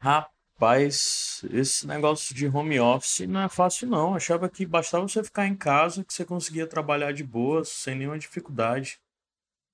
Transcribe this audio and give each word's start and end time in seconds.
Rapaz, 0.00 1.44
esse 1.52 1.86
negócio 1.86 2.34
de 2.34 2.46
home 2.46 2.78
office 2.78 3.20
não 3.26 3.42
é 3.42 3.48
fácil 3.48 3.88
não. 3.88 4.14
Achava 4.14 4.48
que 4.48 4.64
bastava 4.64 5.06
você 5.08 5.22
ficar 5.24 5.46
em 5.46 5.56
casa 5.56 6.04
que 6.04 6.12
você 6.12 6.24
conseguia 6.24 6.66
trabalhar 6.66 7.12
de 7.12 7.24
boa, 7.24 7.64
sem 7.64 7.94
nenhuma 7.96 8.18
dificuldade. 8.18 9.00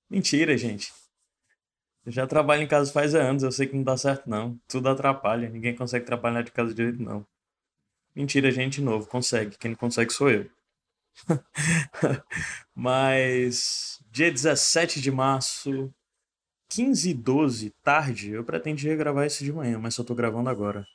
Mentira, 0.09 0.57
gente. 0.57 0.93
Eu 2.05 2.11
já 2.11 2.27
trabalho 2.27 2.61
em 2.61 2.67
casa 2.67 2.91
faz 2.91 3.15
anos, 3.15 3.43
eu 3.43 3.51
sei 3.51 3.67
que 3.67 3.75
não 3.75 3.83
dá 3.83 3.97
certo 3.97 4.29
não. 4.29 4.59
Tudo 4.67 4.89
atrapalha, 4.89 5.49
ninguém 5.49 5.75
consegue 5.75 6.05
trabalhar 6.05 6.43
de 6.43 6.51
casa 6.51 6.73
direito 6.73 7.01
não. 7.01 7.25
Mentira, 8.15 8.51
gente, 8.51 8.81
novo, 8.81 9.07
consegue. 9.07 9.57
Quem 9.57 9.71
não 9.71 9.77
consegue 9.77 10.13
sou 10.13 10.29
eu. 10.29 10.49
Mas 12.75 13.99
dia 14.11 14.31
17 14.31 15.01
de 15.01 15.11
março, 15.11 15.93
15 16.69 17.09
e 17.09 17.13
12, 17.13 17.73
tarde, 17.83 18.31
eu 18.31 18.43
pretendia 18.43 18.95
gravar 18.95 19.25
isso 19.25 19.43
de 19.43 19.53
manhã, 19.53 19.77
mas 19.79 19.95
só 19.95 20.03
tô 20.03 20.15
gravando 20.15 20.49
agora. 20.49 20.85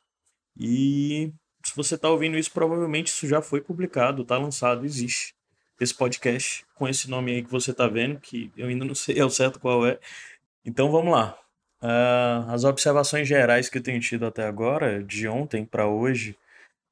E 0.58 1.32
se 1.64 1.74
você 1.76 1.96
tá 1.96 2.08
ouvindo 2.08 2.36
isso, 2.38 2.50
provavelmente 2.52 3.08
isso 3.08 3.26
já 3.28 3.40
foi 3.42 3.60
publicado, 3.60 4.24
tá 4.24 4.38
lançado, 4.38 4.84
existe. 4.84 5.34
Esse 5.80 5.94
podcast 5.94 6.64
com 6.74 6.88
esse 6.88 7.08
nome 7.08 7.32
aí 7.32 7.42
que 7.42 7.50
você 7.50 7.72
tá 7.72 7.86
vendo, 7.86 8.20
que 8.20 8.52
eu 8.56 8.68
ainda 8.68 8.84
não 8.84 8.94
sei 8.96 9.20
ao 9.20 9.30
certo 9.30 9.60
qual 9.60 9.86
é. 9.86 9.98
Então 10.64 10.90
vamos 10.90 11.12
lá. 11.12 11.38
Uh, 11.82 12.50
as 12.50 12.64
observações 12.64 13.26
gerais 13.26 13.68
que 13.70 13.78
eu 13.78 13.82
tenho 13.82 14.00
tido 14.00 14.26
até 14.26 14.46
agora, 14.46 15.02
de 15.02 15.26
ontem 15.26 15.64
para 15.64 15.86
hoje, 15.86 16.36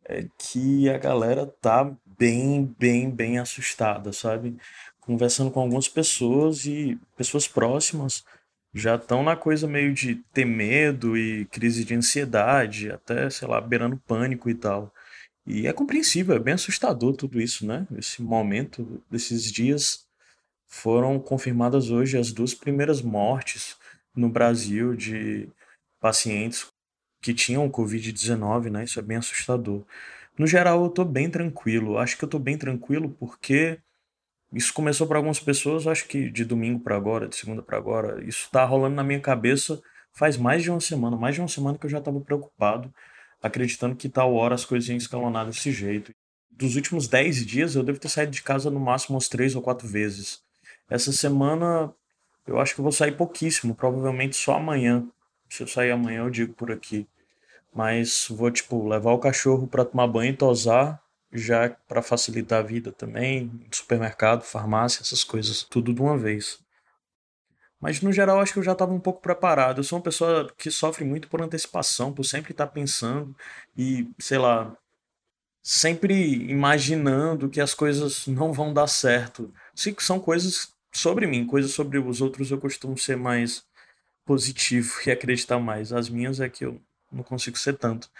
é 0.05 0.27
que 0.39 0.89
a 0.89 0.97
galera 0.97 1.47
tá 1.47 1.95
bem, 2.19 2.75
bem, 2.79 3.11
bem 3.11 3.39
assustada, 3.39 4.13
sabe? 4.13 4.57
Conversando 5.01 5.51
com 5.51 5.61
algumas 5.61 5.89
pessoas 5.89 6.65
e 6.65 6.99
pessoas 7.17 7.47
próximas 7.47 8.25
já 8.75 8.97
estão 8.97 9.23
na 9.23 9.37
coisa 9.37 9.67
meio 9.67 9.95
de 9.95 10.17
ter 10.33 10.45
medo 10.45 11.17
e 11.17 11.47
crise 11.47 11.85
de 11.85 11.95
ansiedade, 11.95 12.91
até, 12.91 13.31
sei 13.31 13.49
lá, 13.49 13.61
beirando 13.61 13.97
pânico 14.07 14.51
e 14.51 14.55
tal. 14.55 14.93
E 15.47 15.67
é 15.67 15.73
compreensível, 15.73 16.37
é 16.37 16.39
bem 16.39 16.55
assustador 16.55 17.17
tudo 17.17 17.41
isso, 17.41 17.67
né? 17.67 17.87
Esse 17.97 18.23
momento, 18.23 19.03
desses 19.11 19.51
dias, 19.51 20.07
foram 20.67 21.19
confirmadas 21.19 21.91
hoje 21.91 22.19
as 22.19 22.33
duas 22.33 22.55
primeiras 22.55 23.03
mortes 23.03 23.77
no 24.15 24.29
Brasil 24.29 24.95
de 24.95 25.49
pacientes 26.01 26.67
que 27.23 27.35
tinham 27.35 27.69
Covid-19, 27.71 28.71
né? 28.71 28.85
Isso 28.85 28.99
é 28.99 29.03
bem 29.03 29.17
assustador. 29.17 29.85
No 30.39 30.47
geral, 30.47 30.85
eu 30.85 30.91
tô 30.91 31.05
bem 31.05 31.31
tranquilo. 31.31 31.99
Acho 31.99 32.17
que 32.17 32.25
eu 32.25 32.29
tô 32.29 32.39
bem 32.39 32.57
tranquilo 32.59 33.11
porque 33.19 33.81
isso 34.53 34.73
começou 34.73 35.07
para 35.07 35.19
algumas 35.19 35.41
pessoas, 35.41 35.87
acho 35.87 36.07
que 36.07 36.31
de 36.31 36.45
domingo 36.45 36.81
para 36.81 36.97
agora, 36.97 37.29
de 37.29 37.37
segunda 37.37 37.63
para 37.63 37.77
agora. 37.77 38.25
Isso 38.25 38.49
tá 38.51 38.65
rolando 38.65 38.97
na 38.97 39.05
minha 39.05 39.21
cabeça 39.21 39.81
faz 40.19 40.37
mais 40.37 40.65
de 40.65 40.71
uma 40.71 40.81
semana, 40.81 41.17
mais 41.17 41.37
de 41.37 41.41
uma 41.41 41.49
semana 41.49 41.79
que 41.79 41.87
eu 41.87 41.91
já 41.91 42.01
tava 42.01 42.21
preocupado, 42.21 42.93
acreditando 43.41 43.95
que 43.95 44.09
tal 44.09 44.35
hora 44.35 44.55
as 44.55 44.65
coisas 44.65 44.89
iam 44.89 44.97
escalonar 44.97 45.47
desse 45.47 45.71
jeito. 45.71 46.13
Dos 46.51 46.75
últimos 46.75 47.07
10 47.07 47.47
dias, 47.47 47.77
eu 47.77 47.85
devo 47.85 48.01
ter 48.01 48.09
saído 48.09 48.33
de 48.33 48.43
casa 48.43 48.69
no 48.69 48.81
máximo 48.81 49.15
umas 49.15 49.29
3 49.29 49.55
ou 49.55 49.63
4 49.63 49.87
vezes. 49.87 50.43
Essa 50.91 51.13
semana, 51.13 51.95
eu 52.45 52.59
acho 52.59 52.75
que 52.75 52.81
eu 52.81 52.83
vou 52.83 52.91
sair 52.91 53.13
pouquíssimo, 53.13 53.77
provavelmente 53.77 54.35
só 54.35 54.57
amanhã. 54.57 55.07
Se 55.49 55.63
eu 55.63 55.69
sair 55.69 55.93
amanhã, 55.93 56.23
eu 56.23 56.31
digo 56.31 56.53
por 56.53 56.73
aqui. 56.73 57.07
Mas 57.73 58.27
vou, 58.29 58.51
tipo, 58.51 58.89
levar 58.89 59.13
o 59.13 59.19
cachorro 59.19 59.69
para 59.69 59.85
tomar 59.85 60.09
banho 60.09 60.33
e 60.33 60.37
tosar, 60.37 61.01
já 61.33 61.71
para 61.87 62.03
facilitar 62.03 62.61
a 62.61 62.63
vida 62.63 62.93
também. 62.93 63.51
Supermercado, 63.71 64.43
farmácia, 64.43 65.03
essas 65.03 65.25
coisas, 65.25 65.63
tudo 65.63 65.93
de 65.93 66.01
uma 66.01 66.17
vez. 66.17 66.61
Mas 67.81 68.01
no 68.01 68.13
geral, 68.13 68.41
acho 68.41 68.53
que 68.53 68.59
eu 68.59 68.65
já 68.65 68.73
estava 68.73 68.93
um 68.93 69.01
pouco 69.01 69.21
preparado. 69.23 69.79
Eu 69.79 69.85
sou 69.85 69.99
uma 69.99 70.05
pessoa 70.05 70.53
que 70.57 70.71
sofre 70.71 71.05
muito 71.05 71.29
por 71.29 71.41
antecipação, 71.41 72.13
por 72.13 72.25
sempre 72.25 72.53
estar 72.53 72.67
tá 72.67 72.73
pensando 72.73 73.37
e, 73.77 74.09
sei 74.19 74.39
lá, 74.39 74.77
sempre 75.63 76.15
imaginando 76.51 77.49
que 77.49 77.61
as 77.61 77.75
coisas 77.75 78.27
não 78.27 78.53
vão 78.53 78.73
dar 78.73 78.87
certo. 78.89 79.53
São 79.99 80.19
coisas 80.19 80.75
sobre 80.93 81.27
mim, 81.27 81.47
coisas 81.47 81.73
sobre 81.73 81.99
os 81.99 82.21
outros 82.21 82.51
eu 82.51 82.59
costumo 82.59 82.99
ser 82.99 83.17
mais 83.17 83.65
positivo 84.25 84.93
e 85.07 85.11
acreditar 85.11 85.59
mais. 85.59 85.93
As 85.93 86.09
minhas 86.09 86.41
é 86.41 86.49
que 86.49 86.65
eu 86.65 86.81
não 87.13 87.23
consigo 87.23 87.59
ser 87.59 87.77
tanto. 87.77 88.11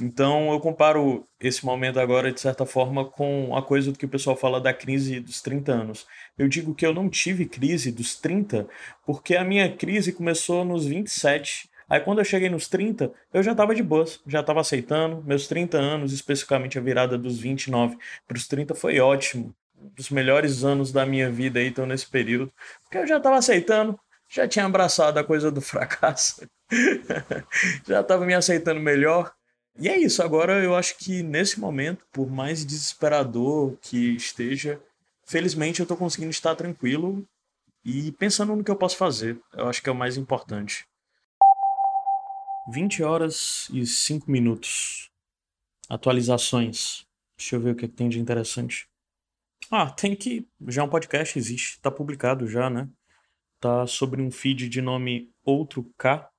Então 0.00 0.52
eu 0.52 0.58
comparo 0.58 1.24
esse 1.38 1.64
momento 1.64 2.00
agora, 2.00 2.32
de 2.32 2.40
certa 2.40 2.66
forma, 2.66 3.04
com 3.04 3.56
a 3.56 3.62
coisa 3.62 3.92
do 3.92 3.98
que 3.98 4.06
o 4.06 4.08
pessoal 4.08 4.36
fala 4.36 4.60
da 4.60 4.74
crise 4.74 5.20
dos 5.20 5.40
30 5.40 5.72
anos. 5.72 6.06
Eu 6.36 6.48
digo 6.48 6.74
que 6.74 6.84
eu 6.84 6.92
não 6.92 7.08
tive 7.08 7.46
crise 7.46 7.92
dos 7.92 8.16
30 8.16 8.66
porque 9.06 9.36
a 9.36 9.44
minha 9.44 9.74
crise 9.74 10.12
começou 10.12 10.64
nos 10.64 10.84
27. 10.84 11.70
Aí 11.88 12.00
quando 12.00 12.18
eu 12.18 12.24
cheguei 12.24 12.48
nos 12.50 12.66
30, 12.66 13.12
eu 13.32 13.42
já 13.42 13.52
estava 13.52 13.74
de 13.74 13.82
boas, 13.82 14.20
já 14.26 14.40
estava 14.40 14.60
aceitando. 14.60 15.22
Meus 15.24 15.46
30 15.46 15.78
anos, 15.78 16.12
especificamente 16.12 16.76
a 16.76 16.82
virada 16.82 17.16
dos 17.16 17.38
29 17.38 17.96
para 18.26 18.36
os 18.36 18.48
30, 18.48 18.74
foi 18.74 18.98
ótimo. 18.98 19.54
Um 19.78 19.88
dos 19.90 20.10
melhores 20.10 20.64
anos 20.64 20.90
da 20.90 21.06
minha 21.06 21.30
vida 21.30 21.60
aí 21.60 21.68
estão 21.68 21.86
nesse 21.86 22.06
período. 22.08 22.52
Porque 22.82 22.98
eu 22.98 23.06
já 23.06 23.18
estava 23.18 23.36
aceitando, 23.36 23.98
já 24.28 24.48
tinha 24.48 24.64
abraçado 24.64 25.18
a 25.18 25.24
coisa 25.24 25.52
do 25.52 25.60
fracasso, 25.62 26.48
já 27.86 28.00
estava 28.00 28.26
me 28.26 28.34
aceitando 28.34 28.80
melhor. 28.80 29.32
E 29.78 29.88
é 29.88 29.98
isso, 29.98 30.22
agora 30.22 30.62
eu 30.62 30.74
acho 30.74 30.96
que 30.98 31.22
nesse 31.22 31.58
momento, 31.58 32.06
por 32.12 32.30
mais 32.30 32.64
desesperador 32.64 33.76
que 33.80 34.14
esteja, 34.14 34.80
felizmente 35.26 35.80
eu 35.80 35.84
estou 35.84 35.96
conseguindo 35.96 36.30
estar 36.30 36.54
tranquilo 36.54 37.26
e 37.84 38.12
pensando 38.12 38.54
no 38.54 38.62
que 38.62 38.70
eu 38.70 38.76
posso 38.76 38.96
fazer. 38.96 39.40
Eu 39.52 39.68
acho 39.68 39.82
que 39.82 39.88
é 39.88 39.92
o 39.92 39.96
mais 39.96 40.16
importante. 40.16 40.86
20 42.70 43.02
horas 43.02 43.68
e 43.72 43.84
5 43.84 44.30
minutos. 44.30 45.10
Atualizações. 45.88 47.04
Deixa 47.36 47.56
eu 47.56 47.60
ver 47.60 47.70
o 47.72 47.74
que, 47.74 47.84
é 47.84 47.88
que 47.88 47.94
tem 47.94 48.08
de 48.08 48.20
interessante. 48.20 48.88
Ah, 49.70 49.90
tem 49.90 50.14
que. 50.14 50.46
Já 50.68 50.84
um 50.84 50.88
podcast 50.88 51.38
existe, 51.38 51.80
tá 51.80 51.90
publicado 51.90 52.46
já, 52.46 52.70
né? 52.70 52.88
tá 53.64 53.86
sobre 53.86 54.20
um 54.20 54.30
feed 54.30 54.68
de 54.68 54.82
nome 54.82 55.32
Outro 55.42 55.90
K, 55.96 56.30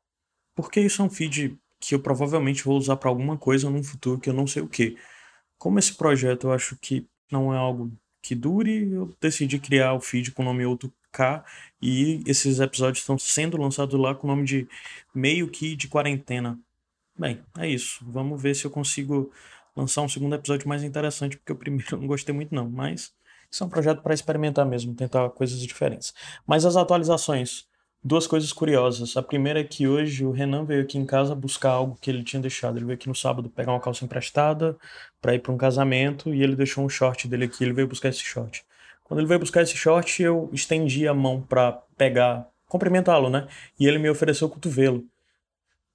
porque 0.54 0.80
isso 0.80 1.02
é 1.02 1.06
um 1.06 1.10
feed 1.10 1.58
que 1.80 1.96
eu 1.96 2.00
provavelmente 2.00 2.64
vou 2.64 2.78
usar 2.78 2.96
para 2.98 3.10
alguma 3.10 3.38
coisa 3.38 3.70
no 3.70 3.84
futuro 3.84 4.20
que 4.20 4.30
eu 4.30 4.34
não 4.34 4.48
sei 4.48 4.62
o 4.62 4.68
que. 4.68 4.98
Como 5.58 5.80
esse 5.80 5.94
projeto 5.94 6.48
eu 6.48 6.54
acho 6.54 6.78
que 6.78 7.08
não 7.32 7.54
é 7.54 7.58
algo 7.58 7.92
que 8.22 8.36
dure, 8.36 8.92
eu 8.92 9.16
decidi 9.22 9.60
criar 9.60 9.94
o 9.94 10.02
feed 10.02 10.32
com 10.32 10.42
o 10.42 10.46
nome 10.46 10.66
Outro 10.66 10.92
K 11.12 11.44
e 11.82 12.24
esses 12.26 12.60
episódios 12.60 13.00
estão 13.00 13.18
sendo 13.18 13.58
lançados 13.58 14.00
lá 14.00 14.16
com 14.16 14.28
o 14.28 14.30
nome 14.30 14.46
de 14.46 14.68
Meio 15.14 15.48
que 15.48 15.76
de 15.76 15.88
Quarentena. 15.88 16.60
Bem, 17.18 17.42
é 17.58 17.70
isso. 17.70 18.04
Vamos 18.08 18.42
ver 18.42 18.56
se 18.56 18.66
eu 18.66 18.72
consigo 18.72 19.32
lançar 19.76 20.02
um 20.02 20.10
segundo 20.10 20.36
episódio 20.36 20.68
mais 20.68 20.84
interessante, 20.84 21.38
porque 21.38 21.52
o 21.52 21.56
primeiro 21.56 21.96
eu 21.96 22.00
não 22.00 22.08
gostei 22.08 22.34
muito 22.34 22.54
não, 22.54 22.70
mas 22.70 23.14
isso 23.52 23.64
é 23.64 23.68
um 23.68 23.70
projeto 23.70 24.02
para 24.02 24.14
experimentar 24.14 24.66
mesmo, 24.66 24.94
tentar 24.94 25.30
coisas 25.30 25.60
diferentes. 25.60 26.14
Mas 26.46 26.66
as 26.66 26.76
atualizações, 26.76 27.68
duas 28.06 28.28
coisas 28.28 28.54
curiosas. 28.54 29.18
A 29.18 29.24
primeira 29.24 29.62
é 29.62 29.64
que 29.64 29.88
hoje 29.88 30.24
o 30.24 30.30
Renan 30.30 30.64
veio 30.64 30.84
aqui 30.84 30.96
em 30.96 31.06
casa 31.08 31.34
buscar 31.34 31.72
algo 31.72 31.98
que 32.00 32.12
ele 32.12 32.24
tinha 32.24 32.40
deixado. 32.40 32.78
Ele 32.78 32.86
veio 32.86 32.96
aqui 32.96 33.10
no 33.10 33.16
sábado 33.16 33.50
pegar 33.50 33.72
uma 33.72 33.80
calça 33.80 34.06
emprestada 34.06 34.78
para 35.20 35.34
ir 35.34 35.40
para 35.40 35.52
um 35.52 35.58
casamento 35.58 36.32
e 36.32 36.44
ele 36.44 36.56
deixou 36.56 36.86
um 36.86 36.90
short 36.90 37.28
dele 37.28 37.46
aqui. 37.46 37.64
Ele 37.64 37.74
veio 37.74 37.88
buscar 37.88 38.10
esse 38.10 38.20
short. 38.20 38.64
Quando 39.04 39.22
ele 39.22 39.28
veio 39.28 39.40
buscar 39.40 39.64
esse 39.64 39.76
short, 39.76 40.22
eu 40.22 40.52
estendi 40.54 41.08
a 41.08 41.16
mão 41.16 41.42
para 41.42 41.72
pegar, 41.98 42.48
cumprimentá-lo, 42.68 43.28
né? 43.28 43.48
E 43.80 43.88
ele 43.88 43.98
me 43.98 44.10
ofereceu 44.10 44.48
o 44.48 44.52
cotovelo. 44.52 45.04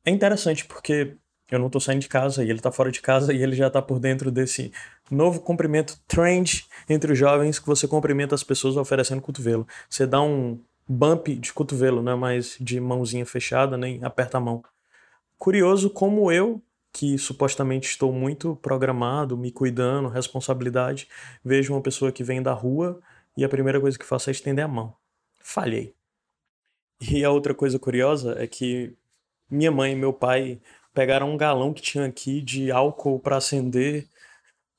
É 0.04 0.10
interessante 0.10 0.65
porque 0.65 1.15
eu 1.48 1.60
não 1.60 1.71
tô 1.71 1.78
saindo 1.78 2.00
de 2.00 2.09
casa 2.09 2.42
e 2.42 2.50
ele 2.50 2.60
tá 2.60 2.72
fora 2.72 2.91
de 2.91 3.00
casa 3.00 3.32
e 3.32 3.41
ele 3.41 3.54
já 3.54 3.71
tá 3.71 3.81
por 3.81 4.00
dentro 4.00 4.32
desse 4.32 4.72
novo 5.09 5.41
cumprimento 5.41 5.97
trend 6.09 6.65
entre 6.88 7.12
os 7.12 7.19
jovens 7.19 7.59
que 7.59 7.66
você 7.66 7.87
cumprimenta 7.87 8.34
as 8.34 8.42
pessoas 8.42 8.77
oferecendo 8.77 9.21
cotovelo. 9.21 9.66
Você 9.88 10.06
dá 10.06 10.21
um 10.21 10.59
bump 10.90 11.28
de 11.28 11.52
cotovelo, 11.52 12.02
não 12.02 12.12
é 12.12 12.16
mais 12.16 12.56
de 12.60 12.80
mãozinha 12.80 13.24
fechada, 13.24 13.76
nem 13.76 14.02
aperta 14.02 14.38
a 14.38 14.40
mão. 14.40 14.62
Curioso 15.38 15.88
como 15.88 16.32
eu, 16.32 16.60
que 16.92 17.16
supostamente 17.16 17.88
estou 17.88 18.12
muito 18.12 18.56
programado, 18.56 19.36
me 19.36 19.53
cuidando, 19.53 20.09
responsabilidade, 20.09 21.09
vejo 21.44 21.72
uma 21.72 21.80
pessoa 21.80 22.10
que 22.10 22.24
vem 22.24 22.42
da 22.42 22.53
rua 22.53 23.00
e 23.36 23.44
a 23.44 23.48
primeira 23.48 23.80
coisa 23.80 23.97
que 23.97 24.04
faço 24.04 24.30
é 24.30 24.32
estender 24.32 24.65
a 24.65 24.68
mão. 24.68 24.97
Falhei. 25.38 25.94
E 27.00 27.24
a 27.24 27.30
outra 27.30 27.54
coisa 27.54 27.78
curiosa 27.78 28.34
é 28.38 28.47
que 28.47 28.92
minha 29.48 29.70
mãe 29.70 29.92
e 29.92 29.97
meu 29.97 30.12
pai 30.12 30.60
pegaram 30.92 31.30
um 31.32 31.36
galão 31.36 31.72
que 31.72 31.82
tinha 31.82 32.04
aqui 32.04 32.41
de 32.42 32.70
álcool 32.70 33.20
para 33.20 33.36
acender 33.36 34.09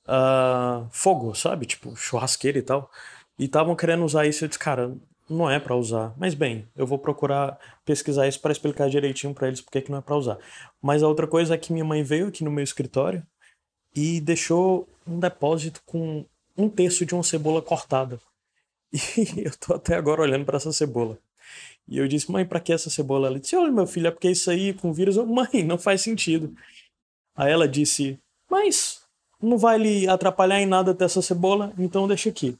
uh, 0.08 0.88
fogo, 0.92 1.34
sabe? 1.34 1.66
Tipo, 1.66 1.96
churrasqueira 1.96 2.60
e 2.60 2.62
tal. 2.62 2.92
E 3.40 3.46
estavam 3.46 3.76
querendo 3.76 4.04
usar 4.06 4.28
isso. 4.28 4.44
Eu 4.44 4.50
disse, 4.50 4.60
cara, 4.60 4.96
não 5.32 5.50
é 5.50 5.60
para 5.60 5.76
usar. 5.76 6.14
Mas 6.18 6.34
bem, 6.34 6.68
eu 6.76 6.86
vou 6.86 6.98
procurar 6.98 7.60
pesquisar 7.86 8.28
isso 8.28 8.40
para 8.40 8.52
explicar 8.52 8.90
direitinho 8.90 9.34
para 9.34 9.48
eles 9.48 9.62
porque 9.62 9.82
que 9.82 9.92
não 9.92 10.00
é 10.00 10.02
para 10.02 10.16
usar. 10.16 10.38
Mas 10.82 11.04
a 11.04 11.08
outra 11.08 11.28
coisa 11.28 11.54
é 11.54 11.58
que 11.58 11.74
minha 11.74 11.86
mãe 11.86 12.04
veio 12.04 12.28
aqui 12.28 12.44
no 12.44 12.52
meu 12.52 12.64
escritório 12.64 13.26
e 13.96 14.22
deixou 14.22 14.88
um 15.08 15.20
depósito 15.20 15.82
com 15.86 16.26
um 16.58 16.70
terço 16.70 17.06
de 17.06 17.14
uma 17.14 17.24
cebola 17.24 17.62
cortada. 17.62 18.20
E 19.38 19.46
eu 19.46 19.52
tô 19.58 19.74
até 19.74 19.96
agora 19.96 20.22
olhando 20.22 20.46
para 20.46 20.58
essa 20.58 20.72
cebola. 20.74 21.18
E 21.88 21.98
eu 21.98 22.08
disse, 22.08 22.32
mãe, 22.32 22.46
pra 22.46 22.60
que 22.60 22.74
essa 22.74 22.90
cebola? 22.90 23.28
Ela 23.28 23.40
disse, 23.40 23.56
olha, 23.56 23.72
meu 23.72 23.88
filho, 23.88 24.08
é 24.08 24.12
porque 24.12 24.30
isso 24.30 24.50
aí 24.52 24.74
com 24.74 24.94
vírus. 24.94 25.18
Eu, 25.18 25.26
mãe, 25.28 25.64
não 25.66 25.78
faz 25.78 26.02
sentido. 26.02 26.54
Aí 27.36 27.52
ela 27.52 27.68
disse, 27.68 28.20
mas 28.50 29.02
não 29.42 29.58
vai 29.58 29.78
lhe 29.78 30.08
atrapalhar 30.08 30.62
em 30.62 30.66
nada 30.66 30.94
ter 30.94 31.06
essa 31.06 31.22
cebola, 31.22 31.74
então 31.78 32.08
deixa 32.08 32.30
aqui. 32.30 32.58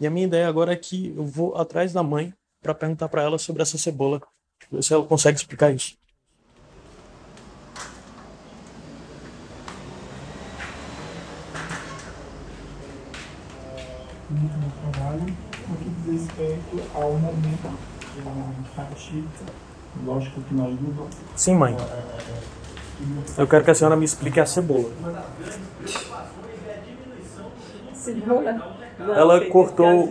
E 0.00 0.06
a 0.06 0.10
minha 0.10 0.26
ideia 0.26 0.48
agora 0.48 0.72
é 0.72 0.76
que 0.76 1.14
eu 1.16 1.24
vou 1.24 1.56
atrás 1.56 1.92
da 1.92 2.02
mãe 2.02 2.34
para 2.60 2.74
perguntar 2.74 3.08
para 3.08 3.22
ela 3.22 3.38
sobre 3.38 3.62
essa 3.62 3.78
cebola, 3.78 4.20
ver 4.70 4.82
se 4.82 4.92
ela 4.92 5.04
consegue 5.04 5.38
explicar 5.38 5.72
isso. 5.72 5.96
muito 14.30 14.56
no 14.56 14.92
trabalho, 14.92 15.36
no 15.68 15.76
que 15.76 15.90
diz 16.10 16.26
respeito 16.26 16.82
ao 16.94 17.12
momento 17.12 17.78
faz 18.74 19.12
lógico 20.04 20.40
que 20.42 20.54
não 20.54 21.08
Sim, 21.36 21.54
mãe. 21.54 21.76
Eu 23.36 23.46
quero 23.46 23.64
que 23.64 23.70
a 23.70 23.74
senhora 23.74 23.96
me 23.96 24.04
explique 24.04 24.40
a 24.40 24.46
cebola. 24.46 24.90
Cebola? 27.94 28.83
Não, 28.98 29.14
Ela 29.14 29.44
cortou 29.46 29.86
um 29.86 30.06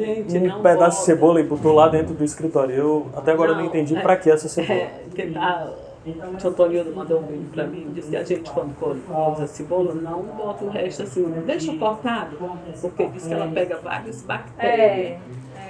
não 0.48 0.62
pedaço 0.62 1.00
de 1.00 1.06
cebola 1.06 1.40
e 1.40 1.44
botou 1.44 1.74
lá 1.74 1.88
dentro 1.88 2.14
do 2.14 2.24
escritório. 2.24 2.76
Eu 2.76 3.08
até 3.16 3.32
agora 3.32 3.54
não, 3.56 3.66
entendi 3.66 3.96
é- 3.96 4.02
pra 4.02 4.18
que 4.18 4.30
essa 4.30 4.48
cebola. 4.50 4.80
É, 4.80 5.04
que 5.14 5.22
a, 5.38 5.74
o 6.06 6.40
seu 6.40 6.54
Tonildo 6.54 6.94
mandou 6.94 7.20
um 7.20 7.28
vídeo 7.28 7.50
pra 7.54 7.66
mim, 7.66 7.88
disse 7.94 8.10
que 8.10 8.18
a 8.18 8.24
gente 8.24 8.52
quando 8.52 8.76
usa 9.32 9.48
cebola, 9.48 9.94
não 9.94 10.22
bota 10.24 10.66
o 10.66 10.70
resto 10.70 11.04
assim, 11.04 11.22
não 11.22 11.42
deixa 11.44 11.74
cortado, 11.78 12.38
porque 12.82 13.08
diz 13.08 13.26
que 13.26 13.34
ela 13.34 13.48
pega 13.48 13.78
várias 13.78 14.22
bactérias. 14.22 15.20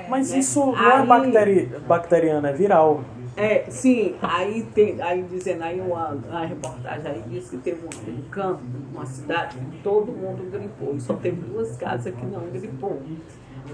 Mas 0.09 0.33
isso 0.33 0.66
não 0.66 0.92
é 0.92 1.06
bacteri... 1.06 1.71
bacteriano, 1.88 2.48
é 2.48 2.54
viral. 2.54 3.01
É, 3.35 3.69
sim, 3.71 4.15
aí 4.21 4.63
tem, 4.75 5.01
aí 5.01 5.24
dizendo 5.24 5.63
aí 5.63 5.81
uma, 5.81 6.09
uma 6.09 6.45
reportagem 6.45 7.12
aí 7.12 7.24
diz 7.24 7.50
que 7.50 7.57
teve 7.57 7.83
um, 7.83 8.12
um 8.12 8.21
campo, 8.30 8.62
uma 8.94 9.06
cidade 9.07 9.57
que 9.57 9.65
todo 9.81 10.12
mundo 10.12 10.44
gripou, 10.51 10.95
e 10.95 11.01
só 11.01 11.15
teve 11.15 11.41
duas 11.41 11.75
casas 11.75 12.13
que 12.13 12.25
não 12.27 12.51
gripou. 12.51 13.01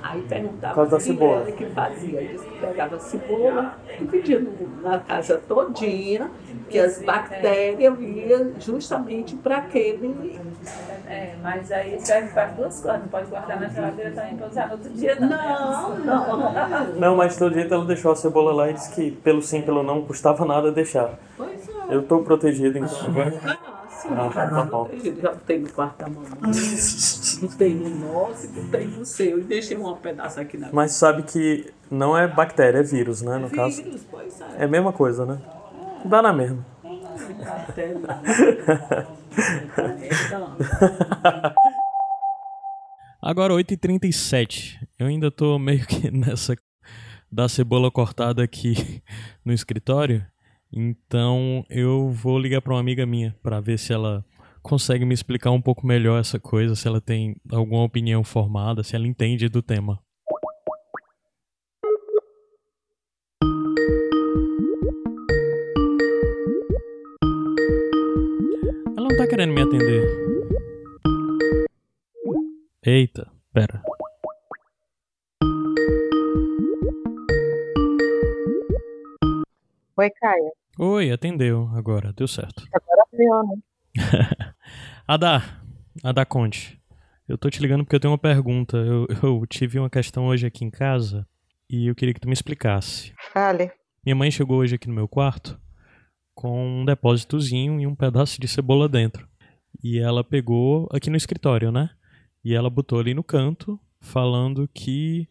Aí 0.01 0.21
perguntava 0.23 0.75
se 1.00 1.07
cebola. 1.07 1.41
era 1.41 1.51
que 1.51 1.65
fazia. 1.65 2.23
Diz 2.25 2.41
que 2.41 2.56
pegava 2.56 2.95
a 2.95 3.00
cebola, 3.00 3.77
dividia 3.97 4.39
no- 4.39 4.81
na 4.81 5.00
casa 5.00 5.38
todinha, 5.38 6.31
que 6.69 6.79
as 6.79 7.01
bactérias 7.01 7.97
iam 8.00 8.53
justamente 8.59 9.35
para 9.35 9.57
aquele. 9.57 10.39
É, 11.09 11.33
mas 11.41 11.71
aí 11.71 12.00
serve 12.00 12.29
para 12.29 12.45
duas 12.50 12.79
coisas. 12.81 13.01
Não 13.01 13.07
pode 13.07 13.25
guardar 13.31 13.59
na 13.59 13.67
geladeira 13.67 14.11
também 14.11 14.38
para 14.38 14.47
usar 14.47 14.67
no 14.67 14.73
outro 14.73 14.89
dia, 14.91 15.15
não. 15.19 15.27
né? 15.27 16.03
Não, 16.06 16.38
não. 16.38 16.85
Não, 16.95 17.15
mas 17.15 17.35
todo 17.35 17.53
jeito 17.53 17.73
ela 17.73 17.83
deixou 17.85 18.11
a 18.11 18.15
cebola 18.15 18.53
lá 18.53 18.69
e 18.69 18.73
disse 18.73 18.91
que 18.94 19.09
pelo 19.11 19.41
sim, 19.41 19.61
pelo 19.63 19.81
não, 19.81 20.03
custava 20.03 20.45
nada 20.45 20.71
deixar. 20.71 21.17
Pois 21.35 21.67
é. 21.67 21.95
Eu 21.95 22.03
tô 22.03 22.19
protegido 22.19 22.77
então. 22.77 22.88
Ah, 23.44 23.88
sim, 23.89 24.09
Ah, 24.15 24.29
tá 24.29 24.63
bom. 24.65 24.88
já 25.19 25.35
tem 25.35 25.59
no 25.59 25.69
quarto 25.71 25.97
da 25.97 26.07
mamãe, 26.07 26.29
não 27.41 27.50
tem 27.50 27.75
no 27.75 27.89
nosso 27.89 28.45
e 28.45 28.50
não 28.59 28.69
tem 28.69 28.88
no 28.88 29.03
seu. 29.06 29.39
E 29.39 29.41
deixei 29.41 29.77
um 29.77 29.95
pedaço 29.95 30.39
aqui 30.39 30.57
na 30.57 30.69
Mas 30.71 30.91
sabe 30.91 31.23
que 31.23 31.73
não 31.89 32.15
é 32.15 32.27
bactéria, 32.27 32.77
é 32.79 32.83
vírus, 32.83 33.23
né? 33.23 33.38
No 33.39 33.50
caso. 33.50 33.81
Vírus, 33.81 34.06
pois 34.11 34.39
É 34.59 34.65
a 34.65 34.67
mesma 34.67 34.94
coisa, 34.94 35.25
né? 35.25 35.39
Dá 36.06 36.21
na 36.21 36.31
mesma. 36.31 36.63
Agora 43.21 43.54
8h37. 43.54 44.88
Eu 44.98 45.07
ainda 45.07 45.30
tô 45.30 45.60
meio 45.60 45.86
que 45.86 46.10
nessa 46.12 46.56
da 47.31 47.48
cebola 47.48 47.92
cortada 47.92 48.44
aqui 48.44 49.04
no 49.45 49.54
escritório. 49.54 50.25
Então 50.71 51.66
eu 51.69 52.10
vou 52.10 52.39
ligar 52.39 52.62
para 52.62 52.74
uma 52.74 52.80
amiga 52.80 53.06
minha 53.06 53.36
para 53.42 53.60
ver 53.60 53.77
se 53.77 53.94
ela 53.94 54.24
consegue 54.62 55.06
me 55.06 55.13
explicar 55.13 55.51
um 55.51 55.62
pouco 55.62 55.86
melhor 55.86 56.19
essa 56.19 56.39
coisa, 56.39 56.75
se 56.75 56.88
ela 56.88 57.01
tem 57.01 57.36
alguma 57.51 57.83
opinião 57.83 58.24
formada, 58.24 58.83
se 58.83 58.95
ela 58.95 59.07
entende 59.07 59.50
do 59.50 59.62
tema. 59.62 60.00
Querendo 69.39 69.53
me 69.53 69.62
atender. 69.62 70.03
Eita, 72.86 73.31
pera. 73.53 73.81
Oi, 79.95 80.09
Caia. 80.09 80.51
Oi, 80.77 81.12
atendeu 81.12 81.69
agora, 81.74 82.12
deu 82.12 82.27
certo. 82.27 82.65
Agora 82.74 83.06
deu, 83.13 83.44
né? 83.47 83.62
Adá, 85.07 85.42
Adá 86.03 86.25
Conte, 86.25 86.77
eu 87.25 87.38
tô 87.38 87.50
te 87.50 87.62
ligando 87.62 87.85
porque 87.85 87.95
eu 87.95 88.00
tenho 88.01 88.12
uma 88.12 88.18
pergunta. 88.18 88.75
Eu, 88.75 89.07
eu 89.24 89.45
tive 89.47 89.80
uma 89.80 89.89
questão 89.89 90.27
hoje 90.27 90.45
aqui 90.45 90.65
em 90.65 90.69
casa 90.69 91.25
e 91.69 91.88
eu 91.88 91.95
queria 91.95 92.13
que 92.13 92.19
tu 92.19 92.27
me 92.27 92.33
explicasse. 92.33 93.13
Fale. 93.31 93.71
Minha 94.03 94.18
mãe 94.18 94.31
chegou 94.31 94.57
hoje 94.57 94.75
aqui 94.75 94.89
no 94.89 94.95
meu 94.95 95.07
quarto 95.07 95.57
com 96.35 96.81
um 96.81 96.85
depósitozinho 96.85 97.80
e 97.80 97.88
um 97.88 97.95
pedaço 97.95 98.39
de 98.39 98.50
cebola 98.50 98.89
dentro. 98.89 99.29
E 99.83 100.00
ela 100.00 100.24
pegou 100.24 100.88
aqui 100.92 101.10
no 101.10 101.18
escritório, 101.18 101.71
né? 101.71 101.89
E 102.44 102.54
ela 102.54 102.69
botou 102.69 103.00
ali 103.00 103.13
no 103.13 103.24
canto, 103.24 103.80
falando 104.00 104.68
que 104.74 105.27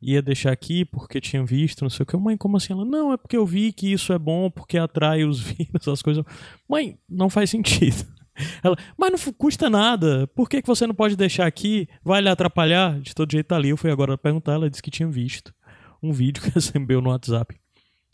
ia 0.00 0.20
deixar 0.20 0.50
aqui 0.52 0.84
porque 0.84 1.20
tinha 1.20 1.44
visto, 1.44 1.82
não 1.82 1.90
sei 1.90 2.02
o 2.02 2.06
que. 2.06 2.16
Mãe, 2.16 2.36
como 2.36 2.56
assim? 2.56 2.72
Ela, 2.72 2.84
não, 2.84 3.12
é 3.12 3.16
porque 3.16 3.36
eu 3.36 3.46
vi 3.46 3.72
que 3.72 3.92
isso 3.92 4.12
é 4.12 4.18
bom 4.18 4.50
porque 4.50 4.76
atrai 4.78 5.24
os 5.24 5.38
vírus, 5.42 5.86
as 5.86 6.02
coisas. 6.02 6.24
Mãe, 6.68 6.98
não 7.08 7.30
faz 7.30 7.50
sentido. 7.50 8.04
Ela, 8.64 8.76
mas 8.96 9.10
não 9.10 9.32
custa 9.34 9.68
nada. 9.70 10.26
Por 10.28 10.48
que, 10.48 10.62
que 10.62 10.68
você 10.68 10.86
não 10.86 10.94
pode 10.94 11.16
deixar 11.16 11.46
aqui? 11.46 11.88
Vai 12.02 12.20
lhe 12.20 12.28
atrapalhar? 12.28 13.00
De 13.00 13.14
todo 13.14 13.30
jeito 13.30 13.46
tá 13.46 13.56
ali. 13.56 13.68
Eu 13.68 13.76
fui 13.76 13.90
agora 13.90 14.16
perguntar, 14.18 14.54
ela 14.54 14.70
disse 14.70 14.82
que 14.82 14.90
tinha 14.90 15.08
visto 15.08 15.54
um 16.02 16.12
vídeo 16.12 16.42
que 16.42 16.50
recebeu 16.54 17.00
no 17.00 17.10
WhatsApp 17.10 17.60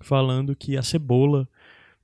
falando 0.00 0.54
que 0.54 0.76
a 0.76 0.82
cebola, 0.82 1.48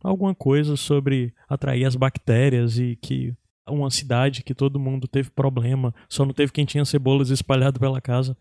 alguma 0.03 0.35
coisa 0.35 0.77
sobre 0.77 1.33
atrair 1.49 1.85
as 1.85 1.97
bactérias 1.97 2.79
e 2.79 2.97
que 2.97 3.35
uma 3.69 3.91
cidade 3.91 4.43
que 4.43 4.55
todo 4.55 4.79
mundo 4.79 5.09
teve 5.09 5.31
problema, 5.31 5.95
só 6.09 6.25
não 6.25 6.33
teve 6.33 6.53
quem 6.53 6.65
tinha 6.65 6.85
cebolas 6.85 7.31
espalhado 7.31 7.81
pela 7.81 8.01
casa. 8.01 8.37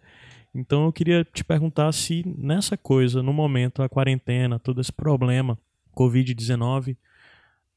Então 0.54 0.86
eu 0.86 0.94
queria 0.94 1.24
te 1.24 1.44
perguntar 1.44 1.92
se 1.92 2.24
nessa 2.38 2.78
coisa, 2.78 3.24
no 3.24 3.34
momento, 3.34 3.82
a 3.82 3.90
quarentena, 3.90 4.60
todo 4.60 4.80
esse 4.82 4.92
problema, 4.92 5.58
Covid-19, 5.96 6.96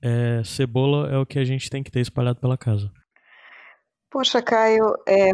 é, 0.02 0.42
cebola 0.44 1.10
é 1.10 1.16
o 1.16 1.24
que 1.24 1.38
a 1.38 1.44
gente 1.44 1.70
tem 1.70 1.82
que 1.82 1.90
ter 1.90 2.00
espalhado 2.00 2.40
pela 2.40 2.56
casa. 2.56 2.90
Poxa, 4.10 4.40
Caio, 4.42 4.94
é, 5.06 5.30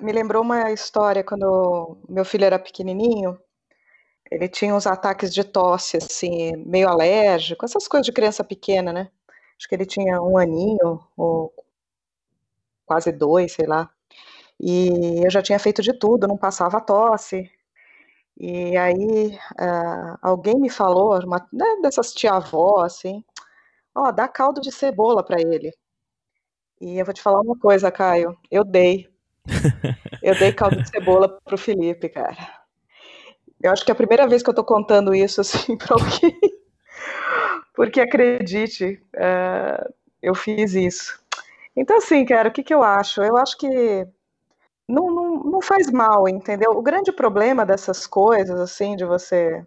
me 0.00 0.12
lembrou 0.12 0.42
uma 0.42 0.72
história 0.72 1.22
quando 1.22 1.98
meu 2.08 2.24
filho 2.24 2.44
era 2.44 2.58
pequenininho. 2.58 3.38
Ele 4.30 4.48
tinha 4.48 4.74
uns 4.74 4.86
ataques 4.86 5.32
de 5.32 5.44
tosse, 5.44 5.96
assim, 5.96 6.56
meio 6.56 6.88
alérgico, 6.88 7.64
essas 7.64 7.86
coisas 7.86 8.06
de 8.06 8.12
criança 8.12 8.42
pequena, 8.42 8.92
né? 8.92 9.08
Acho 9.58 9.68
que 9.68 9.74
ele 9.74 9.86
tinha 9.86 10.20
um 10.22 10.36
aninho, 10.38 11.00
ou 11.16 11.52
quase 12.86 13.12
dois, 13.12 13.52
sei 13.52 13.66
lá. 13.66 13.90
E 14.60 15.22
eu 15.24 15.30
já 15.30 15.42
tinha 15.42 15.58
feito 15.58 15.82
de 15.82 15.92
tudo, 15.98 16.28
não 16.28 16.38
passava 16.38 16.80
tosse. 16.80 17.50
E 18.38 18.76
aí, 18.76 19.38
ah, 19.58 20.18
alguém 20.22 20.56
me 20.60 20.70
falou, 20.70 21.18
uma, 21.24 21.46
né, 21.52 21.66
dessas 21.82 22.12
tia-avó, 22.14 22.82
assim, 22.84 23.24
ó, 23.94 24.12
dá 24.12 24.28
caldo 24.28 24.60
de 24.60 24.72
cebola 24.72 25.24
para 25.24 25.40
ele. 25.40 25.72
E 26.80 26.98
eu 26.98 27.04
vou 27.04 27.12
te 27.12 27.20
falar 27.20 27.40
uma 27.42 27.58
coisa, 27.58 27.90
Caio, 27.92 28.34
eu 28.50 28.64
dei. 28.64 29.06
Eu 30.22 30.34
dei 30.34 30.52
caldo 30.52 30.82
de 30.82 30.88
cebola 30.90 31.40
pro 31.44 31.56
Felipe, 31.58 32.08
cara. 32.08 32.36
Eu 33.62 33.70
acho 33.72 33.84
que 33.84 33.90
é 33.90 33.94
a 33.94 33.96
primeira 33.96 34.28
vez 34.28 34.42
que 34.42 34.50
eu 34.50 34.54
tô 34.54 34.64
contando 34.64 35.14
isso, 35.14 35.40
assim, 35.40 35.76
pra 35.76 35.94
alguém. 35.94 36.38
Porque 37.76 38.00
acredite, 38.00 39.00
eh, 39.14 39.90
eu 40.22 40.34
fiz 40.34 40.74
isso. 40.74 41.20
Então, 41.76 41.98
assim, 41.98 42.24
cara, 42.24 42.48
o 42.48 42.52
que 42.52 42.62
que 42.64 42.74
eu 42.74 42.82
acho? 42.82 43.22
Eu 43.22 43.36
acho 43.36 43.56
que 43.58 43.68
não, 44.88 45.10
não, 45.14 45.34
não 45.44 45.62
faz 45.62 45.90
mal, 45.90 46.28
entendeu? 46.28 46.72
O 46.72 46.82
grande 46.82 47.12
problema 47.12 47.66
dessas 47.66 48.06
coisas, 48.06 48.58
assim, 48.60 48.96
de 48.96 49.04
você 49.04 49.64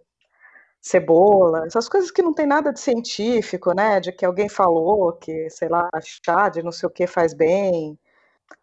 cebola, 0.81 1.65
essas 1.67 1.89
coisas 1.89 2.11
que 2.11 2.21
não 2.21 2.33
tem 2.33 2.45
nada 2.47 2.73
de 2.73 2.79
científico, 2.79 3.73
né? 3.73 3.99
De 3.99 4.11
que 4.11 4.25
alguém 4.25 4.49
falou 4.49 5.13
que, 5.13 5.49
sei 5.49 5.69
lá, 5.69 5.89
chá 6.03 6.49
de 6.49 6.63
não 6.63 6.71
sei 6.71 6.87
o 6.87 6.91
que 6.91 7.07
faz 7.07 7.33
bem, 7.33 7.99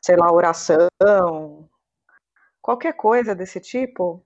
sei 0.02 0.16
lá, 0.16 0.32
oração, 0.32 1.68
qualquer 2.62 2.94
coisa 2.94 3.34
desse 3.34 3.60
tipo. 3.60 4.24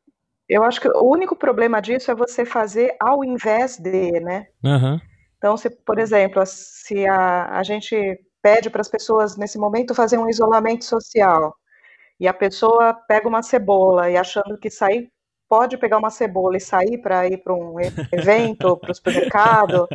Eu 0.49 0.65
acho 0.65 0.81
que 0.81 0.89
o 0.89 1.05
único 1.05 1.37
problema 1.37 1.81
disso 1.81 2.11
é 2.11 2.15
você 2.15 2.45
fazer 2.45 2.97
ao 3.01 3.25
invés 3.25 3.79
de, 3.79 4.21
né? 4.21 4.49
Aham. 4.65 5.01
Então, 5.41 5.57
se, 5.57 5.71
por 5.71 5.99
exemplo, 5.99 6.45
se 6.45 7.07
a, 7.07 7.59
a 7.59 7.63
gente 7.63 7.97
pede 8.43 8.69
para 8.69 8.83
as 8.83 8.89
pessoas 8.89 9.39
nesse 9.39 9.59
momento 9.59 9.95
fazer 9.95 10.19
um 10.19 10.29
isolamento 10.29 10.85
social 10.85 11.55
e 12.21 12.29
a 12.29 12.35
pessoa 12.35 12.93
pega 13.09 13.27
uma 13.27 13.43
cebola 13.43 14.11
e 14.11 14.19
achando 14.19 14.59
que 14.59 14.71
sair 14.71 15.11
pode 15.51 15.77
pegar 15.77 15.99
uma 15.99 16.11
cebola 16.11 16.57
e 16.57 16.61
sair 16.61 16.97
para 16.99 17.27
ir 17.27 17.39
para 17.39 17.53
um 17.53 17.75
evento, 18.13 18.77
para 18.79 18.93
o 18.93 18.95
supermercado, 18.95 19.89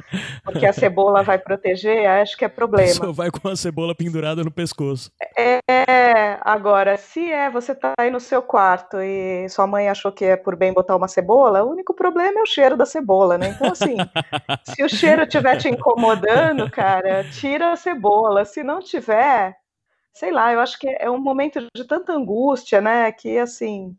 porque 0.44 0.66
a 0.66 0.74
cebola 0.74 1.24
vai 1.24 1.40
proteger, 1.40 2.06
acho 2.06 2.36
que 2.36 2.44
é 2.44 2.50
problema. 2.50 2.94
Só 2.94 3.14
vai 3.14 3.32
com 3.32 3.48
a 3.48 3.56
cebola 3.56 3.96
pendurada 3.96 4.44
no 4.44 4.52
pescoço. 4.52 5.10
É, 5.38 6.38
agora, 6.42 6.98
se 6.98 7.32
é 7.32 7.50
você 7.50 7.74
tá 7.74 7.94
aí 7.98 8.12
no 8.12 8.20
seu 8.20 8.42
quarto 8.42 8.98
e 9.00 9.48
sua 9.48 9.66
mãe 9.66 9.88
achou 9.88 10.12
que 10.12 10.26
é 10.26 10.36
por 10.36 10.58
bem 10.58 10.74
botar 10.74 10.98
uma 10.98 11.08
cebola, 11.08 11.64
o 11.64 11.72
único 11.72 11.94
problema 11.94 12.40
é 12.40 12.44
o 12.44 12.46
cheiro 12.46 12.76
da 12.76 12.86
cebola, 12.86 13.38
né? 13.38 13.56
Então, 13.56 13.72
assim, 13.72 13.96
se 14.76 14.84
o 14.84 14.90
cheiro 14.90 15.24
estiver 15.24 15.56
te 15.56 15.70
incomodando, 15.70 16.70
cara, 16.70 17.24
tira 17.32 17.72
a 17.72 17.78
cebola. 17.78 18.44
Se 18.44 18.62
não 18.62 18.80
tiver, 18.80 19.56
sei 20.14 20.32
lá, 20.32 20.52
eu 20.52 20.60
acho 20.60 20.78
que 20.78 20.90
é 21.00 21.10
um 21.10 21.18
momento 21.18 21.66
de 21.74 21.86
tanta 21.86 22.12
angústia, 22.12 22.82
né? 22.82 23.10
Que, 23.14 23.38
assim, 23.38 23.96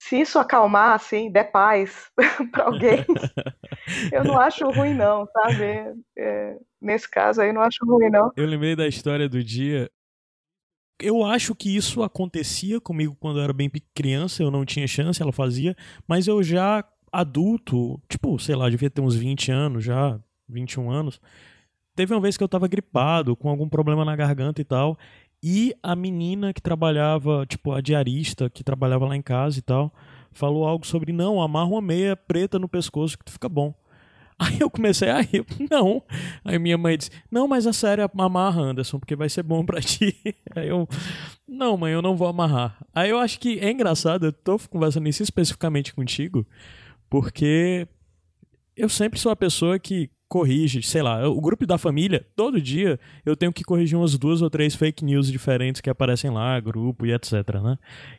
se 0.00 0.18
isso 0.18 0.38
acalmar, 0.38 0.94
assim, 0.94 1.30
der 1.30 1.52
paz 1.52 2.10
para 2.50 2.64
alguém, 2.64 3.04
eu 4.10 4.24
não 4.24 4.40
acho 4.40 4.66
ruim, 4.70 4.94
não, 4.94 5.26
sabe? 5.26 5.94
É, 6.16 6.56
nesse 6.80 7.08
caso 7.08 7.42
aí, 7.42 7.52
não 7.52 7.60
acho 7.60 7.84
ruim, 7.84 8.08
não. 8.08 8.32
Eu 8.34 8.46
lembrei 8.46 8.74
da 8.74 8.88
história 8.88 9.28
do 9.28 9.44
dia. 9.44 9.90
Eu 10.98 11.22
acho 11.22 11.54
que 11.54 11.76
isso 11.76 12.02
acontecia 12.02 12.80
comigo 12.80 13.14
quando 13.20 13.40
eu 13.40 13.44
era 13.44 13.52
bem 13.52 13.70
criança, 13.94 14.42
eu 14.42 14.50
não 14.50 14.64
tinha 14.64 14.86
chance, 14.88 15.20
ela 15.20 15.32
fazia, 15.32 15.76
mas 16.08 16.26
eu 16.26 16.42
já 16.42 16.82
adulto, 17.12 18.00
tipo, 18.08 18.38
sei 18.38 18.56
lá, 18.56 18.70
devia 18.70 18.88
ter 18.88 19.02
uns 19.02 19.14
20 19.14 19.52
anos 19.52 19.84
já, 19.84 20.18
21 20.48 20.90
anos. 20.90 21.20
Teve 21.94 22.14
uma 22.14 22.20
vez 22.20 22.38
que 22.38 22.42
eu 22.42 22.48
tava 22.48 22.66
gripado, 22.66 23.36
com 23.36 23.50
algum 23.50 23.68
problema 23.68 24.02
na 24.04 24.16
garganta 24.16 24.62
e 24.62 24.64
tal, 24.64 24.96
e 25.42 25.74
a 25.82 25.96
menina 25.96 26.52
que 26.52 26.60
trabalhava, 26.60 27.46
tipo, 27.46 27.72
a 27.72 27.80
diarista 27.80 28.50
que 28.50 28.62
trabalhava 28.62 29.06
lá 29.06 29.16
em 29.16 29.22
casa 29.22 29.58
e 29.58 29.62
tal, 29.62 29.92
falou 30.32 30.66
algo 30.66 30.86
sobre: 30.86 31.12
não, 31.12 31.40
amarra 31.40 31.68
uma 31.68 31.80
meia 31.80 32.16
preta 32.16 32.58
no 32.58 32.68
pescoço 32.68 33.18
que 33.18 33.24
tu 33.24 33.32
fica 33.32 33.48
bom. 33.48 33.74
Aí 34.40 34.58
eu 34.60 34.70
comecei 34.70 35.08
a 35.08 35.20
rir, 35.20 35.44
não. 35.70 36.02
Aí 36.44 36.58
minha 36.58 36.78
mãe 36.78 36.96
disse: 36.96 37.10
Não, 37.30 37.46
mas 37.46 37.66
a 37.66 37.72
sério, 37.72 38.10
amarra, 38.18 38.62
Anderson, 38.62 38.98
porque 38.98 39.16
vai 39.16 39.28
ser 39.28 39.42
bom 39.42 39.64
para 39.64 39.80
ti. 39.82 40.16
Aí 40.54 40.68
eu: 40.68 40.88
Não, 41.48 41.76
mãe, 41.76 41.92
eu 41.92 42.02
não 42.02 42.16
vou 42.16 42.28
amarrar. 42.28 42.78
Aí 42.94 43.10
eu 43.10 43.18
acho 43.18 43.38
que 43.38 43.58
é 43.58 43.70
engraçado, 43.70 44.26
eu 44.26 44.32
tô 44.32 44.58
conversando 44.70 45.08
isso 45.08 45.22
especificamente 45.22 45.94
contigo, 45.94 46.46
porque 47.08 47.86
eu 48.76 48.88
sempre 48.88 49.18
sou 49.18 49.30
a 49.32 49.36
pessoa 49.36 49.78
que 49.78 50.10
corrige, 50.30 50.80
sei 50.84 51.02
lá, 51.02 51.28
o 51.28 51.40
grupo 51.40 51.66
da 51.66 51.76
família, 51.76 52.24
todo 52.36 52.62
dia 52.62 53.00
eu 53.26 53.36
tenho 53.36 53.52
que 53.52 53.64
corrigir 53.64 53.98
umas 53.98 54.16
duas 54.16 54.40
ou 54.40 54.48
três 54.48 54.76
fake 54.76 55.04
news 55.04 55.30
diferentes 55.30 55.80
que 55.80 55.90
aparecem 55.90 56.30
lá, 56.30 56.58
grupo 56.60 57.04
e 57.04 57.12
etc, 57.12 57.32
né? 57.60 57.76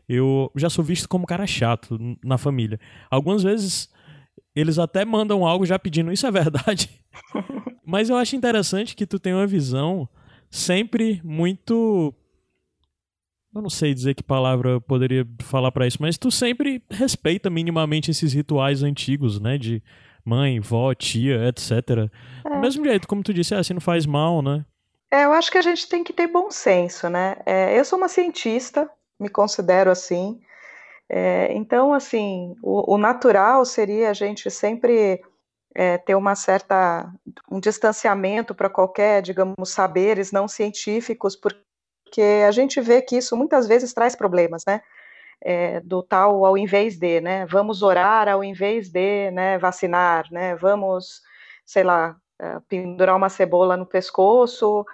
Eu 0.09 0.51
já 0.53 0.69
sou 0.69 0.83
visto 0.83 1.07
como 1.07 1.25
cara 1.25 1.47
chato 1.47 1.97
na 2.21 2.37
família. 2.37 2.77
Algumas 3.09 3.43
vezes 3.43 3.89
eles 4.53 4.77
até 4.77 5.05
mandam 5.05 5.47
algo 5.47 5.65
já 5.65 5.79
pedindo 5.79 6.11
isso 6.11 6.27
é 6.27 6.31
verdade. 6.31 6.89
Mas 7.87 8.09
eu 8.09 8.17
acho 8.17 8.35
interessante 8.35 8.93
que 8.93 9.07
tu 9.07 9.17
tem 9.17 9.33
uma 9.33 9.47
visão 9.47 10.07
sempre 10.49 11.21
muito 11.23 12.13
eu 13.55 13.61
não 13.61 13.69
sei 13.69 13.93
dizer 13.93 14.15
que 14.15 14.23
palavra 14.23 14.71
eu 14.71 14.81
poderia 14.81 15.25
falar 15.39 15.71
para 15.73 15.85
isso, 15.85 15.97
mas 15.99 16.17
tu 16.17 16.31
sempre 16.31 16.81
respeita 16.89 17.49
minimamente 17.49 18.09
esses 18.09 18.31
rituais 18.31 18.81
antigos, 18.81 19.41
né, 19.41 19.57
de 19.57 19.83
mãe, 20.25 20.59
vó, 20.59 20.93
tia, 20.93 21.47
etc. 21.47 22.09
É. 22.45 22.49
Do 22.49 22.59
mesmo 22.59 22.85
jeito, 22.85 23.07
como 23.07 23.23
tu 23.23 23.33
disse, 23.33 23.53
assim 23.55 23.73
não 23.73 23.81
faz 23.81 24.05
mal, 24.05 24.41
né? 24.41 24.65
É, 25.11 25.25
eu 25.25 25.33
acho 25.33 25.51
que 25.51 25.57
a 25.57 25.61
gente 25.61 25.89
tem 25.89 26.03
que 26.03 26.13
ter 26.13 26.27
bom 26.27 26.49
senso, 26.49 27.09
né? 27.09 27.35
É, 27.45 27.77
eu 27.77 27.83
sou 27.83 27.97
uma 27.97 28.07
cientista, 28.07 28.89
me 29.19 29.27
considero 29.27 29.91
assim. 29.91 30.39
É, 31.09 31.51
então, 31.53 31.93
assim, 31.93 32.55
o, 32.63 32.95
o, 32.95 32.97
natural 32.97 33.65
seria 33.65 34.09
a 34.09 34.13
gente 34.13 34.49
sempre 34.49 35.21
é, 35.75 35.97
ter 35.97 36.15
uma 36.15 36.35
certa 36.35 37.11
um 37.51 37.59
distanciamento 37.59 38.55
para 38.55 38.69
qualquer, 38.69 39.21
digamos, 39.21 39.69
saberes 39.69 40.31
não 40.31 40.47
científicos, 40.47 41.35
porque 41.35 42.21
a 42.47 42.51
gente 42.51 42.79
vê 42.79 43.01
que 43.01 43.17
isso 43.17 43.35
muitas 43.35 43.67
vezes 43.67 43.93
traz 43.93 44.15
problemas, 44.15 44.63
né? 44.65 44.81
É, 45.41 45.79
do 45.81 46.03
tal 46.03 46.45
ao 46.45 46.57
invés 46.57 46.97
de, 46.97 47.19
né? 47.21 47.45
Vamos 47.47 47.81
orar 47.81 48.27
ao 48.27 48.43
invés 48.43 48.89
de, 48.89 49.31
né? 49.31 49.57
Vacinar, 49.57 50.27
né? 50.31 50.55
Vamos, 50.55 51.21
sei 51.65 51.83
lá, 51.83 52.15
é, 52.39 52.59
pendurar 52.67 53.15
uma 53.15 53.29
cebola 53.29 53.75
no 53.75 53.85
pescoço 53.85 54.85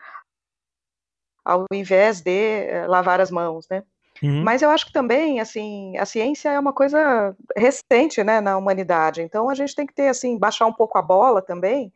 ao 1.44 1.66
invés 1.72 2.22
de 2.22 2.66
é, 2.68 2.88
lavar 2.88 3.22
as 3.22 3.32
mãos, 3.32 3.68
né? 3.70 3.84
Uhum. 4.22 4.44
Mas 4.44 4.62
eu 4.62 4.70
acho 4.70 4.88
que 4.88 4.92
também, 4.92 5.40
assim, 5.40 5.98
a 5.98 6.06
ciência 6.06 6.50
é 6.50 6.60
uma 6.60 6.74
coisa 6.74 7.36
recente, 7.56 8.24
né, 8.24 8.42
na 8.42 8.58
humanidade. 8.58 9.22
Então 9.22 9.50
a 9.50 9.56
gente 9.56 9.76
tem 9.76 9.86
que 9.86 9.94
ter, 9.94 10.08
assim, 10.10 10.38
baixar 10.38 10.66
um 10.66 10.74
pouco 10.74 10.98
a 10.98 11.02
bola 11.02 11.42
também 11.42 11.94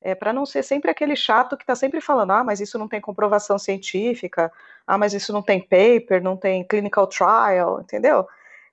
é, 0.00 0.14
para 0.14 0.32
não 0.32 0.46
ser 0.46 0.62
sempre 0.62 0.90
aquele 0.90 1.14
chato 1.14 1.56
que 1.56 1.62
está 1.62 1.74
sempre 1.74 2.00
falando, 2.00 2.32
ah, 2.32 2.42
mas 2.42 2.60
isso 2.60 2.78
não 2.78 2.88
tem 2.88 3.00
comprovação 3.00 3.58
científica, 3.58 4.50
ah, 4.90 4.98
mas 4.98 5.14
isso 5.14 5.32
não 5.32 5.40
tem 5.40 5.60
paper, 5.60 6.20
não 6.20 6.36
tem 6.36 6.64
clinical 6.64 7.06
trial, 7.06 7.80
entendeu? 7.80 8.26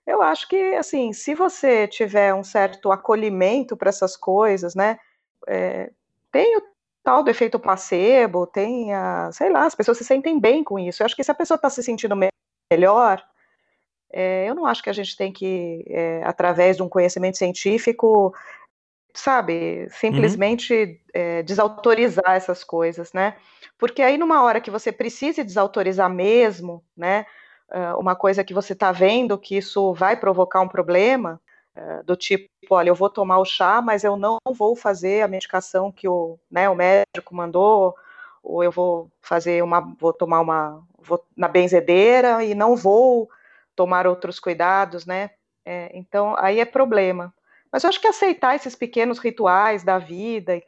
Eu 0.06 0.22
acho 0.22 0.48
que, 0.48 0.76
assim, 0.76 1.14
se 1.14 1.36
você 1.36 1.88
tiver 1.88 2.34
um 2.34 2.44
certo 2.44 2.92
acolhimento 2.92 3.78
para 3.78 3.90
essas 3.90 4.18
coisas, 4.18 4.74
né, 4.74 4.98
é, 5.48 5.92
tem 6.32 6.58
o 6.58 6.62
tal 7.04 7.24
do 7.24 7.30
efeito 7.30 7.60
placebo, 7.60 8.48
tem 8.48 8.94
a, 8.94 9.30
sei 9.32 9.50
lá, 9.52 9.66
as 9.66 9.76
pessoas 9.76 10.00
se 10.00 10.04
sentem 10.04 10.40
bem 10.40 10.64
com 10.64 10.80
isso. 10.80 11.04
Eu 11.04 11.06
acho 11.06 11.16
que 11.16 11.24
se 11.24 11.32
a 11.32 11.36
pessoa 11.36 11.56
está 11.56 11.70
se 11.70 11.84
sentindo 11.84 12.16
melhor, 12.72 13.24
é, 14.12 14.50
eu 14.50 14.56
não 14.56 14.66
acho 14.66 14.82
que 14.82 14.90
a 14.90 14.94
gente 14.94 15.16
tem 15.16 15.32
que, 15.32 15.86
é, 15.88 16.24
através 16.26 16.78
de 16.78 16.84
um 16.84 16.90
conhecimento 16.90 17.38
científico, 17.38 18.34
sabe, 19.20 19.88
simplesmente 19.90 20.74
uhum. 20.74 20.98
é, 21.14 21.44
desautorizar 21.44 22.32
essas 22.32 22.64
coisas, 22.64 23.14
né? 23.14 23.36
Porque 23.78 24.02
aí 24.02 24.18
numa 24.18 24.44
hora 24.44 24.62
que 24.62 24.72
você 24.72 24.92
precise 24.92 25.44
desautorizar 25.44 26.10
mesmo, 26.10 26.84
né, 26.96 27.26
uma 28.00 28.16
coisa 28.16 28.44
que 28.44 28.54
você 28.54 28.74
está 28.74 28.92
vendo 28.94 29.38
que 29.38 29.58
isso 29.58 29.94
vai 29.94 30.16
provocar 30.16 30.62
um 30.62 30.70
problema, 30.70 31.40
do 32.06 32.16
tipo, 32.16 32.50
olha, 32.72 32.90
eu 32.90 32.96
vou 32.96 33.10
tomar 33.10 33.38
o 33.40 33.46
chá, 33.46 33.82
mas 33.82 34.04
eu 34.04 34.16
não 34.16 34.38
vou 34.56 34.76
fazer 34.76 35.22
a 35.22 35.28
medicação 35.28 35.92
que 35.92 36.08
o, 36.08 36.40
né, 36.50 36.70
o 36.70 36.76
médico 36.76 37.36
mandou, 37.36 37.96
ou 38.42 38.64
eu 38.64 38.72
vou 38.72 39.12
fazer 39.22 39.62
uma, 39.62 39.82
vou 40.00 40.14
tomar 40.14 40.40
uma, 40.40 40.82
vou 40.98 41.24
na 41.36 41.48
benzedeira 41.48 42.44
e 42.44 42.56
não 42.56 42.76
vou 42.76 43.30
tomar 43.76 44.08
outros 44.08 44.40
cuidados, 44.40 45.06
né? 45.06 45.32
É, 45.66 45.92
então 45.94 46.34
aí 46.40 46.60
é 46.60 46.66
problema. 46.66 47.34
Mas 47.72 47.84
eu 47.84 47.90
acho 47.90 48.02
que 48.02 48.08
aceitar 48.08 48.56
esses 48.56 48.76
pequenos 48.76 49.20
rituais 49.20 49.84
da 49.84 49.98
vida, 49.98 50.62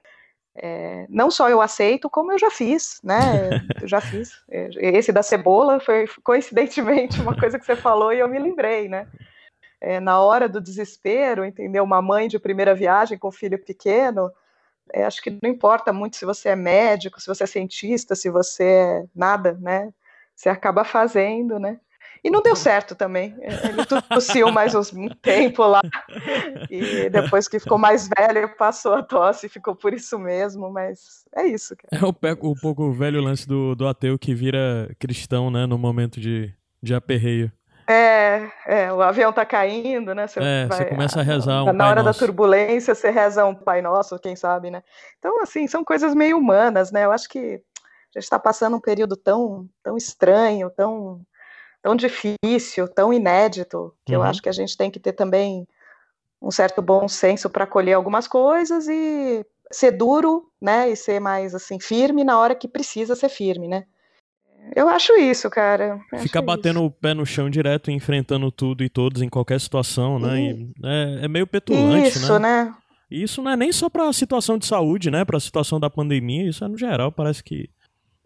é, 0.55 1.05
não 1.09 1.31
só 1.31 1.49
eu 1.49 1.61
aceito, 1.61 2.09
como 2.09 2.31
eu 2.31 2.39
já 2.39 2.51
fiz, 2.51 2.99
né? 3.03 3.61
Eu 3.81 3.87
já 3.87 4.01
fiz. 4.01 4.31
É, 4.49 4.69
esse 4.97 5.11
da 5.11 5.23
cebola 5.23 5.79
foi 5.79 6.05
coincidentemente 6.23 7.21
uma 7.21 7.37
coisa 7.37 7.57
que 7.57 7.65
você 7.65 7.75
falou 7.75 8.11
e 8.11 8.19
eu 8.19 8.27
me 8.27 8.39
lembrei, 8.39 8.89
né? 8.89 9.07
É, 9.79 9.99
na 9.99 10.19
hora 10.19 10.49
do 10.49 10.59
desespero, 10.59 11.45
entendeu? 11.45 11.83
Uma 11.83 12.01
mãe 12.01 12.27
de 12.27 12.37
primeira 12.37 12.75
viagem 12.75 13.17
com 13.17 13.31
filho 13.31 13.57
pequeno, 13.63 14.29
é, 14.91 15.05
acho 15.05 15.21
que 15.21 15.29
não 15.41 15.49
importa 15.49 15.93
muito 15.93 16.17
se 16.17 16.25
você 16.25 16.49
é 16.49 16.55
médico, 16.55 17.21
se 17.21 17.27
você 17.27 17.43
é 17.43 17.47
cientista, 17.47 18.15
se 18.15 18.29
você 18.29 18.63
é 18.63 19.05
nada, 19.15 19.57
né? 19.61 19.93
Você 20.35 20.49
acaba 20.49 20.83
fazendo, 20.83 21.59
né? 21.59 21.79
E 22.23 22.29
não 22.29 22.41
deu 22.41 22.55
certo 22.55 22.95
também. 22.95 23.35
Ele 23.41 23.85
tossiu 24.09 24.51
mais 24.51 24.75
um 24.75 25.09
tempo 25.09 25.65
lá. 25.65 25.81
E 26.69 27.09
depois 27.09 27.47
que 27.47 27.59
ficou 27.59 27.77
mais 27.77 28.09
velho, 28.09 28.55
passou 28.57 28.93
a 28.93 29.03
tosse 29.03 29.45
e 29.45 29.49
ficou 29.49 29.75
por 29.75 29.93
isso 29.93 30.19
mesmo. 30.19 30.69
Mas 30.69 31.25
é 31.35 31.45
isso. 31.45 31.75
Cara. 31.75 32.03
É 32.03 32.05
o, 32.05 32.49
o 32.49 32.55
pouco 32.59 32.91
velho 32.91 33.21
lance 33.21 33.47
do, 33.47 33.75
do 33.75 33.87
ateu 33.87 34.19
que 34.19 34.33
vira 34.33 34.93
cristão, 34.99 35.49
né? 35.49 35.65
No 35.65 35.77
momento 35.77 36.19
de, 36.19 36.53
de 36.81 36.93
aperreio. 36.93 37.51
É, 37.91 38.51
é, 38.67 38.93
o 38.93 39.01
avião 39.01 39.33
tá 39.33 39.43
caindo, 39.43 40.13
né? 40.13 40.27
Você, 40.27 40.39
é, 40.39 40.67
vai, 40.67 40.77
você 40.77 40.85
começa 40.85 41.19
a 41.21 41.23
rezar 41.23 41.63
um 41.63 41.73
Na 41.73 41.89
hora 41.89 42.03
da 42.03 42.13
turbulência, 42.13 42.93
você 42.93 43.09
reza 43.09 43.43
um 43.43 43.55
Pai 43.55 43.81
Nosso, 43.81 44.19
quem 44.19 44.35
sabe, 44.35 44.69
né? 44.69 44.83
Então, 45.17 45.41
assim, 45.41 45.67
são 45.67 45.83
coisas 45.83 46.13
meio 46.13 46.37
humanas, 46.37 46.91
né? 46.91 47.05
Eu 47.05 47.11
acho 47.11 47.27
que 47.27 47.39
a 47.39 48.19
gente 48.19 48.25
está 48.25 48.37
passando 48.37 48.75
um 48.75 48.79
período 48.79 49.17
tão, 49.17 49.67
tão 49.81 49.97
estranho, 49.97 50.69
tão 50.69 51.21
tão 51.81 51.95
difícil, 51.95 52.87
tão 52.87 53.13
inédito, 53.13 53.93
que 54.05 54.15
uhum. 54.15 54.21
eu 54.21 54.23
acho 54.23 54.41
que 54.41 54.49
a 54.49 54.53
gente 54.53 54.75
tem 54.75 54.91
que 54.91 54.99
ter 54.99 55.13
também 55.13 55.67
um 56.41 56.51
certo 56.51 56.81
bom 56.81 57.07
senso 57.07 57.49
para 57.49 57.65
acolher 57.65 57.93
algumas 57.93 58.27
coisas 58.27 58.87
e 58.87 59.45
ser 59.71 59.91
duro, 59.91 60.49
né, 60.61 60.89
e 60.89 60.95
ser 60.95 61.19
mais 61.19 61.53
assim 61.53 61.79
firme 61.79 62.23
na 62.23 62.39
hora 62.39 62.55
que 62.55 62.67
precisa 62.67 63.15
ser 63.15 63.29
firme, 63.29 63.67
né? 63.67 63.85
Eu 64.75 64.87
acho 64.87 65.13
isso, 65.13 65.49
cara. 65.49 65.99
Ficar 66.19 66.41
batendo 66.41 66.79
isso. 66.79 66.85
o 66.85 66.91
pé 66.91 67.13
no 67.13 67.25
chão 67.25 67.49
direto, 67.49 67.89
enfrentando 67.89 68.51
tudo 68.51 68.83
e 68.83 68.89
todos 68.89 69.21
em 69.21 69.29
qualquer 69.29 69.59
situação, 69.59 70.19
né? 70.19 70.39
E 70.39 70.71
é, 70.83 71.25
é, 71.25 71.27
meio 71.27 71.47
petulante, 71.47 72.09
isso, 72.09 72.37
né? 72.39 72.65
né? 72.65 72.75
isso 73.09 73.41
não 73.41 73.51
é 73.51 73.57
nem 73.57 73.71
só 73.71 73.89
para 73.89 74.07
a 74.07 74.13
situação 74.13 74.57
de 74.57 74.65
saúde, 74.65 75.09
né? 75.09 75.25
Para 75.25 75.37
a 75.37 75.41
situação 75.41 75.79
da 75.79 75.89
pandemia, 75.89 76.47
isso 76.47 76.63
é 76.63 76.67
no 76.67 76.77
geral. 76.77 77.11
Parece 77.11 77.43
que 77.43 77.69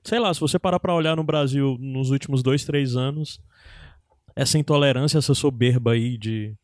sei 0.04 0.20
lá, 0.20 0.34
se 0.34 0.40
você 0.40 0.60
parar 0.60 0.80
para 0.80 0.94
olhar 0.94 1.16
no 1.16 1.24
Brasil 1.24 1.78
nos 1.80 2.12
últimos 2.12 2.44
dois, 2.44 2.66
três 2.66 2.96
anos, 2.96 3.40
essa 4.36 4.58
intolerância, 4.58 5.18
essa 5.18 5.34
soberba 5.34 5.92
aí 5.94 6.18
de 6.18 6.56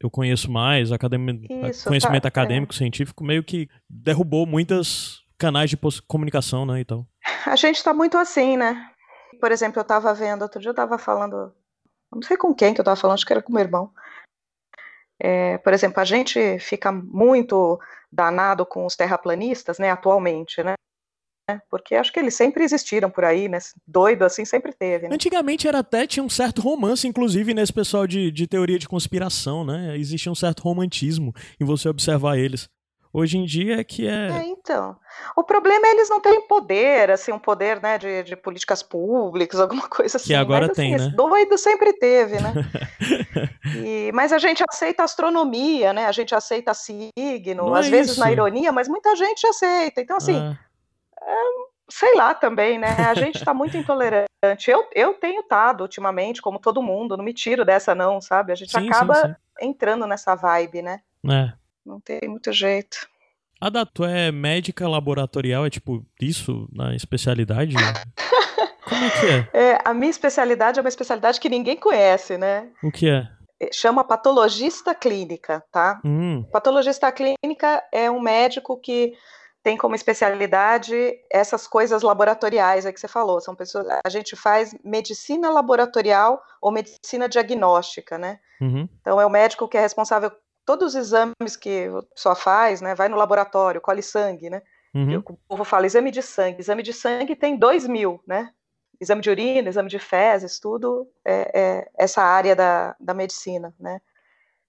eu 0.00 0.10
conheço 0.10 0.50
mais, 0.50 0.92
acadêmico, 0.92 1.50
Isso, 1.66 1.86
conhecimento 1.86 2.22
tá, 2.22 2.28
acadêmico, 2.28 2.74
científico, 2.74 3.24
meio 3.24 3.42
que 3.42 3.68
derrubou 3.88 4.46
muitas 4.46 5.22
canais 5.38 5.70
de 5.70 5.78
comunicação, 6.06 6.66
né, 6.66 6.80
e 6.80 6.84
tal. 6.84 7.06
A 7.46 7.56
gente 7.56 7.76
está 7.76 7.94
muito 7.94 8.18
assim, 8.18 8.56
né? 8.56 8.90
Por 9.40 9.50
exemplo, 9.52 9.78
eu 9.78 9.82
estava 9.82 10.12
vendo, 10.12 10.42
outro 10.42 10.60
dia 10.60 10.68
eu 10.68 10.72
estava 10.72 10.98
falando, 10.98 11.54
não 12.12 12.22
sei 12.22 12.36
com 12.36 12.54
quem 12.54 12.74
que 12.74 12.80
eu 12.80 12.82
estava 12.82 12.96
falando, 12.96 13.14
acho 13.14 13.26
que 13.26 13.32
era 13.32 13.42
com 13.42 13.52
meu 13.52 13.62
irmão. 13.62 13.90
É, 15.18 15.58
por 15.58 15.72
exemplo, 15.72 16.00
a 16.00 16.04
gente 16.04 16.58
fica 16.58 16.90
muito 16.92 17.80
danado 18.10 18.66
com 18.66 18.84
os 18.84 18.96
terraplanistas, 18.96 19.78
né, 19.78 19.90
atualmente, 19.90 20.62
né? 20.62 20.74
Porque 21.70 21.94
acho 21.94 22.12
que 22.12 22.18
eles 22.18 22.34
sempre 22.34 22.64
existiram 22.64 23.10
por 23.10 23.24
aí, 23.24 23.48
né? 23.48 23.58
Doido 23.86 24.22
assim 24.24 24.44
sempre 24.44 24.72
teve, 24.72 25.08
né? 25.08 25.14
Antigamente 25.14 25.68
era 25.68 25.80
até, 25.80 26.06
tinha 26.06 26.24
um 26.24 26.30
certo 26.30 26.62
romance, 26.62 27.06
inclusive, 27.06 27.52
nesse 27.52 27.72
pessoal 27.72 28.06
de, 28.06 28.30
de 28.30 28.46
teoria 28.46 28.78
de 28.78 28.88
conspiração, 28.88 29.64
né? 29.64 29.96
Existia 29.98 30.32
um 30.32 30.34
certo 30.34 30.60
romantismo 30.62 31.34
em 31.60 31.64
você 31.64 31.88
observar 31.88 32.38
eles. 32.38 32.68
Hoje 33.12 33.38
em 33.38 33.44
dia 33.44 33.78
é 33.78 33.84
que 33.84 34.08
É, 34.08 34.38
é. 34.38 34.44
então. 34.46 34.96
O 35.36 35.44
problema 35.44 35.86
é 35.86 35.90
eles 35.92 36.08
não 36.08 36.20
terem 36.20 36.48
poder, 36.48 37.10
assim, 37.12 37.30
um 37.30 37.38
poder, 37.38 37.80
né, 37.80 37.96
de, 37.96 38.24
de 38.24 38.34
políticas 38.36 38.82
públicas, 38.82 39.60
alguma 39.60 39.86
coisa 39.88 40.16
assim. 40.16 40.34
agora 40.34 40.62
mas, 40.66 40.70
assim, 40.70 40.82
tem, 40.82 40.94
esse 40.94 41.06
né? 41.10 41.14
Doido 41.14 41.56
sempre 41.58 41.92
teve, 41.92 42.40
né? 42.40 42.52
E- 43.76 44.10
mas 44.12 44.32
a 44.32 44.38
gente 44.38 44.64
aceita 44.68 45.02
astronomia, 45.04 45.92
né? 45.92 46.06
A 46.06 46.12
gente 46.12 46.34
aceita 46.34 46.72
signo, 46.74 47.66
Não 47.66 47.74
às 47.74 47.86
é 47.86 47.90
vezes 47.90 48.12
isso. 48.12 48.20
na 48.20 48.30
ironia, 48.32 48.72
mas 48.72 48.88
muita 48.88 49.14
gente 49.16 49.46
aceita. 49.46 50.00
Então, 50.00 50.16
assim, 50.16 50.36
Ah, 50.36 50.56
sei 51.88 52.14
lá 52.14 52.34
também, 52.34 52.78
né? 52.78 52.88
A 53.08 53.14
gente 53.14 53.36
está 53.36 53.52
muito 53.52 53.76
intolerante. 53.76 54.28
Eu, 54.68 54.88
eu 54.94 55.14
tenho 55.14 55.40
estado 55.40 55.82
ultimamente, 55.82 56.42
como 56.42 56.58
todo 56.58 56.82
mundo, 56.82 57.16
não 57.16 57.24
me 57.24 57.34
tiro 57.34 57.64
dessa, 57.64 57.94
não, 57.94 58.20
sabe? 58.20 58.52
A 58.52 58.54
gente 58.54 58.70
sim, 58.70 58.88
acaba 58.88 59.14
sim, 59.14 59.28
sim. 59.28 59.68
entrando 59.68 60.06
nessa 60.06 60.34
vibe, 60.34 60.82
né? 60.82 61.00
É. 61.28 61.52
Não 61.84 62.00
tem 62.00 62.20
muito 62.28 62.52
jeito. 62.52 63.08
A 63.60 63.70
da 63.70 63.86
tu 63.86 64.04
é 64.04 64.30
médica 64.30 64.88
laboratorial, 64.88 65.64
é 65.64 65.70
tipo 65.70 66.04
isso 66.20 66.68
na 66.72 66.94
especialidade? 66.94 67.74
Como 68.84 69.04
é 69.04 69.10
que 69.10 69.26
é? 69.26 69.70
É, 69.72 69.78
a 69.84 69.94
minha 69.94 70.10
especialidade 70.10 70.78
é 70.78 70.82
uma 70.82 70.88
especialidade 70.88 71.40
que 71.40 71.48
ninguém 71.48 71.76
conhece, 71.76 72.36
né? 72.36 72.68
O 72.82 72.90
que 72.90 73.08
é? 73.08 73.28
Chama 73.72 74.04
patologista 74.04 74.94
clínica, 74.94 75.64
tá? 75.72 76.00
Hum, 76.04 76.44
Patologista 76.52 77.10
clínica 77.10 77.82
é 77.90 78.10
um 78.10 78.20
médico 78.20 78.78
que 78.78 79.14
tem 79.64 79.78
como 79.78 79.94
especialidade 79.94 81.18
essas 81.32 81.66
coisas 81.66 82.02
laboratoriais 82.02 82.84
aí 82.84 82.92
que 82.92 83.00
você 83.00 83.08
falou. 83.08 83.40
São 83.40 83.54
pessoas, 83.56 83.86
a 84.04 84.10
gente 84.10 84.36
faz 84.36 84.76
medicina 84.84 85.48
laboratorial 85.50 86.40
ou 86.60 86.70
medicina 86.70 87.26
diagnóstica, 87.26 88.18
né? 88.18 88.38
uhum, 88.60 88.86
Então 89.00 89.18
é 89.18 89.24
o 89.24 89.30
médico 89.30 89.66
que 89.66 89.78
é 89.78 89.80
responsável 89.80 90.30
todos 90.66 90.88
os 90.88 90.94
exames 90.94 91.56
que 91.58 91.86
a 91.86 92.02
pessoa 92.14 92.34
faz, 92.34 92.82
né? 92.82 92.94
Vai 92.94 93.08
no 93.08 93.16
laboratório, 93.16 93.80
colhe 93.80 94.02
sangue, 94.02 94.50
né? 94.50 94.60
uhum. 94.94 95.22
O 95.26 95.36
povo 95.48 95.64
fala 95.64 95.86
exame 95.86 96.10
de 96.10 96.20
sangue. 96.20 96.60
Exame 96.60 96.82
de 96.82 96.92
sangue 96.92 97.34
tem 97.34 97.56
dois 97.56 97.88
mil, 97.88 98.20
né? 98.26 98.50
Exame 99.00 99.22
de 99.22 99.30
urina, 99.30 99.70
exame 99.70 99.88
de 99.88 99.98
fezes, 99.98 100.60
tudo 100.60 101.08
é, 101.24 101.50
é 101.58 101.90
essa 101.96 102.22
área 102.22 102.54
da, 102.54 102.94
da 103.00 103.14
medicina, 103.14 103.74
né? 103.80 103.98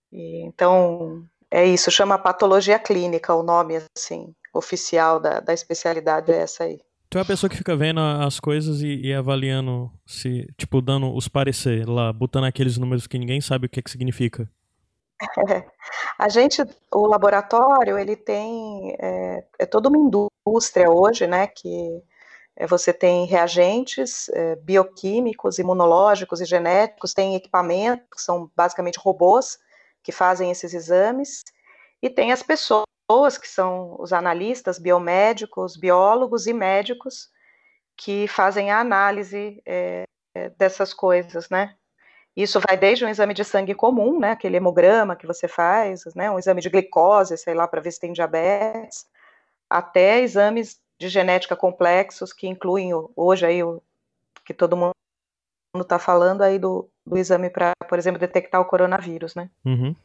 E, 0.09 0.45
então, 0.45 1.21
é 1.51 1.65
isso, 1.65 1.91
chama 1.91 2.17
patologia 2.17 2.79
clínica 2.79 3.35
o 3.35 3.43
nome, 3.43 3.81
assim, 3.97 4.33
oficial 4.57 5.19
da, 5.19 5.39
da 5.39 5.53
especialidade 5.53 6.31
é 6.31 6.37
essa 6.37 6.63
aí. 6.63 6.79
Tu 7.09 7.17
é 7.17 7.21
a 7.21 7.25
pessoa 7.25 7.49
que 7.49 7.57
fica 7.57 7.75
vendo 7.75 7.99
as 7.99 8.39
coisas 8.39 8.81
e, 8.81 9.01
e 9.01 9.13
avaliando 9.13 9.91
se, 10.05 10.47
tipo, 10.57 10.81
dando 10.81 11.13
os 11.15 11.27
parecer 11.27 11.87
lá, 11.87 12.11
botando 12.11 12.45
aqueles 12.45 12.77
números 12.77 13.07
que 13.07 13.19
ninguém 13.19 13.39
sabe 13.39 13.67
o 13.67 13.69
que 13.69 13.79
é 13.79 13.83
que 13.83 13.91
significa. 13.91 14.49
A 16.17 16.27
gente, 16.29 16.61
o 16.91 17.07
laboratório, 17.07 17.97
ele 17.97 18.15
tem, 18.15 18.95
é, 18.99 19.43
é 19.59 19.65
toda 19.65 19.89
uma 19.89 19.97
indústria 19.97 20.89
hoje, 20.89 21.27
né, 21.27 21.47
que 21.47 22.01
é, 22.55 22.65
você 22.65 22.91
tem 22.91 23.25
reagentes 23.25 24.29
é, 24.29 24.55
bioquímicos, 24.55 25.59
imunológicos 25.59 26.41
e 26.41 26.45
genéticos, 26.45 27.13
tem 27.13 27.35
equipamentos, 27.35 28.05
que 28.13 28.21
são 28.21 28.49
basicamente 28.55 28.99
robôs, 28.99 29.57
que 30.03 30.11
fazem 30.11 30.51
esses 30.51 30.73
exames, 30.73 31.43
e 32.01 32.09
tem 32.09 32.31
as 32.31 32.43
pessoas, 32.43 32.85
que 33.39 33.47
são 33.47 33.95
os 33.99 34.11
analistas, 34.11 34.79
biomédicos, 34.79 35.77
biólogos 35.77 36.47
e 36.47 36.53
médicos, 36.53 37.29
que 37.95 38.27
fazem 38.27 38.71
a 38.71 38.79
análise 38.79 39.61
é, 39.65 40.05
dessas 40.57 40.93
coisas, 40.93 41.49
né, 41.49 41.75
isso 42.35 42.59
vai 42.59 42.75
desde 42.75 43.05
um 43.05 43.09
exame 43.09 43.33
de 43.33 43.45
sangue 43.45 43.73
comum, 43.73 44.19
né, 44.19 44.31
aquele 44.31 44.57
hemograma 44.57 45.15
que 45.15 45.25
você 45.25 45.47
faz, 45.47 46.03
né, 46.15 46.29
um 46.29 46.37
exame 46.37 46.59
de 46.59 46.69
glicose, 46.69 47.37
sei 47.37 47.53
lá, 47.53 47.67
para 47.67 47.79
ver 47.79 47.91
se 47.91 47.99
tem 47.99 48.11
diabetes, 48.11 49.05
até 49.69 50.19
exames 50.19 50.79
de 50.99 51.07
genética 51.07 51.55
complexos 51.55 52.33
que 52.33 52.47
incluem 52.47 52.91
hoje 53.15 53.45
aí 53.45 53.63
o 53.63 53.81
que 54.43 54.53
todo 54.53 54.75
mundo 54.75 54.93
está 55.79 55.97
falando 55.97 56.41
aí 56.41 56.59
do, 56.59 56.89
do 57.05 57.17
exame 57.17 57.49
para, 57.49 57.71
por 57.87 57.97
exemplo, 57.97 58.19
detectar 58.19 58.59
o 58.59 58.65
coronavírus, 58.65 59.33
né, 59.35 59.49
Uhum. 59.63 59.95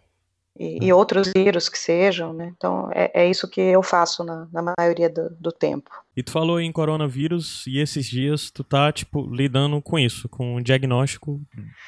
E, 0.59 0.87
e 0.87 0.93
outros 0.93 1.31
vírus 1.35 1.69
que 1.69 1.79
sejam, 1.79 2.33
né. 2.33 2.53
Então 2.57 2.91
é, 2.93 3.23
é 3.23 3.31
isso 3.31 3.49
que 3.49 3.61
eu 3.61 3.83
faço 3.83 4.25
na, 4.25 4.49
na 4.53 4.75
maioria 4.79 5.09
do, 5.09 5.31
do 5.31 5.53
tempo. 5.53 5.91
E 6.17 6.23
tu 6.23 6.33
falou 6.33 6.61
em 6.61 6.73
coronavírus 6.73 7.65
e 7.67 7.79
esses 7.79 8.07
dias 8.07 8.51
tu 8.51 8.63
tá, 8.63 8.93
tipo, 8.93 9.27
lidando 9.35 9.81
com 9.81 9.99
isso, 9.99 10.29
com 10.29 10.57
o 10.57 10.63
diagnóstico 10.63 11.41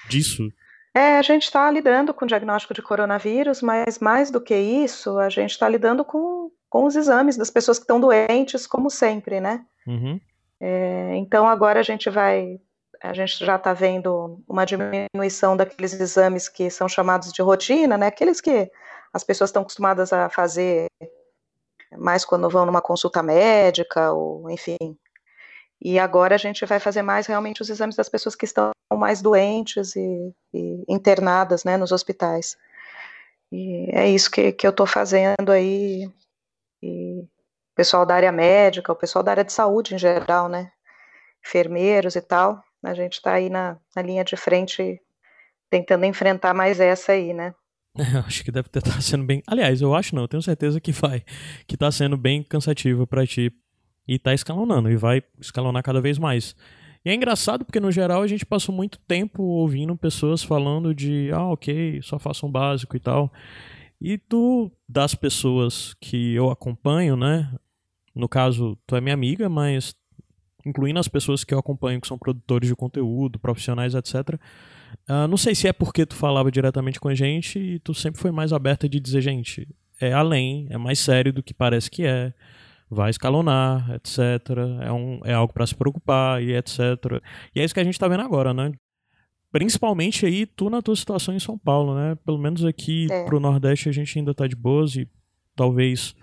disso. 0.08 0.48
É, 0.94 1.16
a 1.16 1.22
gente 1.22 1.44
está 1.44 1.70
lidando 1.70 2.12
com 2.12 2.24
o 2.24 2.28
diagnóstico 2.28 2.74
de 2.74 2.82
coronavírus, 2.82 3.62
mas 3.62 3.98
mais 3.98 4.30
do 4.30 4.40
que 4.40 4.54
isso, 4.54 5.18
a 5.18 5.30
gente 5.30 5.52
está 5.52 5.68
lidando 5.68 6.04
com, 6.04 6.50
com 6.68 6.84
os 6.84 6.96
exames 6.96 7.36
das 7.36 7.50
pessoas 7.50 7.78
que 7.78 7.84
estão 7.84 7.98
doentes, 7.98 8.66
como 8.66 8.90
sempre, 8.90 9.40
né? 9.40 9.64
Uhum. 9.86 10.20
É, 10.60 11.16
então 11.16 11.48
agora 11.48 11.80
a 11.80 11.82
gente 11.82 12.10
vai, 12.10 12.60
a 13.02 13.12
gente 13.12 13.44
já 13.44 13.56
está 13.56 13.72
vendo 13.72 14.40
uma 14.48 14.64
diminuição 14.64 15.56
daqueles 15.56 15.92
exames 15.92 16.48
que 16.48 16.70
são 16.70 16.88
chamados 16.88 17.32
de 17.32 17.42
rotina, 17.42 17.98
né? 17.98 18.06
Aqueles 18.06 18.40
que 18.40 18.70
as 19.12 19.24
pessoas 19.24 19.50
estão 19.50 19.62
acostumadas 19.62 20.12
a 20.12 20.30
fazer 20.30 20.86
mais 21.98 22.24
quando 22.24 22.48
vão 22.48 22.64
numa 22.64 22.80
consulta 22.80 23.22
médica, 23.22 24.12
ou 24.12 24.48
enfim. 24.50 24.96
E 25.80 25.98
agora 25.98 26.36
a 26.36 26.38
gente 26.38 26.64
vai 26.64 26.78
fazer 26.78 27.02
mais 27.02 27.26
realmente 27.26 27.60
os 27.60 27.68
exames 27.68 27.96
das 27.96 28.08
pessoas 28.08 28.36
que 28.36 28.44
estão 28.44 28.70
mais 28.92 29.20
doentes 29.20 29.96
e, 29.96 30.34
e 30.54 30.84
internadas, 30.88 31.64
né, 31.64 31.76
nos 31.76 31.90
hospitais. 31.90 32.56
E 33.50 33.90
é 33.92 34.08
isso 34.08 34.30
que, 34.30 34.52
que 34.52 34.66
eu 34.66 34.70
estou 34.70 34.86
fazendo 34.86 35.50
aí. 35.50 36.08
E 36.80 37.20
o 37.20 37.74
pessoal 37.74 38.06
da 38.06 38.14
área 38.14 38.30
médica, 38.30 38.92
o 38.92 38.96
pessoal 38.96 39.24
da 39.24 39.32
área 39.32 39.44
de 39.44 39.52
saúde 39.52 39.94
em 39.94 39.98
geral, 39.98 40.48
né, 40.48 40.70
enfermeiros 41.44 42.14
e 42.14 42.20
tal, 42.20 42.62
a 42.82 42.94
gente 42.94 43.14
está 43.14 43.34
aí 43.34 43.48
na, 43.48 43.78
na 43.94 44.02
linha 44.02 44.24
de 44.24 44.36
frente 44.36 45.00
tentando 45.70 46.04
enfrentar 46.04 46.52
mais 46.54 46.80
essa 46.80 47.12
aí, 47.12 47.32
né. 47.32 47.54
Eu 48.14 48.20
acho 48.20 48.44
que 48.44 48.50
deve 48.50 48.68
estar 48.68 49.02
sendo 49.02 49.24
bem. 49.24 49.42
Aliás, 49.46 49.80
eu 49.82 49.94
acho 49.94 50.14
não, 50.14 50.22
eu 50.22 50.28
tenho 50.28 50.42
certeza 50.42 50.80
que 50.80 50.92
vai. 50.92 51.22
Que 51.66 51.76
tá 51.76 51.90
sendo 51.90 52.16
bem 52.16 52.42
cansativo 52.42 53.06
pra 53.06 53.26
ti. 53.26 53.52
E 54.08 54.18
tá 54.18 54.34
escalonando, 54.34 54.90
e 54.90 54.96
vai 54.96 55.22
escalonar 55.38 55.82
cada 55.82 56.00
vez 56.00 56.18
mais. 56.18 56.56
E 57.04 57.10
é 57.10 57.14
engraçado 57.14 57.64
porque, 57.64 57.80
no 57.80 57.90
geral, 57.90 58.22
a 58.22 58.26
gente 58.26 58.46
passou 58.46 58.74
muito 58.74 58.98
tempo 59.00 59.42
ouvindo 59.42 59.96
pessoas 59.96 60.42
falando 60.42 60.94
de, 60.94 61.30
ah, 61.32 61.48
ok, 61.48 62.00
só 62.02 62.18
faça 62.18 62.46
um 62.46 62.50
básico 62.50 62.96
e 62.96 63.00
tal. 63.00 63.32
E 64.00 64.18
tu, 64.18 64.70
das 64.88 65.14
pessoas 65.14 65.94
que 66.00 66.34
eu 66.34 66.50
acompanho, 66.50 67.16
né? 67.16 67.52
No 68.14 68.28
caso, 68.28 68.76
tu 68.86 68.96
é 68.96 69.00
minha 69.00 69.14
amiga, 69.14 69.48
mas 69.48 69.94
incluindo 70.64 70.98
as 70.98 71.08
pessoas 71.08 71.44
que 71.44 71.52
eu 71.54 71.58
acompanho 71.58 72.00
que 72.00 72.06
são 72.08 72.18
produtores 72.18 72.68
de 72.68 72.74
conteúdo, 72.76 73.38
profissionais, 73.38 73.94
etc. 73.94 74.38
Uh, 75.08 75.26
não 75.28 75.36
sei 75.36 75.54
se 75.54 75.66
é 75.66 75.72
porque 75.72 76.04
tu 76.06 76.14
falava 76.14 76.50
diretamente 76.50 77.00
com 77.00 77.08
a 77.08 77.14
gente 77.14 77.58
e 77.58 77.78
tu 77.78 77.94
sempre 77.94 78.20
foi 78.20 78.30
mais 78.30 78.52
aberta 78.52 78.88
de 78.88 79.00
dizer, 79.00 79.20
gente, 79.20 79.66
é 80.00 80.12
além, 80.12 80.66
é 80.70 80.76
mais 80.78 80.98
sério 80.98 81.32
do 81.32 81.42
que 81.42 81.54
parece 81.54 81.90
que 81.90 82.04
é, 82.04 82.32
vai 82.90 83.10
escalonar, 83.10 83.90
etc. 83.92 84.18
É, 84.82 84.92
um, 84.92 85.20
é 85.24 85.32
algo 85.32 85.52
para 85.52 85.66
se 85.66 85.74
preocupar 85.74 86.42
e 86.42 86.54
etc. 86.54 86.78
E 87.54 87.60
é 87.60 87.64
isso 87.64 87.72
que 87.74 87.80
a 87.80 87.84
gente 87.84 87.98
tá 87.98 88.06
vendo 88.08 88.22
agora, 88.22 88.52
né? 88.52 88.72
Principalmente 89.50 90.24
aí, 90.24 90.46
tu 90.46 90.70
na 90.70 90.80
tua 90.80 90.96
situação 90.96 91.34
em 91.34 91.38
São 91.38 91.58
Paulo, 91.58 91.94
né? 91.94 92.14
Pelo 92.24 92.38
menos 92.38 92.64
aqui 92.64 93.06
É. 93.10 93.24
pro 93.24 93.38
Nordeste 93.40 93.88
a 93.88 93.92
gente 93.92 94.18
ainda 94.18 94.32
tá 94.34 94.46
de 94.46 94.56
boas 94.56 94.96
e 94.96 95.06
talvez 95.54 96.14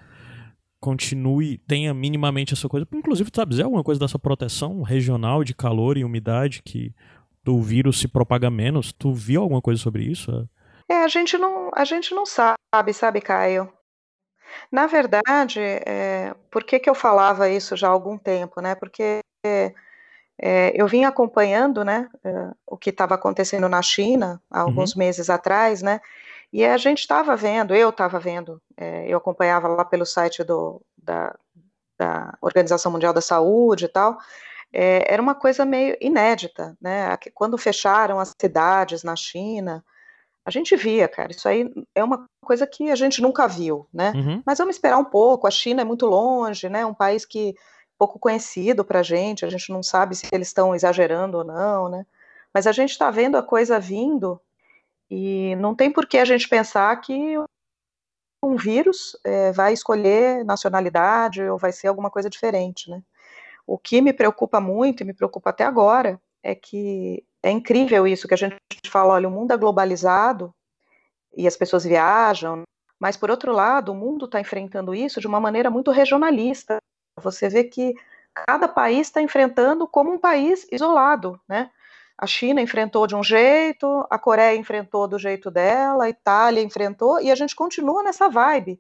continue, 0.80 1.58
tenha 1.60 1.94
minimamente 1.94 2.54
essa 2.54 2.70
coisa. 2.70 2.88
Inclusive, 2.94 3.30
sabe 3.34 3.52
dizer 3.52 3.64
alguma 3.64 3.84
coisa 3.84 4.00
dessa 4.00 4.18
proteção 4.18 4.82
regional 4.82 5.44
de 5.44 5.54
calor 5.54 5.98
e 5.98 6.04
umidade 6.04 6.62
que 6.64 6.94
o 7.46 7.62
vírus 7.62 8.00
se 8.00 8.08
propaga 8.08 8.50
menos? 8.50 8.94
Tu 8.94 9.14
viu 9.14 9.42
alguma 9.42 9.62
coisa 9.62 9.82
sobre 9.82 10.04
isso? 10.04 10.48
É, 10.88 11.04
a 11.04 11.08
gente 11.08 11.38
não, 11.38 11.70
a 11.76 11.86
gente 11.86 12.14
não 12.14 12.26
sabe, 12.26 12.94
sabe, 12.94 13.22
Caio? 13.22 13.72
Na 14.72 14.88
verdade, 14.88 15.60
é, 15.60 16.34
por 16.50 16.64
que, 16.64 16.80
que 16.80 16.90
eu 16.90 16.96
falava 16.96 17.50
isso 17.50 17.76
já 17.76 17.88
há 17.88 17.92
algum 17.92 18.18
tempo, 18.18 18.62
né? 18.62 18.74
Porque 18.74 19.20
é, 20.42 20.72
eu 20.74 20.88
vim 20.88 21.04
acompanhando, 21.04 21.84
né, 21.84 22.08
é, 22.24 22.52
o 22.66 22.78
que 22.78 22.90
estava 22.90 23.16
acontecendo 23.16 23.68
na 23.68 23.82
China 23.82 24.42
há 24.50 24.62
alguns 24.62 24.96
meses 24.96 25.30
atrás, 25.30 25.82
né? 25.82 26.00
E 26.52 26.66
a 26.66 26.78
gente 26.78 27.00
estava 27.00 27.36
vendo, 27.36 27.76
eu 27.76 27.90
estava 27.90 28.20
vendo, 28.20 28.62
é, 28.76 29.08
eu 29.08 29.18
acompanhava 29.18 29.68
lá 29.68 29.86
pelo 29.86 30.06
site 30.06 30.44
do, 30.44 30.82
da, 30.98 31.36
da 31.98 32.38
Organização 32.42 32.92
Mundial 32.92 33.14
da 33.14 33.22
Saúde 33.22 33.86
e 33.86 33.88
tal, 33.88 34.18
é, 34.74 35.12
era 35.12 35.22
uma 35.22 35.36
coisa 35.36 35.66
meio 35.66 35.96
inédita, 36.02 36.76
né? 36.82 37.18
Quando 37.34 37.58
fecharam 37.58 38.20
as 38.20 38.34
cidades 38.40 39.04
na 39.04 39.16
China, 39.16 39.84
a 40.46 40.52
gente 40.52 40.76
via, 40.76 41.08
cara, 41.08 41.32
isso 41.32 41.48
aí 41.48 41.72
é 41.94 42.04
uma 42.04 42.26
coisa 42.44 42.66
que 42.66 42.90
a 42.90 42.96
gente 42.96 43.22
nunca 43.22 43.48
viu, 43.48 43.88
né? 43.94 44.12
Uhum. 44.16 44.42
Mas 44.46 44.58
vamos 44.58 44.76
esperar 44.76 44.98
um 44.98 45.06
pouco, 45.06 45.46
a 45.46 45.52
China 45.52 45.82
é 45.82 45.86
muito 45.86 46.06
longe, 46.06 46.70
né? 46.70 46.86
Um 46.86 46.94
país 46.94 47.26
que 47.26 47.56
pouco 47.98 48.18
conhecido 48.18 48.86
para 48.86 49.00
a 49.00 49.04
gente, 49.04 49.46
a 49.46 49.50
gente 49.50 49.72
não 49.72 49.84
sabe 49.84 50.16
se 50.16 50.28
eles 50.32 50.48
estão 50.48 50.74
exagerando 50.74 51.40
ou 51.40 51.44
não, 51.44 51.90
né? 51.90 52.06
Mas 52.54 52.66
a 52.66 52.72
gente 52.72 52.92
está 52.92 53.12
vendo 53.12 53.38
a 53.38 53.44
coisa 53.44 53.80
vindo 53.80 54.40
e 55.10 55.56
não 55.56 55.76
tem 55.76 55.92
por 55.92 56.06
que 56.06 56.18
a 56.18 56.26
gente 56.26 56.48
pensar 56.48 56.96
que 57.02 57.36
um 58.44 58.56
vírus 58.56 59.18
é, 59.24 59.52
vai 59.52 59.74
escolher 59.74 60.46
nacionalidade 60.46 61.44
ou 61.44 61.58
vai 61.58 61.72
ser 61.72 61.88
alguma 61.88 62.10
coisa 62.10 62.30
diferente, 62.30 62.90
né? 62.90 63.02
O 63.68 63.78
que 63.78 64.02
me 64.02 64.14
preocupa 64.14 64.60
muito, 64.60 65.02
e 65.02 65.06
me 65.06 65.14
preocupa 65.14 65.50
até 65.52 65.64
agora, 65.64 66.20
é 66.42 66.56
que 66.56 67.24
é 67.44 67.52
incrível 67.52 68.08
isso 68.08 68.28
que 68.28 68.34
a 68.34 68.38
gente 68.38 68.58
fala, 68.88 69.14
olha, 69.14 69.28
o 69.28 69.32
mundo 69.32 69.52
é 69.52 69.58
globalizado 69.58 70.54
e 71.36 71.48
as 71.48 71.56
pessoas 71.56 71.84
viajam, 71.84 72.64
mas 73.00 73.16
por 73.16 73.30
outro 73.30 73.52
lado, 73.52 73.92
o 73.92 73.96
mundo 73.96 74.26
está 74.26 74.40
enfrentando 74.40 74.96
isso 74.96 75.22
de 75.22 75.28
uma 75.28 75.40
maneira 75.40 75.70
muito 75.70 75.92
regionalista. 75.92 76.78
Você 77.22 77.48
vê 77.48 77.64
que 77.64 77.94
cada 78.34 78.68
país 78.68 79.08
está 79.08 79.22
enfrentando 79.22 79.88
como 79.88 80.12
um 80.12 80.18
país 80.18 80.68
isolado, 80.72 81.40
né? 81.48 81.72
A 82.20 82.28
China 82.28 82.62
enfrentou 82.62 83.08
de 83.08 83.16
um 83.16 83.24
jeito, 83.24 84.06
a 84.10 84.20
Coreia 84.20 84.58
enfrentou 84.58 85.08
do 85.08 85.18
jeito 85.18 85.50
dela, 85.50 86.04
a 86.04 86.10
Itália 86.10 86.62
enfrentou, 86.62 87.22
e 87.22 87.32
a 87.32 87.36
gente 87.36 87.56
continua 87.56 88.04
nessa 88.04 88.28
vibe. 88.28 88.78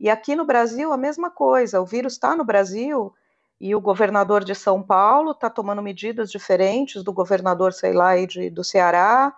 E 0.00 0.08
aqui 0.08 0.34
no 0.34 0.46
Brasil, 0.46 0.90
a 0.90 0.96
mesma 0.96 1.30
coisa. 1.30 1.82
O 1.82 1.84
vírus 1.84 2.14
está 2.14 2.34
no 2.34 2.44
Brasil 2.44 3.12
e 3.60 3.74
o 3.74 3.80
governador 3.80 4.42
de 4.42 4.54
São 4.54 4.82
Paulo 4.82 5.32
está 5.32 5.50
tomando 5.50 5.82
medidas 5.82 6.30
diferentes 6.30 7.04
do 7.04 7.12
governador, 7.12 7.74
sei 7.74 7.92
lá, 7.92 8.16
de, 8.24 8.48
do 8.48 8.64
Ceará. 8.64 9.36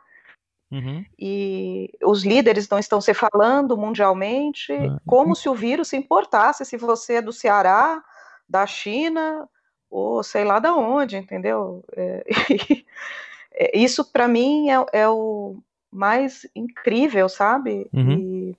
Uhum. 0.70 1.04
E 1.18 1.90
os 2.04 2.22
líderes 2.22 2.68
não 2.68 2.78
estão 2.78 3.00
se 3.00 3.12
falando 3.12 3.76
mundialmente, 3.76 4.72
uhum. 4.72 4.96
como 5.04 5.34
se 5.34 5.48
o 5.48 5.54
vírus 5.56 5.88
se 5.88 5.96
importasse 5.96 6.64
se 6.64 6.76
você 6.76 7.14
é 7.14 7.22
do 7.22 7.32
Ceará, 7.32 8.00
da 8.48 8.64
China, 8.64 9.48
ou 9.90 10.22
sei 10.22 10.44
lá 10.44 10.60
da 10.60 10.72
onde, 10.72 11.16
entendeu? 11.16 11.84
É, 11.96 12.24
É, 12.28 12.84
isso 13.74 14.04
para 14.04 14.28
mim 14.28 14.70
é, 14.70 14.86
é, 14.92 15.08
o 15.08 15.56
mais 15.90 16.46
incrível, 16.54 17.28
sabe? 17.28 17.88
Uhum. 17.92 18.12
E 18.12 18.56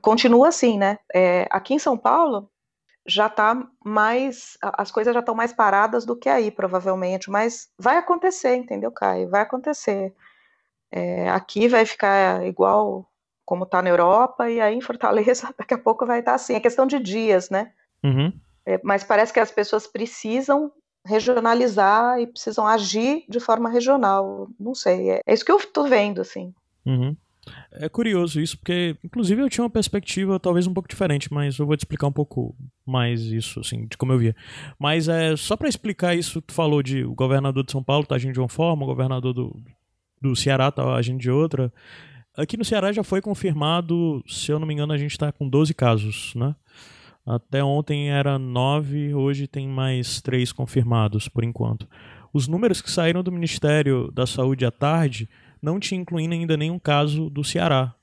continua 0.00 0.48
assim, 0.48 0.78
né? 0.78 0.98
É, 1.12 1.46
aqui 1.50 1.74
em 1.74 1.78
São 1.78 1.96
Paulo 1.96 2.48
já 3.06 3.26
está 3.26 3.66
mais, 3.84 4.58
as 4.62 4.90
coisas 4.90 5.14
já 5.14 5.20
estão 5.20 5.34
mais 5.34 5.52
paradas 5.52 6.04
do 6.04 6.14
que 6.14 6.28
aí, 6.28 6.50
provavelmente, 6.50 7.30
mas 7.30 7.68
vai 7.78 7.96
acontecer, 7.96 8.54
entendeu, 8.56 8.92
Caio? 8.92 9.28
Vai 9.28 9.40
acontecer. 9.40 10.14
É, 10.92 11.30
aqui 11.30 11.66
vai 11.66 11.84
ficar 11.86 12.44
igual 12.46 13.06
como 13.44 13.64
está 13.64 13.82
na 13.82 13.90
Europa, 13.90 14.48
e 14.50 14.60
aí 14.60 14.74
em 14.74 14.80
Fortaleza 14.80 15.52
daqui 15.58 15.74
a 15.74 15.78
pouco 15.78 16.06
vai 16.06 16.20
estar 16.20 16.32
tá 16.32 16.34
assim. 16.36 16.54
É 16.54 16.60
questão 16.60 16.86
de 16.86 16.98
dias, 16.98 17.50
né? 17.50 17.72
Uhum. 18.04 18.32
É, 18.64 18.80
mas 18.84 19.02
parece 19.02 19.32
que 19.32 19.40
as 19.40 19.50
pessoas 19.50 19.86
precisam 19.86 20.70
regionalizar 21.10 22.20
e 22.20 22.26
precisam 22.26 22.66
agir 22.66 23.24
de 23.28 23.40
forma 23.40 23.68
regional. 23.68 24.48
Não 24.58 24.74
sei, 24.74 25.10
é, 25.10 25.20
é 25.26 25.34
isso 25.34 25.44
que 25.44 25.52
eu 25.52 25.58
estou 25.58 25.86
vendo, 25.86 26.20
assim. 26.20 26.54
Uhum. 26.86 27.16
É 27.72 27.88
curioso 27.88 28.40
isso, 28.40 28.58
porque, 28.58 28.96
inclusive, 29.02 29.40
eu 29.42 29.48
tinha 29.48 29.64
uma 29.64 29.70
perspectiva 29.70 30.38
talvez 30.38 30.66
um 30.66 30.74
pouco 30.74 30.88
diferente, 30.88 31.32
mas 31.32 31.58
eu 31.58 31.66
vou 31.66 31.76
te 31.76 31.80
explicar 31.80 32.06
um 32.06 32.12
pouco 32.12 32.54
mais 32.86 33.22
isso, 33.22 33.60
assim, 33.60 33.86
de 33.86 33.96
como 33.96 34.12
eu 34.12 34.18
via. 34.18 34.36
Mas 34.78 35.08
é 35.08 35.36
só 35.36 35.56
para 35.56 35.68
explicar 35.68 36.14
isso, 36.14 36.40
tu 36.42 36.52
falou 36.52 36.82
de 36.82 37.04
o 37.04 37.14
governador 37.14 37.64
de 37.64 37.72
São 37.72 37.82
Paulo 37.82 38.06
tá 38.06 38.14
agindo 38.14 38.34
de 38.34 38.40
uma 38.40 38.48
forma, 38.48 38.84
o 38.84 38.86
governador 38.86 39.32
do, 39.32 39.56
do 40.20 40.36
Ceará 40.36 40.70
tá 40.70 40.94
agindo 40.94 41.18
de 41.18 41.30
outra. 41.30 41.72
Aqui 42.36 42.56
no 42.56 42.64
Ceará 42.64 42.92
já 42.92 43.02
foi 43.02 43.20
confirmado, 43.20 44.22
se 44.26 44.52
eu 44.52 44.58
não 44.58 44.66
me 44.66 44.74
engano, 44.74 44.92
a 44.92 44.98
gente 44.98 45.12
está 45.12 45.32
com 45.32 45.48
12 45.48 45.74
casos, 45.74 46.34
né? 46.34 46.54
Até 47.30 47.62
ontem 47.62 48.10
era 48.10 48.40
nove, 48.40 49.14
hoje 49.14 49.46
tem 49.46 49.68
mais 49.68 50.20
três 50.20 50.50
confirmados 50.50 51.28
por 51.28 51.44
enquanto. 51.44 51.86
Os 52.34 52.48
números 52.48 52.82
que 52.82 52.90
saíram 52.90 53.22
do 53.22 53.30
Ministério 53.30 54.10
da 54.10 54.26
Saúde 54.26 54.66
à 54.66 54.70
tarde 54.72 55.28
não 55.62 55.78
te 55.78 55.94
incluindo 55.94 56.34
ainda 56.34 56.56
nenhum 56.56 56.76
caso 56.76 57.30
do 57.30 57.44
Ceará. 57.44 57.94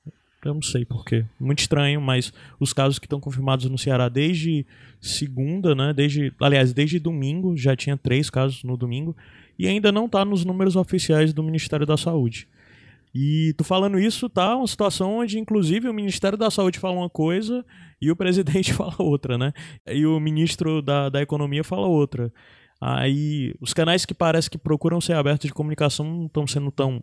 Eu 0.42 0.54
não 0.54 0.62
sei 0.62 0.82
porquê. 0.86 1.26
Muito 1.38 1.58
estranho, 1.58 2.00
mas 2.00 2.32
os 2.58 2.72
casos 2.72 2.98
que 2.98 3.04
estão 3.04 3.20
confirmados 3.20 3.68
no 3.68 3.76
Ceará 3.76 4.08
desde 4.08 4.64
segunda, 4.98 5.74
né? 5.74 5.92
Desde, 5.92 6.32
aliás, 6.40 6.72
desde 6.72 6.98
domingo, 6.98 7.54
já 7.54 7.76
tinha 7.76 7.98
três 7.98 8.30
casos 8.30 8.64
no 8.64 8.78
domingo, 8.78 9.14
e 9.58 9.66
ainda 9.66 9.92
não 9.92 10.06
está 10.06 10.24
nos 10.24 10.42
números 10.42 10.74
oficiais 10.74 11.34
do 11.34 11.42
Ministério 11.42 11.84
da 11.84 11.98
Saúde. 11.98 12.48
E 13.14 13.54
tu 13.56 13.64
falando 13.64 13.98
isso, 13.98 14.28
tá 14.28 14.56
uma 14.56 14.66
situação 14.66 15.18
onde, 15.18 15.38
inclusive, 15.38 15.88
o 15.88 15.94
Ministério 15.94 16.36
da 16.36 16.50
Saúde 16.50 16.78
fala 16.78 16.96
uma 16.96 17.10
coisa 17.10 17.64
e 18.00 18.10
o 18.10 18.16
presidente 18.16 18.72
fala 18.72 18.94
outra, 18.98 19.38
né? 19.38 19.52
E 19.86 20.06
o 20.06 20.20
ministro 20.20 20.82
da, 20.82 21.08
da 21.08 21.22
Economia 21.22 21.64
fala 21.64 21.86
outra. 21.86 22.32
Aí 22.80 23.54
os 23.60 23.74
canais 23.74 24.04
que 24.04 24.14
parece 24.14 24.48
que 24.48 24.58
procuram 24.58 25.00
ser 25.00 25.14
abertos 25.14 25.48
de 25.48 25.54
comunicação 25.54 26.06
não 26.06 26.26
estão 26.26 26.46
sendo 26.46 26.70
tão. 26.70 27.02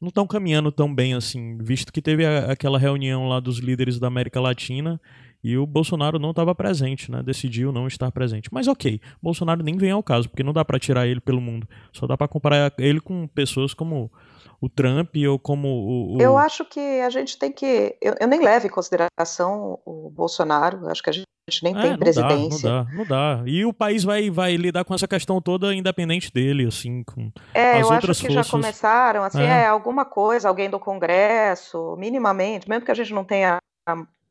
não 0.00 0.08
estão 0.08 0.26
caminhando 0.26 0.72
tão 0.72 0.92
bem 0.92 1.14
assim, 1.14 1.58
visto 1.58 1.92
que 1.92 2.02
teve 2.02 2.26
a, 2.26 2.50
aquela 2.50 2.78
reunião 2.78 3.28
lá 3.28 3.38
dos 3.38 3.58
líderes 3.58 4.00
da 4.00 4.08
América 4.08 4.40
Latina 4.40 5.00
e 5.42 5.56
o 5.56 5.66
Bolsonaro 5.66 6.18
não 6.18 6.30
estava 6.30 6.54
presente, 6.54 7.10
né? 7.10 7.22
Decidiu 7.22 7.72
não 7.72 7.86
estar 7.86 8.10
presente. 8.10 8.48
Mas 8.52 8.68
ok, 8.68 9.00
Bolsonaro 9.22 9.62
nem 9.62 9.76
vem 9.76 9.90
ao 9.90 10.02
caso, 10.02 10.28
porque 10.28 10.42
não 10.42 10.52
dá 10.52 10.64
para 10.64 10.78
tirar 10.78 11.06
ele 11.06 11.20
pelo 11.20 11.40
mundo. 11.40 11.68
Só 11.92 12.06
dá 12.06 12.16
para 12.16 12.28
comparar 12.28 12.72
ele 12.78 13.00
com 13.00 13.26
pessoas 13.28 13.72
como 13.72 14.10
o 14.60 14.68
Trump 14.68 15.14
ou 15.28 15.38
como 15.38 15.68
o, 15.68 16.16
o... 16.16 16.22
Eu 16.22 16.36
acho 16.36 16.64
que 16.64 16.80
a 16.80 17.08
gente 17.08 17.38
tem 17.38 17.50
que. 17.50 17.96
Eu, 18.00 18.14
eu, 18.20 18.28
nem 18.28 18.40
levo 18.40 18.66
em 18.66 18.70
consideração 18.70 19.78
o 19.84 20.10
Bolsonaro, 20.10 20.88
acho 20.88 21.02
que 21.02 21.10
a 21.10 21.12
gente 21.12 21.26
nem 21.62 21.76
é, 21.76 21.80
tem 21.80 21.98
presidência. 21.98 22.68
Dá, 22.68 22.84
não 22.84 22.84
dá, 22.84 22.96
não 22.96 23.06
dá. 23.06 23.42
E 23.46 23.64
o 23.64 23.72
país 23.72 24.04
vai, 24.04 24.28
vai 24.30 24.56
lidar 24.56 24.84
com 24.84 24.94
essa 24.94 25.08
questão 25.08 25.40
toda 25.40 25.74
independente 25.74 26.30
dele, 26.32 26.66
assim, 26.66 27.02
com 27.04 27.32
é, 27.54 27.80
as 27.80 27.80
eu 27.80 27.92
outras 27.92 28.18
acho 28.18 28.26
que 28.26 28.34
forças. 28.34 28.46
já 28.46 28.50
começaram, 28.50 29.24
assim, 29.24 29.42
é. 29.42 29.62
é. 29.62 29.66
alguma 29.66 30.04
coisa, 30.04 30.48
alguém 30.48 30.68
do 30.68 30.78
Congresso, 30.78 31.96
minimamente, 31.96 32.68
mesmo 32.68 32.84
que 32.84 32.90
a 32.90 32.94
gente 32.94 33.14
não 33.14 33.24
tenha 33.24 33.58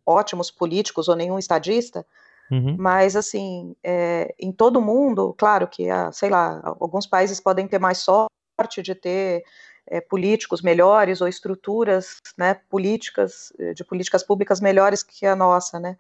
ótimos 0.05 0.51
políticos 0.51 1.07
ou 1.07 1.15
nenhum 1.15 1.39
estadista, 1.39 2.05
Uhum. 2.51 2.75
Mas, 2.79 3.15
assim, 3.15 3.75
é, 3.83 4.33
em 4.39 4.51
todo 4.51 4.81
mundo, 4.81 5.35
claro 5.37 5.67
que, 5.67 5.87
sei 6.11 6.29
lá, 6.29 6.59
alguns 6.79 7.05
países 7.05 7.39
podem 7.39 7.67
ter 7.67 7.79
mais 7.79 7.99
sorte 7.99 8.81
de 8.81 8.95
ter 8.95 9.43
é, 9.89 9.99
políticos 9.99 10.62
melhores 10.62 11.19
ou 11.19 11.28
estruturas 11.28 12.17
né, 12.38 12.56
políticas, 12.69 13.52
eh, 13.60 13.73
de 13.73 13.84
políticas 13.84 14.23
públicas 14.23 14.62
melhores 14.62 15.02
que 15.02 15.25
a 15.25 15.36
nossa, 15.36 15.80
né? 15.80 15.97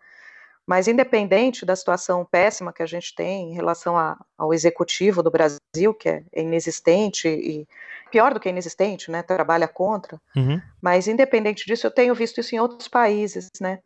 Mas 0.65 0.87
independente 0.87 1.65
da 1.65 1.75
situação 1.75 2.23
péssima 2.23 2.71
que 2.71 2.83
a 2.83 2.85
gente 2.85 3.15
tem 3.15 3.51
em 3.51 3.55
relação 3.55 3.97
a, 3.97 4.15
ao 4.37 4.53
executivo 4.53 5.23
do 5.23 5.31
Brasil, 5.31 5.93
que 5.99 6.07
é 6.07 6.23
inexistente 6.35 7.27
e 7.27 7.67
pior 8.11 8.35
do 8.35 8.39
que 8.39 8.49
inexistente, 8.49 9.09
né, 9.09 9.23
trabalha 9.23 9.67
contra, 9.67 10.21
uhum. 10.35 10.61
mas 10.79 11.07
independente 11.07 11.65
disso, 11.65 11.87
eu 11.87 11.91
tenho 11.91 12.13
visto 12.13 12.39
isso 12.39 12.53
em 12.55 12.59
outros 12.59 12.87
países, 12.87 13.49
né, 13.59 13.79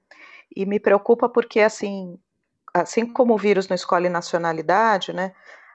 e 0.53 0.65
me 0.65 0.79
preocupa 0.79 1.29
porque, 1.29 1.61
assim, 1.61 2.17
assim 2.73 3.05
como 3.05 3.33
o 3.33 3.37
vírus 3.37 3.67
não 3.69 3.75
escolhe 3.75 4.09
nacionalidade, 4.09 5.13
né, 5.13 5.33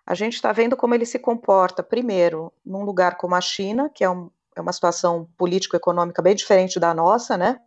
a 0.08 0.14
gente 0.14 0.36
está 0.36 0.52
vendo 0.52 0.74
como 0.74 0.94
ele 0.94 1.04
se 1.04 1.18
comporta, 1.18 1.82
primeiro, 1.82 2.50
num 2.64 2.82
lugar 2.82 3.18
como 3.18 3.34
a 3.34 3.42
China, 3.42 3.90
que 3.90 4.02
é, 4.02 4.08
um, 4.08 4.30
é 4.56 4.60
uma 4.62 4.72
situação 4.72 5.28
político-econômica 5.36 6.22
bem 6.22 6.34
diferente 6.34 6.80
da 6.80 6.94
nossa, 6.94 7.36
né? 7.36 7.60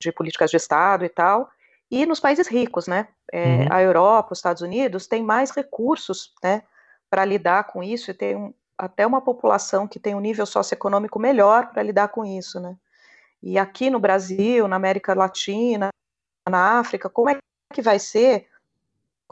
De 0.00 0.12
políticas 0.12 0.52
de 0.52 0.56
Estado 0.56 1.04
e 1.04 1.08
tal, 1.08 1.50
e 1.90 2.06
nos 2.06 2.20
países 2.20 2.46
ricos, 2.46 2.86
né? 2.86 3.08
É, 3.32 3.44
uhum. 3.44 3.66
A 3.72 3.82
Europa, 3.82 4.34
os 4.34 4.38
Estados 4.38 4.62
Unidos 4.62 5.08
têm 5.08 5.24
mais 5.24 5.50
recursos, 5.50 6.32
né? 6.40 6.62
Para 7.10 7.24
lidar 7.24 7.64
com 7.64 7.82
isso 7.82 8.08
e 8.12 8.14
tem 8.14 8.36
um, 8.36 8.54
até 8.78 9.04
uma 9.04 9.20
população 9.20 9.88
que 9.88 9.98
tem 9.98 10.14
um 10.14 10.20
nível 10.20 10.46
socioeconômico 10.46 11.18
melhor 11.18 11.72
para 11.72 11.82
lidar 11.82 12.06
com 12.06 12.24
isso, 12.24 12.60
né? 12.60 12.76
E 13.42 13.58
aqui 13.58 13.90
no 13.90 13.98
Brasil, 13.98 14.68
na 14.68 14.76
América 14.76 15.12
Latina, 15.12 15.88
na 16.48 16.78
África, 16.78 17.10
como 17.10 17.30
é 17.30 17.38
que 17.72 17.82
vai 17.82 17.98
ser 17.98 18.46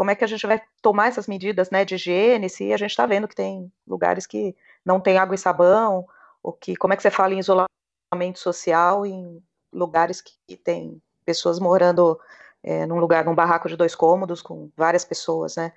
como 0.03 0.11
é 0.11 0.17
que 0.17 0.25
a 0.25 0.27
gente 0.27 0.45
vai 0.49 0.61
tomar 0.83 1.07
essas 1.07 1.29
medidas 1.29 1.71
né, 1.71 1.85
de 1.85 1.95
higiene, 1.95 2.51
se 2.51 2.73
a 2.73 2.77
gente 2.77 2.91
está 2.91 3.07
vendo 3.07 3.29
que 3.29 3.37
tem 3.37 3.71
lugares 3.87 4.27
que 4.27 4.53
não 4.85 4.99
tem 4.99 5.17
água 5.17 5.37
e 5.37 5.39
sabão, 5.39 6.05
ou 6.43 6.53
que 6.53 6.75
como 6.75 6.93
é 6.93 6.97
que 6.97 7.03
você 7.05 7.11
fala 7.11 7.33
em 7.33 7.39
isolamento 7.39 8.41
social 8.41 9.07
em 9.07 9.41
lugares 9.73 10.21
que 10.21 10.57
tem 10.57 11.01
pessoas 11.25 11.61
morando 11.61 12.19
é, 12.65 12.85
num 12.85 12.99
lugar, 12.99 13.25
num 13.25 13.33
barraco 13.33 13.69
de 13.69 13.77
dois 13.77 13.95
cômodos 13.95 14.43
com 14.43 14.69
várias 14.77 15.05
pessoas, 15.05 15.55
né? 15.55 15.73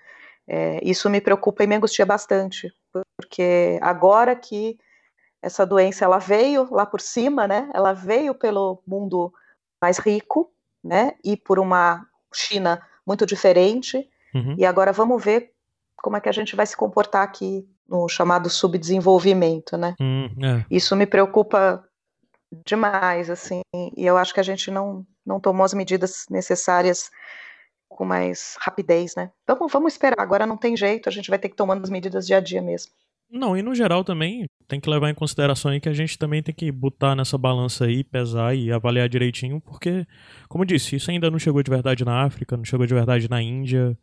É, 0.47 0.79
isso 0.81 1.07
me 1.07 1.21
preocupa 1.21 1.63
e 1.63 1.67
me 1.67 1.75
angustia 1.75 2.03
bastante, 2.03 2.73
porque 3.15 3.77
agora 3.79 4.35
que 4.35 4.79
essa 5.39 5.67
doença 5.67 6.03
ela 6.03 6.17
veio 6.17 6.67
lá 6.71 6.87
por 6.87 6.99
cima, 6.99 7.47
né? 7.47 7.69
Ela 7.75 7.93
veio 7.93 8.33
pelo 8.33 8.81
mundo 8.87 9.31
mais 9.79 9.99
rico, 9.99 10.51
né? 10.83 11.13
E 11.23 11.37
por 11.37 11.59
uma 11.59 12.07
China 12.33 12.81
muito 13.05 13.23
diferente. 13.23 14.09
Uhum. 14.35 14.55
E 14.57 14.65
agora 14.65 14.91
vamos 14.91 15.23
ver 15.23 15.51
como 15.97 16.17
é 16.17 16.21
que 16.21 16.29
a 16.29 16.33
gente 16.33 16.55
vai 16.55 16.65
se 16.65 16.75
comportar 16.75 17.23
aqui 17.23 17.67
no 17.87 18.07
chamado 18.09 18.49
subdesenvolvimento, 18.49 19.77
né? 19.77 19.95
Hum, 19.99 20.25
é. 20.43 20.65
Isso 20.69 20.95
me 20.95 21.05
preocupa 21.05 21.83
demais, 22.65 23.29
assim, 23.29 23.61
e 23.73 24.05
eu 24.05 24.17
acho 24.17 24.33
que 24.33 24.39
a 24.39 24.43
gente 24.43 24.69
não, 24.71 25.05
não 25.25 25.39
tomou 25.39 25.65
as 25.65 25.73
medidas 25.73 26.25
necessárias 26.29 27.09
com 27.89 28.05
mais 28.05 28.55
rapidez, 28.59 29.15
né? 29.15 29.31
Então 29.43 29.67
vamos 29.67 29.93
esperar, 29.93 30.19
agora 30.19 30.45
não 30.45 30.57
tem 30.57 30.75
jeito, 30.75 31.07
a 31.07 31.11
gente 31.11 31.29
vai 31.29 31.39
ter 31.39 31.49
que 31.49 31.55
tomar 31.55 31.77
as 31.77 31.89
medidas 31.89 32.27
dia 32.27 32.37
a 32.37 32.41
dia 32.41 32.61
mesmo. 32.61 32.91
Não, 33.29 33.57
e 33.57 33.61
no 33.61 33.73
geral 33.73 34.03
também 34.03 34.45
tem 34.67 34.79
que 34.79 34.89
levar 34.89 35.09
em 35.09 35.15
consideração 35.15 35.71
aí 35.71 35.79
que 35.79 35.89
a 35.89 35.93
gente 35.93 36.17
também 36.17 36.43
tem 36.43 36.53
que 36.53 36.71
botar 36.71 37.15
nessa 37.15 37.37
balança 37.37 37.85
aí, 37.85 38.03
pesar 38.03 38.55
e 38.55 38.71
avaliar 38.71 39.09
direitinho, 39.09 39.59
porque, 39.59 40.05
como 40.47 40.63
eu 40.63 40.67
disse, 40.67 40.95
isso 40.95 41.09
ainda 41.09 41.29
não 41.31 41.39
chegou 41.39 41.61
de 41.63 41.69
verdade 41.71 42.05
na 42.05 42.23
África, 42.23 42.55
não 42.55 42.63
chegou 42.63 42.85
de 42.85 42.93
verdade 42.93 43.29
na 43.29 43.41
Índia. 43.41 43.97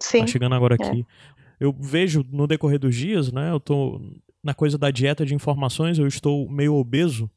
Sim. 0.00 0.20
Tá 0.20 0.26
chegando 0.26 0.54
agora 0.54 0.74
aqui. 0.74 1.00
É. 1.00 1.36
Eu 1.58 1.74
vejo 1.78 2.24
no 2.30 2.46
decorrer 2.46 2.78
dos 2.78 2.94
dias, 2.94 3.32
né? 3.32 3.50
Eu 3.50 3.58
tô 3.58 4.00
na 4.42 4.54
coisa 4.54 4.78
da 4.78 4.90
dieta 4.90 5.24
de 5.24 5.34
informações, 5.34 5.98
eu 5.98 6.06
estou 6.06 6.48
meio 6.48 6.74
obeso. 6.74 7.30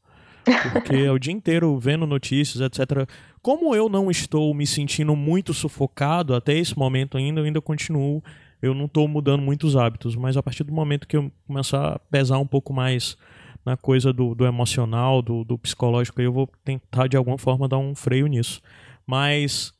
Porque 0.72 0.96
é 0.96 1.10
o 1.10 1.18
dia 1.18 1.32
inteiro 1.32 1.78
vendo 1.78 2.06
notícias, 2.06 2.60
etc. 2.60 3.08
Como 3.42 3.74
eu 3.74 3.88
não 3.88 4.10
estou 4.10 4.52
me 4.54 4.66
sentindo 4.66 5.14
muito 5.14 5.52
sufocado 5.52 6.34
até 6.34 6.56
esse 6.56 6.78
momento 6.78 7.18
ainda, 7.18 7.40
eu 7.40 7.44
ainda 7.44 7.60
continuo. 7.60 8.22
Eu 8.62 8.74
não 8.74 8.84
estou 8.84 9.08
mudando 9.08 9.42
muitos 9.42 9.74
hábitos, 9.76 10.14
mas 10.16 10.36
a 10.36 10.42
partir 10.42 10.64
do 10.64 10.72
momento 10.72 11.06
que 11.06 11.16
eu 11.16 11.32
começar 11.46 11.94
a 11.94 11.98
pesar 11.98 12.38
um 12.38 12.46
pouco 12.46 12.72
mais 12.72 13.16
na 13.64 13.76
coisa 13.76 14.12
do, 14.12 14.34
do 14.34 14.46
emocional, 14.46 15.22
do, 15.22 15.44
do 15.44 15.58
psicológico, 15.58 16.20
eu 16.20 16.32
vou 16.32 16.48
tentar 16.64 17.06
de 17.06 17.16
alguma 17.16 17.38
forma 17.38 17.68
dar 17.68 17.78
um 17.78 17.94
freio 17.94 18.26
nisso. 18.26 18.60
Mas 19.06 19.72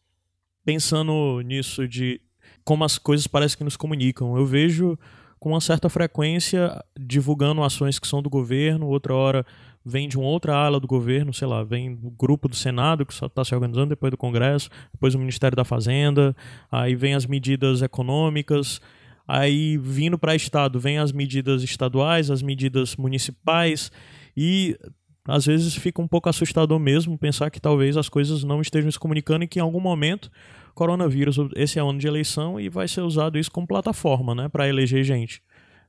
pensando 0.64 1.40
nisso 1.40 1.86
de 1.86 2.20
como 2.64 2.84
as 2.84 2.98
coisas 2.98 3.26
parecem 3.26 3.58
que 3.58 3.64
nos 3.64 3.76
comunicam, 3.76 4.36
eu 4.36 4.46
vejo 4.46 4.98
com 5.38 5.50
uma 5.50 5.60
certa 5.60 5.88
frequência 5.88 6.84
divulgando 6.98 7.62
ações 7.62 7.98
que 7.98 8.06
são 8.06 8.20
do 8.20 8.28
governo, 8.28 8.86
outra 8.86 9.14
hora 9.14 9.46
vem 9.84 10.06
de 10.06 10.18
uma 10.18 10.26
outra 10.26 10.54
ala 10.54 10.78
do 10.78 10.86
governo, 10.86 11.32
sei 11.32 11.48
lá, 11.48 11.64
vem 11.64 11.94
do 11.94 12.10
grupo 12.10 12.46
do 12.46 12.54
Senado 12.54 13.06
que 13.06 13.12
está 13.12 13.42
se 13.42 13.54
organizando 13.54 13.88
depois 13.88 14.10
do 14.10 14.18
Congresso, 14.18 14.68
depois 14.92 15.14
o 15.14 15.18
Ministério 15.18 15.56
da 15.56 15.64
Fazenda, 15.64 16.36
aí 16.70 16.94
vem 16.94 17.14
as 17.14 17.24
medidas 17.24 17.80
econômicas, 17.80 18.80
aí 19.26 19.78
vindo 19.78 20.18
para 20.18 20.34
Estado 20.34 20.78
vem 20.78 20.98
as 20.98 21.12
medidas 21.12 21.62
estaduais, 21.62 22.30
as 22.30 22.42
medidas 22.42 22.94
municipais 22.96 23.90
e 24.36 24.78
às 25.26 25.46
vezes 25.46 25.74
fica 25.74 26.02
um 26.02 26.08
pouco 26.08 26.28
assustador 26.28 26.78
mesmo 26.78 27.16
pensar 27.16 27.50
que 27.50 27.60
talvez 27.60 27.96
as 27.96 28.08
coisas 28.08 28.44
não 28.44 28.60
estejam 28.60 28.90
se 28.90 28.98
comunicando 28.98 29.44
e 29.44 29.48
que 29.48 29.58
em 29.58 29.62
algum 29.62 29.80
momento 29.80 30.30
coronavírus, 30.74 31.36
esse 31.56 31.78
é 31.78 31.82
ano 31.82 31.98
de 31.98 32.06
eleição 32.06 32.58
e 32.60 32.68
vai 32.68 32.88
ser 32.88 33.02
usado 33.02 33.38
isso 33.38 33.50
como 33.50 33.66
plataforma, 33.66 34.34
né, 34.34 34.48
para 34.48 34.68
eleger 34.68 35.04
gente. 35.04 35.42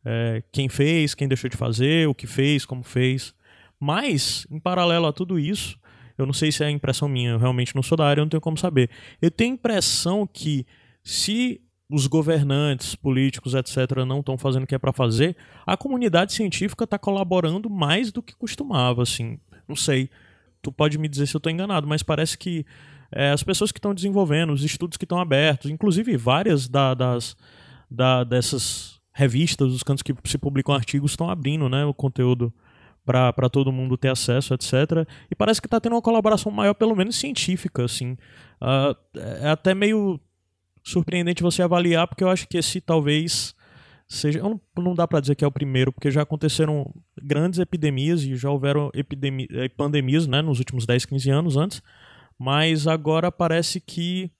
É, 0.04 0.44
quem 0.52 0.68
fez, 0.68 1.14
quem 1.14 1.28
deixou 1.28 1.50
de 1.50 1.58
fazer, 1.58 2.08
o 2.08 2.16
que 2.16 2.28
fez, 2.28 2.66
como 2.66 2.84
fez. 2.84 3.34
Mas, 3.80 4.46
em 4.50 4.60
paralelo 4.60 5.08
a 5.08 5.14
tudo 5.14 5.40
isso, 5.40 5.80
eu 6.18 6.26
não 6.26 6.34
sei 6.34 6.52
se 6.52 6.64
é 6.64 6.70
impressão 6.70 7.08
minha, 7.08 7.32
eu 7.32 7.40
realmente 7.40 7.76
não 7.76 7.84
sou 7.84 7.98
da 7.98 8.06
área, 8.06 8.22
eu 8.22 8.26
não 8.26 8.30
tenho 8.30 8.42
como 8.42 8.58
saber. 8.58 8.90
Eu 9.22 9.32
tenho 9.32 9.52
a 9.52 9.54
impressão 9.56 10.28
que 10.28 10.66
se 11.04 11.62
os 11.90 12.08
governantes, 12.08 12.96
políticos, 12.96 13.54
etc., 13.54 14.06
não 14.08 14.20
estão 14.20 14.38
fazendo 14.38 14.64
o 14.64 14.68
que 14.68 14.76
é 14.76 14.80
para 14.80 14.94
fazer, 14.94 15.36
a 15.66 15.76
comunidade 15.76 16.32
científica 16.32 16.86
está 16.86 16.98
colaborando 16.98 17.70
mais 17.70 18.12
do 18.12 18.24
que 18.24 18.36
costumava, 18.36 19.04
assim. 19.04 19.38
Não 19.68 19.76
sei. 19.76 20.10
Tu 20.62 20.72
pode 20.72 20.98
me 20.98 21.10
dizer 21.10 21.28
se 21.28 21.36
eu 21.36 21.40
estou 21.40 21.52
enganado, 21.52 21.88
mas 21.88 22.02
parece 22.02 22.38
que 22.38 22.66
é, 23.12 23.32
as 23.32 23.44
pessoas 23.44 23.72
que 23.72 23.80
estão 23.80 23.94
desenvolvendo, 23.94 24.52
os 24.54 24.64
estudos 24.64 24.98
que 24.98 25.06
estão 25.06 25.20
abertos, 25.20 25.70
inclusive 25.70 26.16
várias 26.18 26.68
da, 26.68 26.94
das 26.94 27.36
da, 27.90 28.24
dessas 28.24 29.00
revistas, 29.14 29.74
os 29.74 29.84
cantos 29.84 30.02
que 30.02 30.16
se 30.26 30.38
publicam 30.38 30.74
artigos 30.74 31.12
estão 31.12 31.30
abrindo 31.30 31.68
né, 31.68 31.86
o 31.86 31.94
conteúdo 31.94 32.54
para 33.06 33.50
todo 33.50 33.72
mundo 33.72 33.98
ter 33.98 34.10
acesso, 34.10 34.54
etc. 34.54 35.08
E 35.30 35.36
parece 35.36 35.60
que 35.60 35.68
está 35.68 35.80
tendo 35.80 35.94
uma 35.94 36.02
colaboração 36.02 36.52
maior, 36.52 36.74
pelo 36.74 36.96
menos 36.96 37.16
científica, 37.16 37.84
assim. 37.84 38.14
Uh, 38.62 38.96
é 39.42 39.50
até 39.50 39.74
meio 39.74 40.20
surpreendente 40.84 41.44
você 41.44 41.62
avaliar, 41.62 42.08
porque 42.08 42.24
eu 42.24 42.30
acho 42.30 42.48
que 42.48 42.58
esse 42.58 42.80
talvez 42.80 43.56
seja. 44.08 44.40
Não, 44.42 44.62
não 44.78 44.94
dá 44.94 45.08
para 45.08 45.20
dizer 45.20 45.36
que 45.36 45.44
é 45.44 45.48
o 45.48 45.52
primeiro, 45.52 45.92
porque 45.92 46.12
já 46.12 46.22
aconteceram 46.22 46.94
grandes 47.22 47.60
epidemias 47.60 48.24
e 48.24 48.36
já 48.36 48.50
houveram 48.50 48.90
epidemi, 48.94 49.48
eh, 49.52 49.70
pandemias 49.70 50.28
né, 50.28 50.42
nos 50.42 50.60
últimos 50.60 50.86
10, 50.86 51.06
15 51.06 51.30
anos 51.32 51.58
antes, 51.58 51.82
mas 52.44 52.88
agora 52.88 53.32
parece 53.32 53.80
que 53.80 54.32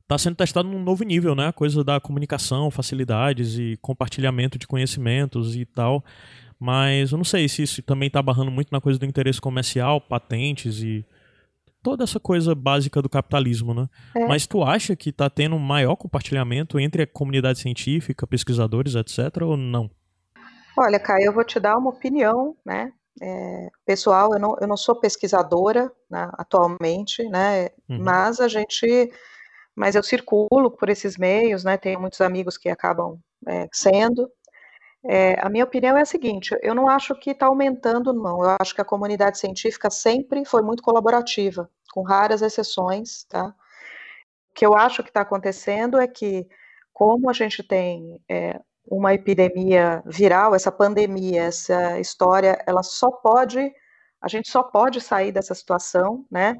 está 0.00 0.16
sendo 0.16 0.36
testado 0.36 0.66
num 0.66 0.82
novo 0.82 1.04
nível, 1.04 1.34
né? 1.34 1.48
A 1.48 1.52
coisa 1.52 1.84
da 1.84 2.00
comunicação, 2.00 2.70
facilidades 2.70 3.58
e 3.58 3.78
compartilhamento 3.82 4.58
de 4.58 4.66
conhecimentos 4.66 5.56
e 5.56 5.66
tal. 5.66 6.02
Mas 6.58 7.12
eu 7.12 7.18
não 7.18 7.24
sei 7.24 7.50
se 7.50 7.64
isso 7.64 7.82
também 7.82 8.06
está 8.06 8.22
barrando 8.22 8.50
muito 8.50 8.72
na 8.72 8.80
coisa 8.80 8.98
do 8.98 9.04
interesse 9.04 9.38
comercial, 9.38 10.00
patentes 10.00 10.82
e 10.82 11.04
toda 11.82 12.04
essa 12.04 12.18
coisa 12.18 12.54
básica 12.54 13.02
do 13.02 13.10
capitalismo, 13.10 13.74
né? 13.74 13.86
É. 14.16 14.26
Mas 14.26 14.46
tu 14.46 14.64
acha 14.64 14.96
que 14.96 15.10
está 15.10 15.28
tendo 15.28 15.56
um 15.56 15.58
maior 15.58 15.96
compartilhamento 15.96 16.80
entre 16.80 17.02
a 17.02 17.06
comunidade 17.06 17.58
científica, 17.58 18.26
pesquisadores, 18.26 18.94
etc., 18.94 19.42
ou 19.42 19.54
não? 19.54 19.90
Olha, 20.78 20.98
Caio, 20.98 21.26
eu 21.26 21.34
vou 21.34 21.44
te 21.44 21.60
dar 21.60 21.76
uma 21.76 21.90
opinião, 21.90 22.56
né? 22.64 22.90
É, 23.20 23.68
pessoal, 23.84 24.32
eu 24.32 24.38
não, 24.38 24.56
eu 24.60 24.68
não 24.68 24.76
sou 24.76 24.96
pesquisadora 24.96 25.92
né, 26.08 26.30
atualmente, 26.34 27.22
né? 27.28 27.70
Uhum. 27.88 28.02
Mas 28.02 28.40
a 28.40 28.48
gente, 28.48 29.12
mas 29.74 29.94
eu 29.94 30.02
circulo 30.02 30.70
por 30.70 30.88
esses 30.88 31.16
meios, 31.16 31.64
né? 31.64 31.76
Tenho 31.76 32.00
muitos 32.00 32.20
amigos 32.20 32.56
que 32.56 32.68
acabam 32.68 33.18
é, 33.46 33.68
sendo, 33.72 34.30
é, 35.04 35.34
a 35.40 35.48
minha 35.48 35.64
opinião 35.64 35.96
é 35.96 36.02
a 36.02 36.06
seguinte: 36.06 36.56
eu 36.62 36.74
não 36.74 36.88
acho 36.88 37.14
que 37.14 37.30
está 37.30 37.46
aumentando, 37.46 38.12
não. 38.12 38.42
Eu 38.44 38.56
acho 38.60 38.74
que 38.74 38.80
a 38.80 38.84
comunidade 38.84 39.38
científica 39.38 39.90
sempre 39.90 40.44
foi 40.44 40.62
muito 40.62 40.82
colaborativa, 40.82 41.70
com 41.92 42.02
raras 42.02 42.42
exceções, 42.42 43.24
tá? 43.24 43.54
O 44.50 44.54
que 44.54 44.66
eu 44.66 44.74
acho 44.74 45.02
que 45.02 45.10
está 45.10 45.22
acontecendo 45.22 45.98
é 45.98 46.06
que, 46.06 46.46
como 46.92 47.30
a 47.30 47.32
gente 47.32 47.62
tem 47.62 48.20
é, 48.28 48.60
uma 48.86 49.14
epidemia 49.14 50.02
viral, 50.06 50.54
essa 50.54 50.72
pandemia, 50.72 51.44
essa 51.44 51.98
história, 52.00 52.62
ela 52.66 52.82
só 52.82 53.10
pode, 53.10 53.72
a 54.20 54.28
gente 54.28 54.50
só 54.50 54.62
pode 54.62 55.00
sair 55.00 55.32
dessa 55.32 55.54
situação, 55.54 56.24
né? 56.30 56.56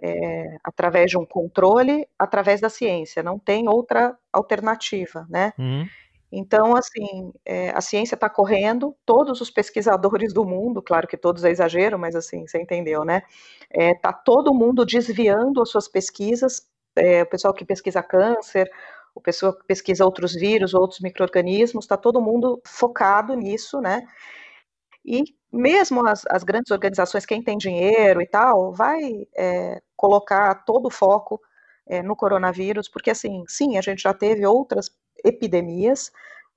É, 0.00 0.56
através 0.64 1.10
de 1.10 1.18
um 1.18 1.26
controle, 1.26 2.08
através 2.18 2.60
da 2.60 2.70
ciência. 2.70 3.22
Não 3.22 3.38
tem 3.38 3.68
outra 3.68 4.16
alternativa, 4.32 5.26
né? 5.28 5.52
Uhum. 5.58 5.86
Então, 6.32 6.74
assim, 6.74 7.30
é, 7.44 7.70
a 7.70 7.80
ciência 7.82 8.14
está 8.14 8.28
correndo, 8.28 8.96
todos 9.04 9.42
os 9.42 9.50
pesquisadores 9.50 10.32
do 10.32 10.46
mundo, 10.46 10.80
claro 10.80 11.06
que 11.06 11.18
todos 11.18 11.44
é 11.44 11.50
exagero, 11.50 11.98
mas 11.98 12.16
assim, 12.16 12.46
você 12.46 12.58
entendeu, 12.58 13.04
né? 13.04 13.22
Está 13.70 13.82
é, 13.84 13.94
tá 13.94 14.12
todo 14.14 14.54
mundo 14.54 14.86
desviando 14.86 15.60
as 15.60 15.68
suas 15.68 15.86
pesquisas, 15.86 16.66
é, 16.96 17.22
o 17.22 17.26
pessoal 17.26 17.52
que 17.52 17.66
pesquisa 17.66 18.02
câncer, 18.02 18.70
o 19.14 19.20
pessoal 19.20 19.52
que 19.52 19.64
pesquisa 19.64 20.04
outros 20.04 20.34
vírus, 20.34 20.74
outros 20.74 21.00
micro-organismos, 21.00 21.84
está 21.84 21.96
todo 21.96 22.20
mundo 22.20 22.60
focado 22.64 23.34
nisso, 23.34 23.80
né? 23.80 24.06
E 25.04 25.24
mesmo 25.52 26.06
as, 26.06 26.24
as, 26.30 26.44
grandes 26.44 26.70
organizações, 26.70 27.26
quem 27.26 27.42
tem 27.42 27.58
dinheiro 27.58 28.22
e 28.22 28.26
tal, 28.26 28.72
vai 28.72 29.26
é, 29.36 29.82
colocar 29.96 30.64
todo 30.64 30.86
o 30.86 30.90
foco 30.90 31.40
é, 31.86 32.02
no 32.02 32.16
coronavírus, 32.16 32.88
porque 32.88 33.10
assim, 33.10 33.44
sim, 33.48 33.76
a 33.76 33.82
gente 33.82 34.02
já 34.02 34.14
teve 34.14 34.46
outras 34.46 34.90
epidemias, 35.24 36.10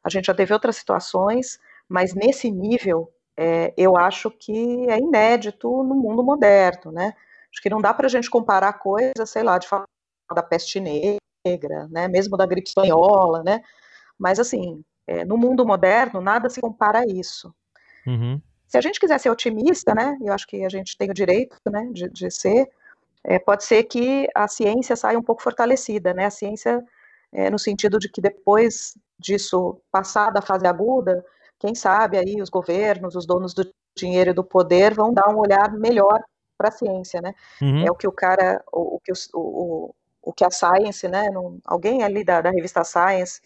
a 0.04 0.10
gente 0.10 0.26
já 0.26 0.34
teve 0.34 0.54
outras 0.54 0.78
situações, 0.78 1.60
mas 1.89 2.13
nesse 2.13 2.50
nível 2.52 3.12
é, 3.38 3.74
eu 3.78 3.98
acho 3.98 4.32
que 4.32 4.89
é 4.89 4.98
inédito 4.98 5.68
no 5.84 5.96
mundo 5.96 6.24
moderno, 6.24 6.91
né? 6.91 7.13
Acho 7.52 7.62
que 7.62 7.70
não 7.70 7.82
dá 7.82 7.94
para 7.94 8.08
a 8.08 8.10
gente 8.10 8.30
comparar 8.30 8.74
coisas, 8.74 9.30
sei 9.30 9.44
lá, 9.44 9.58
de 9.58 9.68
falar 9.68 9.86
da 10.34 10.44
peste 10.44 10.80
negra, 10.80 11.18
né? 11.90 12.08
Mesmo 12.08 12.38
da 12.38 12.46
gripe 12.46 12.68
espanhola, 12.68 13.44
né? 13.44 13.62
Mas 14.18 14.40
assim, 14.40 14.84
é, 15.08 15.24
no 15.24 15.38
mundo 15.38 15.66
moderno 15.66 16.22
nada 16.22 16.50
se 16.50 16.62
compara 16.62 17.00
a 17.00 17.06
isso. 17.06 17.54
Uhum. 18.06 18.42
Se 18.68 18.78
a 18.78 18.82
gente 18.82 19.00
quiser 19.00 19.20
ser 19.20 19.30
otimista, 19.30 19.94
né? 19.94 20.18
Eu 20.22 20.34
acho 20.34 20.48
que 20.48 20.64
a 20.66 20.70
gente 20.70 20.98
tem 20.98 21.10
o 21.10 21.14
direito, 21.14 21.58
né, 21.70 21.88
de, 21.92 22.10
de 22.10 22.32
ser. 22.32 22.70
É, 23.24 23.40
pode 23.40 23.64
ser 23.64 23.84
que 23.84 24.28
a 24.36 24.48
ciência 24.48 24.96
saia 24.96 25.18
um 25.18 25.24
pouco 25.24 25.42
fortalecida, 25.42 26.14
né? 26.14 26.26
A 26.26 26.32
ciência 26.32 26.84
é, 27.32 27.50
no 27.50 27.60
sentido 27.60 27.98
de 28.00 28.10
que 28.10 28.22
depois 28.22 28.98
disso 29.20 29.80
passar 29.92 30.32
da 30.32 30.42
fase 30.42 30.66
aguda, 30.68 31.24
quem 31.60 31.74
sabe 31.74 32.18
aí 32.18 32.42
os 32.42 32.50
governos, 32.50 33.16
os 33.16 33.26
donos 33.26 33.54
do 33.54 33.70
dinheiro 33.96 34.32
e 34.32 34.34
do 34.34 34.44
poder 34.44 34.94
vão 34.94 35.14
dar 35.14 35.30
um 35.30 35.40
olhar 35.40 35.72
melhor 35.74 36.20
para 36.58 36.70
a 36.70 36.72
ciência, 36.72 37.22
né? 37.22 37.34
Uhum. 37.62 37.86
É 37.86 37.92
o 37.92 37.96
que 37.96 38.08
o 38.08 38.12
cara, 38.12 38.64
o, 38.72 38.96
o 38.96 39.00
que 39.00 39.12
o, 39.12 39.16
o, 39.34 39.96
o 40.26 40.34
que 40.34 40.44
a 40.44 40.50
Science, 40.50 41.08
né? 41.08 41.28
alguém 41.64 42.04
ali 42.04 42.24
da, 42.24 42.42
da 42.42 42.50
revista 42.50 42.84
Science 42.84 43.40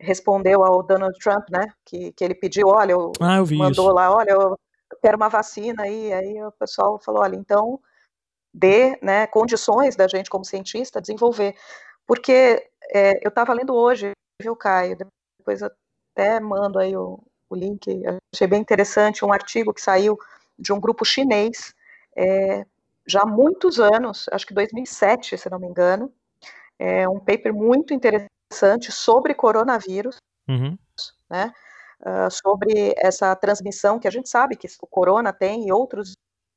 respondeu 0.00 0.64
ao 0.64 0.82
Donald 0.82 1.16
Trump, 1.18 1.48
né? 1.50 1.72
Que, 1.84 2.12
que 2.12 2.24
ele 2.24 2.34
pediu, 2.34 2.68
olha, 2.68 2.92
eu, 2.92 3.12
ah, 3.20 3.38
eu 3.38 3.46
mandou 3.56 3.86
isso. 3.86 3.92
lá, 3.92 4.14
olha, 4.14 4.30
eu 4.30 4.58
quero 5.00 5.16
uma 5.16 5.28
vacina 5.28 5.84
aí, 5.84 6.12
aí 6.12 6.42
o 6.42 6.52
pessoal 6.52 6.98
falou, 6.98 7.22
olha, 7.22 7.36
então 7.36 7.80
dê 8.52 8.98
né, 9.02 9.26
condições 9.26 9.96
da 9.96 10.08
gente 10.08 10.30
como 10.30 10.44
cientista 10.44 11.00
desenvolver, 11.00 11.54
porque 12.06 12.68
é, 12.92 13.24
eu 13.24 13.28
estava 13.28 13.52
lendo 13.52 13.74
hoje, 13.74 14.12
viu, 14.40 14.56
Caio? 14.56 14.96
Depois 15.38 15.62
eu 15.62 15.70
até 16.12 16.40
mando 16.40 16.78
aí 16.78 16.96
o, 16.96 17.20
o 17.50 17.54
link, 17.54 18.02
achei 18.34 18.46
bem 18.46 18.60
interessante, 18.60 19.24
um 19.24 19.32
artigo 19.32 19.74
que 19.74 19.80
saiu 19.80 20.18
de 20.58 20.72
um 20.72 20.80
grupo 20.80 21.04
chinês, 21.04 21.74
é, 22.16 22.64
já 23.08 23.22
há 23.22 23.26
muitos 23.26 23.80
anos, 23.80 24.26
acho 24.30 24.46
que 24.46 24.54
2007, 24.54 25.38
se 25.38 25.50
não 25.50 25.58
me 25.58 25.66
engano, 25.66 26.12
é 26.78 27.08
um 27.08 27.18
paper 27.18 27.52
muito 27.54 27.94
interessante 27.94 28.92
sobre 28.92 29.34
coronavírus, 29.34 30.16
uhum. 30.48 30.76
né, 31.28 31.52
uh, 32.00 32.30
sobre 32.30 32.94
essa 32.98 33.34
transmissão 33.34 33.98
que 33.98 34.06
a 34.06 34.10
gente 34.10 34.28
sabe 34.28 34.56
que 34.56 34.68
o 34.82 34.86
corona 34.86 35.32
tem 35.32 35.66
e 35.66 35.72
outros 35.72 36.12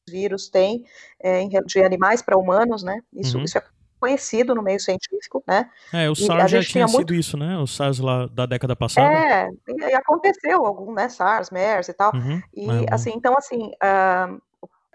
vírus 0.10 0.50
têm 0.50 0.86
é, 1.20 1.44
de 1.66 1.84
animais 1.84 2.22
para 2.22 2.38
humanos, 2.38 2.84
né, 2.84 3.02
isso, 3.14 3.38
uhum. 3.38 3.44
isso 3.44 3.58
é 3.58 3.64
conhecido 4.02 4.56
no 4.56 4.64
meio 4.64 4.80
científico, 4.80 5.44
né? 5.48 5.70
É, 5.94 6.10
o 6.10 6.16
SARS 6.16 6.50
já 6.50 6.64
tinha 6.64 6.88
sido 6.88 6.98
muito... 6.98 7.14
isso, 7.14 7.38
né? 7.38 7.56
O 7.60 7.68
SARS 7.68 8.00
lá 8.00 8.26
da 8.26 8.48
década 8.48 8.76
passada. 8.76 9.08
É, 9.08 9.48
e 9.68 9.94
aconteceu 9.94 10.66
algum, 10.66 10.92
né? 10.92 11.08
SARS, 11.08 11.52
MERS 11.52 11.90
e 11.90 11.94
tal. 11.94 12.12
Uhum. 12.16 12.42
E 12.52 12.68
é, 12.68 12.86
assim, 12.92 13.12
então 13.16 13.36
assim, 13.38 13.68
uh, 13.76 14.42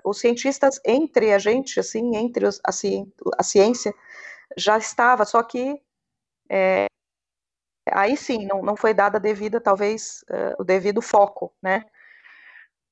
os 0.07 0.21
cientistas 0.21 0.81
entre 0.85 1.33
a 1.33 1.39
gente, 1.39 1.81
assim, 1.81 2.17
entre 2.17 2.47
os, 2.47 2.61
a, 2.65 2.71
ci, 2.71 3.13
a 3.37 3.43
ciência, 3.43 3.93
já 4.57 4.79
estava, 4.79 5.25
só 5.25 5.43
que 5.43 5.81
é, 6.49 6.87
aí 7.91 8.17
sim, 8.17 8.47
não, 8.47 8.63
não 8.63 8.77
foi 8.77 8.95
dada 8.95 9.19
devida, 9.19 9.61
talvez, 9.61 10.25
uh, 10.31 10.63
o 10.63 10.65
devido 10.65 11.03
foco, 11.03 11.53
né? 11.61 11.85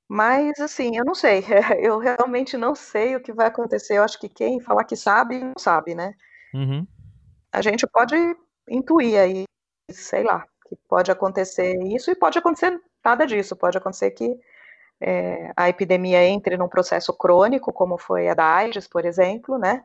Mas, 0.09 0.59
assim, 0.61 0.96
eu 0.96 1.05
não 1.05 1.14
sei, 1.14 1.44
eu 1.81 1.98
realmente 1.98 2.57
não 2.57 2.74
sei 2.74 3.14
o 3.14 3.22
que 3.22 3.33
vai 3.33 3.46
acontecer. 3.46 3.96
Eu 3.96 4.03
acho 4.03 4.18
que 4.18 4.29
quem 4.29 4.61
falar 4.61 4.85
que 4.85 4.96
sabe, 4.96 5.38
não 5.38 5.55
sabe, 5.57 5.94
né? 5.94 6.14
Uhum. 6.53 6.87
A 7.53 7.62
gente 7.62 7.87
pode 7.87 8.16
intuir 8.68 9.18
aí, 9.18 9.44
sei 9.90 10.24
lá, 10.24 10.44
que 10.68 10.77
pode 10.88 11.11
acontecer 11.12 11.81
isso 11.85 12.11
e 12.11 12.16
pode 12.16 12.38
acontecer 12.38 12.81
nada 13.05 13.24
disso. 13.24 13.55
Pode 13.57 13.79
acontecer 13.79 14.11
que 14.11 14.38
é, 15.06 15.52
a 15.54 15.68
epidemia 15.68 16.24
entre 16.24 16.56
num 16.56 16.68
processo 16.68 17.12
crônico, 17.12 17.70
como 17.72 17.98
foi 17.98 18.26
a 18.26 18.34
da 18.34 18.46
AIDS, 18.46 18.88
por 18.88 19.04
exemplo, 19.04 19.58
né? 19.58 19.84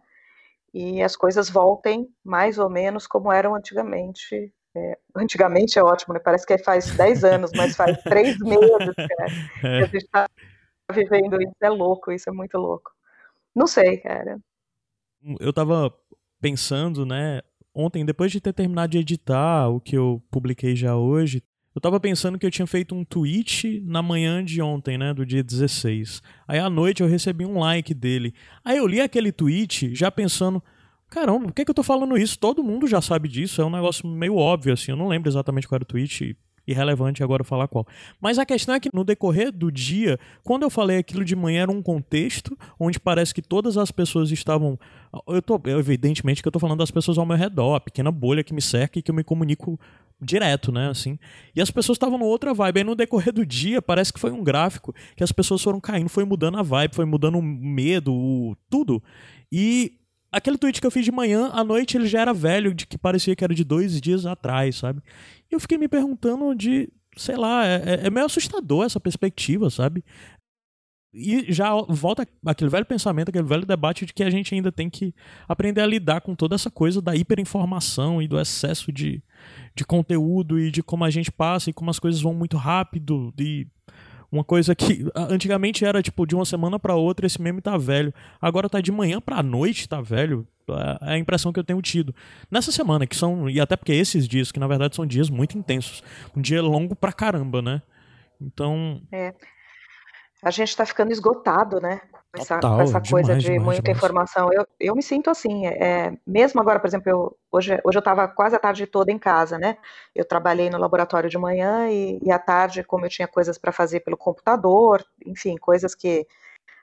E 0.74 1.02
as 1.02 1.18
coisas 1.18 1.50
voltem 1.50 2.08
mais 2.24 2.58
ou 2.58 2.70
menos 2.70 3.06
como 3.06 3.30
eram 3.30 3.54
antigamente, 3.54 4.54
é, 4.74 4.98
antigamente 5.14 5.78
é 5.78 5.84
ótimo, 5.84 6.14
né? 6.14 6.22
Parece 6.24 6.46
que 6.46 6.58
faz 6.60 6.96
10 6.96 7.24
anos, 7.26 7.52
mas 7.54 7.76
faz 7.76 7.98
3 8.04 8.40
meses 8.40 8.96
que 9.60 9.68
a 9.68 9.86
gente 9.86 9.98
está 9.98 10.30
vivendo 10.94 11.42
isso. 11.42 11.56
É 11.62 11.70
louco, 11.70 12.14
isso 12.14 12.30
é 12.30 12.32
muito 12.32 12.58
louco. 12.58 12.90
Não 13.54 13.68
sei, 13.68 13.98
cara. 13.98 14.40
Eu 15.38 15.52
tava 15.52 15.94
pensando, 16.40 17.06
né? 17.06 17.42
Ontem, 17.76 18.06
depois 18.06 18.32
de 18.32 18.40
ter 18.40 18.54
terminado 18.54 18.92
de 18.92 19.00
editar 19.00 19.68
o 19.68 19.82
que 19.82 19.98
eu 19.98 20.24
publiquei 20.32 20.78
já 20.78 20.96
hoje, 20.96 21.44
eu 21.74 21.82
tava 21.82 22.00
pensando 22.00 22.38
que 22.38 22.46
eu 22.46 22.52
tinha 22.52 22.66
feito 22.66 22.96
um 22.96 23.04
tweet 23.04 23.82
na 23.86 24.02
manhã 24.02 24.44
de 24.44 24.62
ontem, 24.62 24.98
né, 24.98 25.14
do 25.14 25.26
dia 25.26 25.44
16. 25.44 26.22
Aí 26.48 26.60
à 26.60 26.70
noite 26.70 27.02
eu 27.02 27.08
recebi 27.08 27.46
um 27.46 27.60
like 27.60 27.94
dele. 27.94 28.34
Aí 28.66 28.78
eu 28.78 28.88
li 28.88 29.00
aquele 29.00 29.32
tweet 29.32 29.94
já 29.94 30.10
pensando, 30.10 30.64
caramba, 31.10 31.46
por 31.46 31.54
que, 31.54 31.64
que 31.64 31.72
eu 31.72 31.76
tô 31.76 31.84
falando 31.84 32.18
isso? 32.18 32.40
Todo 32.40 32.64
mundo 32.64 32.88
já 32.88 33.02
sabe 33.02 33.28
disso, 33.28 33.62
é 33.62 33.66
um 33.66 33.70
negócio 33.70 34.08
meio 34.08 34.36
óbvio, 34.36 34.74
assim. 34.74 34.92
Eu 34.92 34.98
não 34.98 35.08
lembro 35.08 35.30
exatamente 35.30 35.68
qual 35.68 35.78
era 35.78 35.84
o 35.84 35.88
tweet, 35.88 36.36
irrelevante 36.70 37.24
agora 37.24 37.44
falar 37.44 37.68
qual. 37.68 37.86
Mas 38.22 38.38
a 38.38 38.46
questão 38.46 38.76
é 38.76 38.80
que 38.80 38.90
no 38.94 39.04
decorrer 39.04 39.52
do 39.52 39.72
dia, 39.72 40.20
quando 40.44 40.64
eu 40.64 40.70
falei 40.70 40.98
aquilo 40.98 41.26
de 41.26 41.36
manhã, 41.36 41.64
era 41.64 41.72
um 41.72 41.82
contexto 41.82 42.58
onde 42.80 43.00
parece 43.00 43.34
que 43.34 43.42
todas 43.42 43.78
as 43.78 43.92
pessoas 43.92 44.32
estavam. 44.32 44.80
Eu 45.28 45.42
tô, 45.42 45.60
evidentemente 45.66 46.42
que 46.42 46.48
eu 46.48 46.52
tô 46.52 46.60
falando 46.60 46.80
das 46.80 46.92
pessoas 46.92 47.18
ao 47.18 47.26
meu 47.26 47.38
redor, 47.38 47.76
a 47.76 47.80
pequena 47.80 48.12
bolha 48.12 48.44
que 48.44 48.54
me 48.54 48.62
cerca 48.62 49.00
e 49.00 49.02
que 49.02 49.12
eu 49.12 49.16
me 49.16 49.24
comunico 49.24 49.80
direto, 50.22 50.72
né, 50.72 50.90
assim. 50.90 51.18
E 51.56 51.62
as 51.62 51.72
pessoas 51.72 51.96
estavam 51.96 52.20
outra 52.22 52.54
vibe. 52.54 52.80
Aí 52.80 52.84
no 52.84 52.96
decorrer 52.96 53.34
do 53.34 53.46
dia, 53.46 53.82
parece 53.82 54.12
que 54.12 54.20
foi 54.20 54.32
um 54.32 54.44
gráfico 54.44 54.94
que 55.16 55.24
as 55.24 55.32
pessoas 55.32 55.62
foram 55.62 55.80
caindo, 55.80 56.10
foi 56.10 56.26
mudando 56.26 56.58
a 56.58 56.62
vibe, 56.62 56.96
foi 56.96 57.06
mudando 57.06 57.38
o 57.38 57.42
medo, 57.42 58.14
o, 58.14 58.56
tudo. 58.70 59.02
E 59.52 59.94
aquele 60.32 60.58
tweet 60.58 60.80
que 60.80 60.88
eu 60.88 60.92
fiz 60.92 61.06
de 61.06 61.12
manhã, 61.12 61.50
à 61.54 61.64
noite 61.64 61.98
ele 61.98 62.08
já 62.08 62.22
era 62.22 62.34
velho, 62.34 62.74
de 62.74 62.86
que 62.86 62.98
parecia 62.98 63.36
que 63.36 63.44
era 63.44 63.54
de 63.54 63.64
dois 63.64 64.00
dias 64.00 64.26
atrás, 64.26 64.78
sabe? 64.78 65.02
E 65.52 65.56
eu 65.56 65.60
fiquei 65.60 65.78
me 65.78 65.88
perguntando 65.88 66.54
de, 66.56 66.90
sei 67.18 67.36
lá, 67.36 67.66
é, 67.66 67.76
é, 67.86 68.08
é 68.08 68.10
meio 68.10 68.26
assustador 68.26 68.86
essa 68.86 69.00
perspectiva, 69.00 69.70
sabe? 69.70 70.04
E 71.12 71.52
já 71.52 71.74
volta 71.88 72.28
aquele 72.46 72.70
velho 72.70 72.86
pensamento, 72.86 73.30
aquele 73.30 73.48
velho 73.48 73.66
debate 73.66 74.06
de 74.06 74.14
que 74.14 74.22
a 74.22 74.30
gente 74.30 74.54
ainda 74.54 74.72
tem 74.72 74.92
que 74.92 75.14
aprender 75.48 75.82
a 75.82 75.88
lidar 75.88 76.22
com 76.22 76.36
toda 76.36 76.54
essa 76.54 76.70
coisa 76.70 77.02
da 77.02 77.16
hiperinformação 77.16 78.22
e 78.22 78.28
do 78.28 78.40
excesso 78.40 78.92
de, 78.92 79.24
de 79.76 79.84
conteúdo 79.84 80.60
e 80.60 80.70
de 80.70 80.84
como 80.84 81.04
a 81.04 81.10
gente 81.10 81.32
passa 81.32 81.72
e 81.72 81.74
como 81.74 81.90
as 81.90 81.98
coisas 81.98 82.22
vão 82.22 82.36
muito 82.36 82.58
rápido 82.58 83.34
e 83.40 83.68
uma 84.32 84.44
coisa 84.44 84.76
que 84.76 85.06
antigamente 85.16 85.84
era 85.84 86.02
tipo 86.02 86.26
de 86.26 86.36
uma 86.36 86.46
semana 86.46 86.78
para 86.80 86.96
outra 86.96 87.26
esse 87.26 87.42
meme 87.42 87.62
tá 87.62 87.78
velho. 87.78 88.14
Agora 88.40 88.70
tá 88.70 88.80
de 88.80 88.92
manhã 88.92 89.20
para 89.20 89.42
noite 89.42 89.90
tá 89.90 90.02
velho. 90.02 90.48
É 91.02 91.14
a 91.14 91.18
impressão 91.18 91.52
que 91.52 91.60
eu 91.60 91.64
tenho 91.64 91.82
tido. 91.82 92.14
Nessa 92.52 92.72
semana, 92.72 93.08
que 93.08 93.16
são. 93.16 93.50
E 93.50 93.60
até 93.60 93.76
porque 93.76 93.92
esses 93.92 94.28
dias, 94.28 94.52
que 94.52 94.60
na 94.60 94.68
verdade 94.68 94.96
são 94.96 95.06
dias 95.06 95.30
muito 95.30 95.58
intensos. 95.58 96.04
Um 96.36 96.42
dia 96.42 96.62
longo 96.62 96.96
pra 96.96 97.12
caramba, 97.12 97.62
né? 97.62 97.82
Então. 98.40 99.02
É. 99.12 99.34
A 100.44 100.52
gente 100.52 100.70
está 100.70 100.86
ficando 100.86 101.12
esgotado, 101.12 101.82
né? 101.82 102.00
Essa, 102.32 102.60
Total, 102.60 102.82
essa 102.82 103.02
demais, 103.02 103.10
coisa 103.10 103.36
de 103.36 103.42
demais, 103.42 103.64
muita 103.64 103.82
demais. 103.82 103.98
informação. 103.98 104.54
Eu, 104.54 104.68
eu 104.80 104.96
me 104.96 105.02
sinto 105.02 105.32
assim, 105.32 105.66
é, 105.66 106.16
mesmo 106.26 106.62
agora, 106.62 106.80
por 106.80 106.86
exemplo, 106.86 107.10
eu, 107.10 107.38
hoje, 107.52 107.80
hoje 107.84 107.98
eu 107.98 108.00
estava 108.00 108.28
quase 108.28 108.56
a 108.56 108.60
tarde 108.60 108.86
toda 108.86 109.12
em 109.12 109.18
casa, 109.18 109.58
né? 109.58 109.78
Eu 110.14 110.24
trabalhei 110.24 110.70
no 110.70 110.78
laboratório 110.78 111.28
de 111.28 111.38
manhã 111.40 111.90
e, 111.90 112.20
e 112.22 112.32
à 112.32 112.38
tarde, 112.38 112.84
como 112.84 113.04
eu 113.06 113.10
tinha 113.10 113.28
coisas 113.28 113.58
para 113.58 113.72
fazer 113.72 114.02
pelo 114.02 114.16
computador, 114.16 115.04
enfim, 115.26 115.58
coisas 115.58 115.96
que 115.96 116.28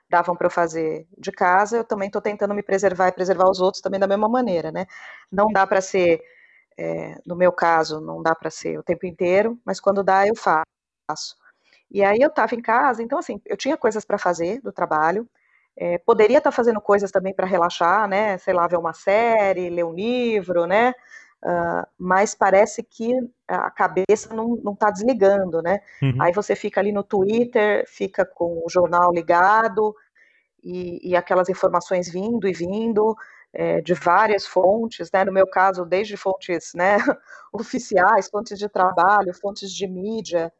davam 0.09 0.35
para 0.35 0.47
eu 0.47 0.51
fazer 0.51 1.07
de 1.17 1.31
casa, 1.31 1.77
eu 1.77 1.83
também 1.83 2.07
estou 2.07 2.21
tentando 2.21 2.53
me 2.53 2.63
preservar 2.63 3.07
e 3.07 3.11
preservar 3.13 3.49
os 3.49 3.61
outros 3.61 3.81
também 3.81 3.99
da 3.99 4.07
mesma 4.07 4.27
maneira, 4.27 4.69
né? 4.71 4.85
Não 5.31 5.47
dá 5.51 5.65
para 5.65 5.79
ser, 5.79 6.21
é, 6.77 7.15
no 7.25 7.35
meu 7.37 7.53
caso, 7.53 8.01
não 8.01 8.21
dá 8.21 8.35
para 8.35 8.49
ser 8.49 8.77
o 8.79 8.83
tempo 8.83 9.05
inteiro, 9.05 9.57
mas 9.65 9.79
quando 9.79 10.03
dá, 10.03 10.27
eu 10.27 10.35
faço. 10.35 11.37
E 11.89 12.03
aí 12.03 12.19
eu 12.21 12.27
estava 12.29 12.53
em 12.55 12.61
casa, 12.61 13.01
então 13.01 13.17
assim, 13.17 13.41
eu 13.45 13.55
tinha 13.57 13.77
coisas 13.77 14.03
para 14.03 14.17
fazer 14.17 14.61
do 14.61 14.71
trabalho, 14.73 15.27
é, 15.77 15.99
poderia 15.99 16.39
estar 16.39 16.49
tá 16.49 16.55
fazendo 16.55 16.81
coisas 16.81 17.11
também 17.11 17.33
para 17.33 17.45
relaxar, 17.45 18.07
né? 18.07 18.37
Sei 18.39 18.53
lá, 18.53 18.67
ver 18.67 18.77
uma 18.77 18.93
série, 18.93 19.69
ler 19.69 19.85
um 19.85 19.93
livro, 19.93 20.65
né? 20.65 20.93
Uh, 21.43 21.85
mas 21.99 22.33
parece 22.33 22.81
que 22.81 23.13
a 23.47 23.69
cabeça 23.69 24.33
não 24.33 24.73
está 24.73 24.89
desligando, 24.89 25.61
né? 25.61 25.79
Uhum. 26.01 26.19
Aí 26.19 26.33
você 26.33 26.55
fica 26.55 26.81
ali 26.81 26.91
no 26.91 27.03
Twitter, 27.03 27.85
fica 27.87 28.25
com 28.25 28.63
o 28.65 28.69
jornal 28.69 29.11
ligado 29.13 29.95
e, 30.63 31.11
e 31.11 31.15
aquelas 31.15 31.47
informações 31.47 32.11
vindo 32.11 32.47
e 32.47 32.53
vindo 32.53 33.15
é, 33.53 33.79
de 33.81 33.93
várias 33.93 34.47
fontes, 34.47 35.11
né? 35.11 35.23
No 35.23 35.31
meu 35.31 35.45
caso, 35.47 35.85
desde 35.85 36.17
fontes 36.17 36.73
né, 36.73 36.97
oficiais, 37.53 38.27
fontes 38.29 38.57
de 38.57 38.67
trabalho, 38.67 39.33
fontes 39.33 39.71
de 39.71 39.87
mídia, 39.87 40.51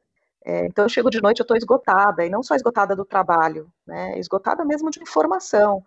é, 0.47 0.65
então 0.65 0.85
eu 0.85 0.89
chego 0.89 1.09
de 1.09 1.21
noite, 1.21 1.41
eu 1.41 1.43
estou 1.43 1.57
esgotada, 1.57 2.25
e 2.25 2.29
não 2.29 2.41
só 2.41 2.55
esgotada 2.55 2.95
do 2.95 3.03
trabalho, 3.03 3.69
né, 3.85 4.17
esgotada 4.17 4.63
mesmo 4.63 4.89
de 4.89 5.01
informação. 5.01 5.83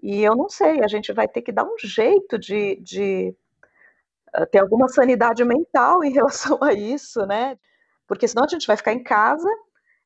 E 0.00 0.22
eu 0.22 0.36
não 0.36 0.48
sei, 0.48 0.84
a 0.84 0.86
gente 0.86 1.12
vai 1.12 1.26
ter 1.26 1.42
que 1.42 1.50
dar 1.50 1.64
um 1.64 1.76
jeito 1.78 2.38
de, 2.38 2.76
de 2.76 3.34
uh, 4.38 4.46
ter 4.46 4.60
alguma 4.60 4.88
sanidade 4.88 5.44
mental 5.44 6.04
em 6.04 6.12
relação 6.14 6.58
a 6.62 6.72
isso, 6.72 7.26
né? 7.26 7.58
Porque 8.06 8.28
senão 8.28 8.44
a 8.44 8.48
gente 8.48 8.66
vai 8.66 8.76
ficar 8.76 8.92
em 8.92 9.02
casa 9.02 9.48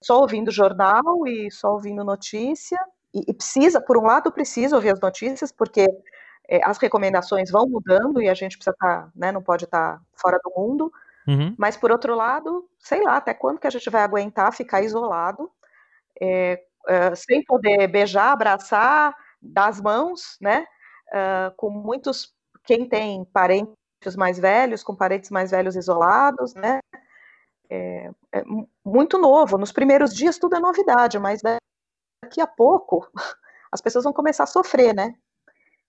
só 0.02 0.20
ouvindo 0.20 0.50
jornal 0.50 1.26
e 1.26 1.50
só 1.50 1.72
ouvindo 1.72 2.02
notícia. 2.04 2.78
E, 3.14 3.24
e 3.30 3.34
precisa, 3.34 3.82
por 3.82 3.98
um 3.98 4.06
lado, 4.06 4.32
precisa 4.32 4.76
ouvir 4.76 4.90
as 4.92 5.00
notícias, 5.00 5.52
porque 5.52 5.86
é, 6.48 6.60
as 6.64 6.78
recomendações 6.78 7.50
vão 7.50 7.68
mudando 7.68 8.22
e 8.22 8.28
a 8.30 8.34
gente 8.34 8.56
precisa 8.56 8.74
estar, 8.74 9.02
tá, 9.02 9.12
né, 9.14 9.32
não 9.32 9.42
pode 9.42 9.64
estar 9.66 9.98
tá 9.98 10.02
fora 10.14 10.40
do 10.42 10.52
mundo. 10.56 10.90
Uhum. 11.26 11.54
Mas, 11.58 11.76
por 11.76 11.90
outro 11.90 12.14
lado, 12.14 12.68
sei 12.78 13.02
lá, 13.02 13.16
até 13.16 13.34
quando 13.34 13.58
que 13.58 13.66
a 13.66 13.70
gente 13.70 13.88
vai 13.90 14.02
aguentar 14.02 14.52
ficar 14.52 14.82
isolado, 14.82 15.50
é, 16.20 16.62
é, 16.88 17.14
sem 17.14 17.44
poder 17.44 17.86
beijar, 17.88 18.32
abraçar, 18.32 19.14
dar 19.40 19.68
as 19.68 19.80
mãos, 19.80 20.36
né? 20.40 20.66
Uh, 21.12 21.54
com 21.56 21.70
muitos, 21.70 22.32
quem 22.64 22.88
tem 22.88 23.24
parentes 23.26 23.74
mais 24.16 24.38
velhos, 24.38 24.82
com 24.82 24.94
parentes 24.94 25.30
mais 25.30 25.50
velhos 25.50 25.74
isolados, 25.76 26.54
né? 26.54 26.78
É, 27.68 28.10
é 28.32 28.44
muito 28.84 29.18
novo. 29.18 29.58
Nos 29.58 29.72
primeiros 29.72 30.14
dias 30.14 30.38
tudo 30.38 30.56
é 30.56 30.60
novidade, 30.60 31.18
mas 31.18 31.40
daqui 32.22 32.40
a 32.40 32.46
pouco 32.46 33.08
as 33.72 33.80
pessoas 33.80 34.04
vão 34.04 34.12
começar 34.12 34.44
a 34.44 34.46
sofrer, 34.46 34.94
né? 34.94 35.14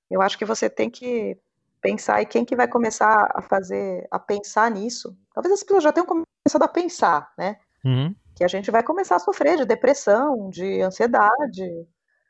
Eu 0.09 0.21
acho 0.21 0.37
que 0.37 0.45
você 0.45 0.69
tem 0.69 0.89
que 0.89 1.37
pensar 1.81 2.21
e 2.21 2.25
quem 2.25 2.45
que 2.45 2.55
vai 2.55 2.67
começar 2.67 3.29
a 3.33 3.41
fazer, 3.41 4.07
a 4.11 4.19
pensar 4.19 4.69
nisso. 4.69 5.17
Talvez 5.33 5.53
as 5.53 5.63
pessoas 5.63 5.83
já 5.83 5.91
tenham 5.91 6.05
começado 6.05 6.63
a 6.63 6.67
pensar, 6.67 7.31
né? 7.37 7.57
Uhum. 7.83 8.15
Que 8.35 8.43
a 8.43 8.47
gente 8.47 8.69
vai 8.69 8.83
começar 8.83 9.15
a 9.15 9.19
sofrer 9.19 9.57
de 9.57 9.65
depressão, 9.65 10.49
de 10.49 10.81
ansiedade. 10.81 11.87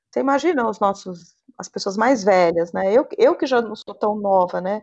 Você 0.09 0.19
imagina 0.19 0.67
os 0.67 0.79
nossos, 0.79 1.35
as 1.57 1.67
pessoas 1.67 1.97
mais 1.97 2.23
velhas, 2.23 2.71
né? 2.71 2.91
Eu, 2.91 3.07
eu 3.17 3.35
que 3.35 3.45
já 3.45 3.61
não 3.61 3.75
sou 3.75 3.93
tão 3.93 4.15
nova, 4.15 4.61
né? 4.61 4.81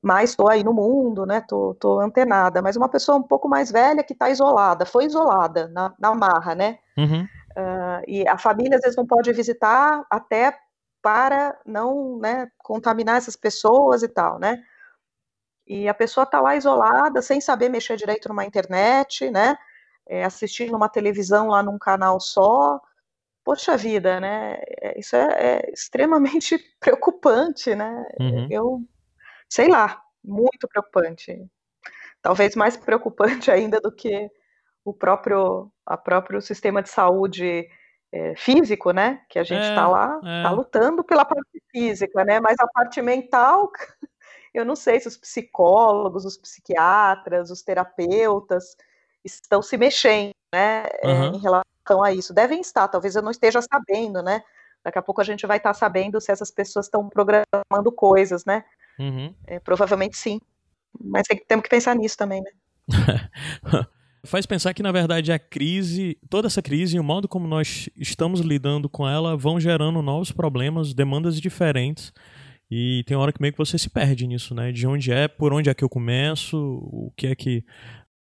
Mas 0.00 0.30
estou 0.30 0.48
aí 0.48 0.62
no 0.64 0.74
mundo, 0.74 1.24
né? 1.24 1.40
Tô, 1.40 1.74
tô 1.74 2.00
antenada. 2.00 2.60
Mas 2.60 2.76
uma 2.76 2.88
pessoa 2.88 3.18
um 3.18 3.22
pouco 3.22 3.48
mais 3.48 3.70
velha 3.70 4.02
que 4.02 4.12
está 4.12 4.28
isolada, 4.28 4.84
foi 4.84 5.06
isolada 5.06 5.68
na, 5.68 5.94
na 5.98 6.14
marra, 6.14 6.54
né? 6.54 6.78
Uhum. 6.98 7.22
Uh, 7.56 8.02
e 8.06 8.26
a 8.26 8.36
família 8.36 8.76
às 8.76 8.82
vezes 8.82 8.96
não 8.96 9.06
pode 9.06 9.32
visitar 9.32 10.04
até 10.10 10.58
para 11.02 11.58
não 11.66 12.18
né, 12.18 12.50
contaminar 12.58 13.16
essas 13.16 13.36
pessoas 13.36 14.02
e 14.02 14.08
tal, 14.08 14.38
né? 14.38 14.62
E 15.66 15.88
a 15.88 15.94
pessoa 15.94 16.24
está 16.24 16.40
lá 16.40 16.56
isolada, 16.56 17.20
sem 17.22 17.40
saber 17.40 17.68
mexer 17.68 17.96
direito 17.96 18.28
numa 18.28 18.44
internet, 18.44 19.30
né? 19.30 19.56
É, 20.08 20.24
assistindo 20.24 20.76
uma 20.76 20.88
televisão 20.88 21.48
lá 21.48 21.62
num 21.62 21.78
canal 21.78 22.20
só. 22.20 22.80
Poxa 23.44 23.76
vida, 23.76 24.20
né? 24.20 24.58
É, 24.80 24.98
isso 24.98 25.16
é, 25.16 25.28
é 25.38 25.70
extremamente 25.72 26.58
preocupante, 26.80 27.74
né? 27.74 28.04
Uhum. 28.20 28.48
Eu 28.50 28.82
sei 29.52 29.68
lá, 29.68 30.02
muito 30.24 30.66
preocupante. 30.66 31.46
Talvez 32.22 32.56
mais 32.56 32.74
preocupante 32.76 33.50
ainda 33.52 33.80
do 33.80 33.92
que 33.92 34.30
o 34.84 34.94
próprio, 34.94 35.70
a 35.84 35.96
próprio 35.96 36.40
sistema 36.40 36.82
de 36.82 36.88
saúde 36.88 37.68
é, 38.12 38.36
físico, 38.36 38.90
né? 38.92 39.22
Que 39.28 39.38
a 39.38 39.42
gente 39.44 39.62
está 39.62 39.82
É, 39.82 39.86
lá, 39.86 40.16
está 40.18 40.50
é. 40.50 40.54
lutando 40.54 41.02
pela 41.02 41.24
parte 41.24 41.62
física, 41.70 42.24
né? 42.24 42.40
Mas 42.40 42.56
a 42.60 42.66
parte 42.68 43.00
mental, 43.00 43.70
eu 44.54 44.64
não 44.64 44.76
sei 44.76 45.00
se 45.00 45.08
os 45.08 45.16
psicólogos, 45.16 46.24
os 46.24 46.36
psiquiatras, 46.36 47.50
os 47.50 47.62
terapeutas 47.62 48.76
estão 49.24 49.62
se 49.62 49.76
mexendo, 49.76 50.34
né? 50.52 50.84
Aham. 51.04 51.32
em 51.34 51.38
relação 51.38 52.02
a 52.04 52.12
isso. 52.12 52.34
Devem 52.34 52.60
estar, 52.60 52.86
talvez 52.88 53.16
eu 53.16 53.22
não 53.22 53.30
esteja 53.30 53.60
sabendo, 53.62 54.22
né? 54.22 54.42
Daqui 54.84 54.98
a 54.98 55.02
pouco 55.02 55.20
a 55.20 55.24
gente 55.24 55.46
vai 55.46 55.58
estar 55.58 55.72
sabendo 55.74 56.20
se 56.20 56.30
essas 56.32 56.50
pessoas 56.50 56.86
estão 56.86 57.08
programando 57.08 57.92
coisas, 57.94 58.44
né? 58.44 58.64
Uhum. 58.98 59.34
É, 59.46 59.58
provavelmente 59.60 60.16
sim. 60.16 60.40
Mas 61.00 61.22
tem, 61.26 61.38
temos 61.46 61.62
que 61.62 61.70
pensar 61.70 61.94
nisso 61.94 62.16
também, 62.16 62.42
né? 62.42 62.50
Faz 64.24 64.46
pensar 64.46 64.72
que, 64.72 64.82
na 64.82 64.92
verdade, 64.92 65.32
a 65.32 65.38
crise, 65.38 66.16
toda 66.30 66.46
essa 66.46 66.62
crise 66.62 66.96
e 66.96 67.00
o 67.00 67.04
modo 67.04 67.26
como 67.26 67.48
nós 67.48 67.88
estamos 67.96 68.40
lidando 68.40 68.88
com 68.88 69.08
ela 69.08 69.36
vão 69.36 69.58
gerando 69.58 70.00
novos 70.00 70.30
problemas, 70.30 70.94
demandas 70.94 71.40
diferentes. 71.40 72.12
E 72.70 73.02
tem 73.04 73.16
hora 73.16 73.32
que 73.32 73.42
meio 73.42 73.52
que 73.52 73.58
você 73.58 73.76
se 73.76 73.90
perde 73.90 74.26
nisso, 74.26 74.54
né? 74.54 74.70
De 74.70 74.86
onde 74.86 75.12
é, 75.12 75.26
por 75.26 75.52
onde 75.52 75.68
é 75.68 75.74
que 75.74 75.82
eu 75.82 75.88
começo, 75.88 76.56
o 76.56 77.12
que 77.16 77.26
é 77.26 77.34
que. 77.34 77.64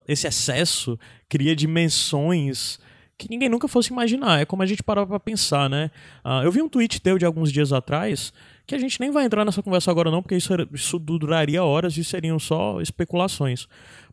Esse 0.08 0.26
excesso 0.26 0.98
cria 1.28 1.54
dimensões 1.54 2.80
que 3.18 3.30
ninguém 3.30 3.50
nunca 3.50 3.68
fosse 3.68 3.92
imaginar. 3.92 4.40
É 4.40 4.46
como 4.46 4.64
a 4.64 4.66
gente 4.66 4.84
parava 4.84 5.08
pra 5.08 5.20
pensar, 5.20 5.70
né? 5.70 5.92
Ah, 6.24 6.42
eu 6.44 6.52
vi 6.52 6.62
um 6.62 6.70
tweet 6.70 7.02
teu 7.02 7.18
de 7.18 7.26
alguns 7.26 7.52
dias 7.52 7.74
atrás, 7.74 8.32
que 8.68 8.76
a 8.76 8.78
gente 8.78 9.00
nem 9.00 9.10
vai 9.10 9.24
entrar 9.24 9.46
nessa 9.46 9.64
conversa 9.64 9.90
agora 9.90 10.12
não, 10.12 10.22
porque 10.22 10.36
isso, 10.36 10.54
isso 10.74 11.00
duraria 11.00 11.64
horas 11.64 11.98
e 11.98 12.04
seriam 12.04 12.38
só 12.38 12.82
especulações. 12.82 13.66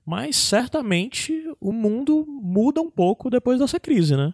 Mas 0.06 0.36
certamente 0.36 1.32
o 1.60 1.72
mundo 1.72 2.24
muda 2.26 2.80
um 2.80 2.90
pouco 2.90 3.28
depois 3.28 3.58
dessa 3.58 3.80
crise, 3.80 4.16
né? 4.16 4.32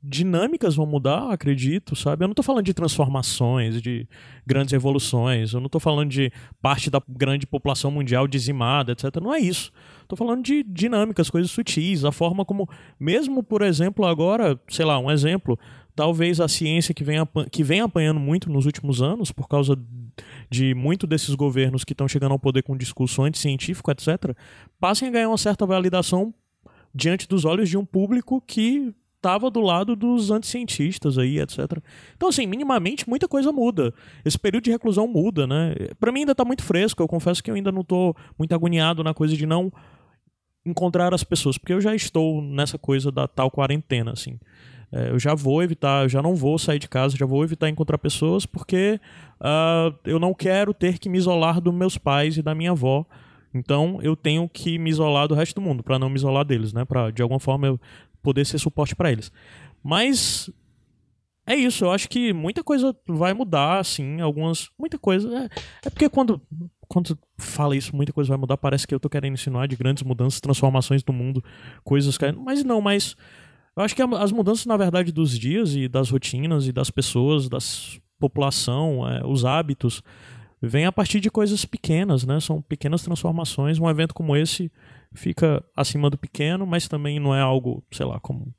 Dinâmicas 0.00 0.76
vão 0.76 0.86
mudar, 0.86 1.32
acredito, 1.32 1.96
sabe? 1.96 2.22
Eu 2.22 2.28
não 2.28 2.34
tô 2.34 2.42
falando 2.42 2.64
de 2.64 2.74
transformações, 2.74 3.80
de 3.80 4.06
grandes 4.46 4.70
revoluções, 4.70 5.54
eu 5.54 5.60
não 5.60 5.68
tô 5.68 5.80
falando 5.80 6.10
de 6.10 6.30
parte 6.60 6.90
da 6.90 7.02
grande 7.08 7.46
população 7.46 7.90
mundial 7.90 8.28
dizimada, 8.28 8.92
etc. 8.92 9.16
Não 9.16 9.34
é 9.34 9.40
isso. 9.40 9.72
Tô 10.06 10.14
falando 10.14 10.42
de 10.42 10.62
dinâmicas, 10.62 11.30
coisas 11.30 11.50
sutis, 11.50 12.04
a 12.04 12.12
forma 12.12 12.44
como, 12.44 12.68
mesmo 13.00 13.42
por 13.42 13.62
exemplo, 13.62 14.04
agora, 14.04 14.60
sei 14.68 14.84
lá, 14.84 14.98
um 14.98 15.10
exemplo, 15.10 15.58
talvez 15.98 16.40
a 16.40 16.46
ciência 16.46 16.94
que 16.94 17.02
vem, 17.02 17.18
que 17.50 17.64
vem 17.64 17.80
apanhando 17.80 18.20
muito 18.20 18.48
nos 18.48 18.66
últimos 18.66 19.02
anos, 19.02 19.32
por 19.32 19.48
causa 19.48 19.76
de 20.48 20.72
muito 20.72 21.08
desses 21.08 21.34
governos 21.34 21.82
que 21.82 21.92
estão 21.92 22.06
chegando 22.06 22.30
ao 22.30 22.38
poder 22.38 22.62
com 22.62 22.76
discurso 22.76 23.20
anticientífico, 23.20 23.90
etc., 23.90 24.32
passem 24.78 25.08
a 25.08 25.10
ganhar 25.10 25.28
uma 25.28 25.36
certa 25.36 25.66
validação 25.66 26.32
diante 26.94 27.26
dos 27.26 27.44
olhos 27.44 27.68
de 27.68 27.76
um 27.76 27.84
público 27.84 28.40
que 28.40 28.94
estava 29.16 29.50
do 29.50 29.60
lado 29.60 29.96
dos 29.96 30.30
anticientistas 30.30 31.18
aí, 31.18 31.40
etc. 31.40 31.58
Então, 32.16 32.28
assim, 32.28 32.46
minimamente 32.46 33.08
muita 33.08 33.26
coisa 33.26 33.50
muda. 33.50 33.92
Esse 34.24 34.38
período 34.38 34.62
de 34.62 34.70
reclusão 34.70 35.08
muda, 35.08 35.48
né? 35.48 35.74
Pra 35.98 36.12
mim 36.12 36.20
ainda 36.20 36.34
tá 36.34 36.44
muito 36.44 36.62
fresco, 36.62 37.02
eu 37.02 37.08
confesso 37.08 37.42
que 37.42 37.50
eu 37.50 37.56
ainda 37.56 37.72
não 37.72 37.82
tô 37.82 38.14
muito 38.38 38.54
agoniado 38.54 39.02
na 39.02 39.12
coisa 39.12 39.36
de 39.36 39.46
não 39.46 39.72
encontrar 40.64 41.12
as 41.12 41.24
pessoas, 41.24 41.58
porque 41.58 41.72
eu 41.72 41.80
já 41.80 41.92
estou 41.92 42.40
nessa 42.40 42.78
coisa 42.78 43.10
da 43.10 43.26
tal 43.26 43.50
quarentena, 43.50 44.12
assim. 44.12 44.38
É, 44.90 45.10
eu 45.10 45.18
já 45.18 45.34
vou 45.34 45.62
evitar, 45.62 46.04
eu 46.04 46.08
já 46.08 46.22
não 46.22 46.34
vou 46.34 46.58
sair 46.58 46.78
de 46.78 46.88
casa, 46.88 47.16
já 47.16 47.26
vou 47.26 47.44
evitar 47.44 47.68
encontrar 47.68 47.98
pessoas, 47.98 48.46
porque 48.46 49.00
ah, 49.40 49.92
eu 50.04 50.18
não 50.18 50.32
quero 50.32 50.72
ter 50.72 50.98
que 50.98 51.08
me 51.08 51.18
isolar 51.18 51.60
dos 51.60 51.74
meus 51.74 51.98
pais 51.98 52.36
e 52.36 52.42
da 52.42 52.54
minha 52.54 52.70
avó. 52.70 53.04
Então 53.52 53.98
eu 54.02 54.14
tenho 54.14 54.48
que 54.48 54.78
me 54.78 54.90
isolar 54.90 55.28
do 55.28 55.34
resto 55.34 55.54
do 55.56 55.60
mundo, 55.60 55.82
para 55.82 55.98
não 55.98 56.08
me 56.08 56.16
isolar 56.16 56.44
deles, 56.44 56.72
né? 56.72 56.84
Pra 56.84 57.10
de 57.10 57.22
alguma 57.22 57.40
forma 57.40 57.66
eu 57.66 57.80
poder 58.22 58.44
ser 58.44 58.58
suporte 58.58 58.94
para 58.94 59.12
eles. 59.12 59.32
Mas 59.82 60.50
é 61.48 61.56
isso, 61.56 61.86
eu 61.86 61.90
acho 61.90 62.10
que 62.10 62.30
muita 62.34 62.62
coisa 62.62 62.94
vai 63.06 63.32
mudar, 63.32 63.78
assim, 63.78 64.20
algumas. 64.20 64.68
Muita 64.78 64.98
coisa. 64.98 65.34
É, 65.34 65.86
é 65.86 65.90
porque 65.90 66.06
quando, 66.06 66.38
quando 66.86 67.18
fala 67.38 67.74
isso, 67.74 67.96
muita 67.96 68.12
coisa 68.12 68.28
vai 68.28 68.36
mudar, 68.36 68.58
parece 68.58 68.86
que 68.86 68.94
eu 68.94 69.00
tô 69.00 69.08
querendo 69.08 69.32
insinuar 69.32 69.66
de 69.66 69.74
grandes 69.74 70.02
mudanças, 70.02 70.42
transformações 70.42 71.02
do 71.02 71.10
mundo, 71.10 71.42
coisas 71.82 72.18
que. 72.18 72.30
Mas 72.32 72.62
não, 72.62 72.82
mas. 72.82 73.16
Eu 73.78 73.84
acho 73.84 73.94
que 73.94 74.02
as 74.02 74.32
mudanças, 74.32 74.66
na 74.66 74.76
verdade, 74.76 75.12
dos 75.12 75.38
dias 75.38 75.76
e 75.76 75.86
das 75.86 76.10
rotinas 76.10 76.66
e 76.66 76.72
das 76.72 76.90
pessoas, 76.90 77.48
da 77.48 77.58
população, 78.18 79.08
é, 79.08 79.24
os 79.24 79.44
hábitos, 79.44 80.02
vem 80.60 80.84
a 80.84 80.90
partir 80.90 81.20
de 81.20 81.30
coisas 81.30 81.64
pequenas, 81.64 82.24
né? 82.24 82.40
São 82.40 82.60
pequenas 82.60 83.02
transformações. 83.02 83.78
Um 83.78 83.88
evento 83.88 84.12
como 84.14 84.34
esse 84.34 84.68
fica 85.14 85.64
acima 85.76 86.10
do 86.10 86.18
pequeno, 86.18 86.66
mas 86.66 86.88
também 86.88 87.20
não 87.20 87.32
é 87.32 87.40
algo, 87.40 87.84
sei 87.92 88.04
lá, 88.04 88.18
como 88.18 88.52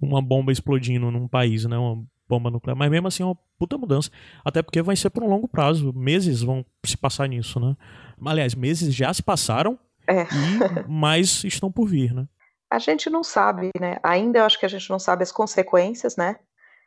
uma 0.00 0.22
bomba 0.22 0.50
explodindo 0.50 1.10
num 1.10 1.28
país, 1.28 1.66
né? 1.66 1.76
Uma 1.76 2.02
bomba 2.26 2.50
nuclear. 2.50 2.74
Mas 2.74 2.90
mesmo 2.90 3.06
assim 3.06 3.22
é 3.22 3.26
uma 3.26 3.36
puta 3.58 3.76
mudança. 3.76 4.10
Até 4.42 4.62
porque 4.62 4.80
vai 4.80 4.96
ser 4.96 5.10
por 5.10 5.22
um 5.22 5.28
longo 5.28 5.46
prazo. 5.46 5.92
Meses 5.94 6.40
vão 6.40 6.64
se 6.86 6.96
passar 6.96 7.28
nisso, 7.28 7.60
né? 7.60 7.76
Aliás, 8.24 8.54
meses 8.54 8.94
já 8.94 9.12
se 9.12 9.22
passaram 9.22 9.78
É. 10.06 10.22
e 10.22 10.88
mais 10.88 11.44
estão 11.44 11.70
por 11.70 11.86
vir, 11.86 12.14
né? 12.14 12.26
A 12.70 12.78
gente 12.78 13.08
não 13.08 13.24
sabe, 13.24 13.70
né? 13.80 13.96
Ainda 14.02 14.40
eu 14.40 14.44
acho 14.44 14.58
que 14.58 14.66
a 14.66 14.68
gente 14.68 14.88
não 14.90 14.98
sabe 14.98 15.22
as 15.22 15.32
consequências, 15.32 16.16
né? 16.16 16.36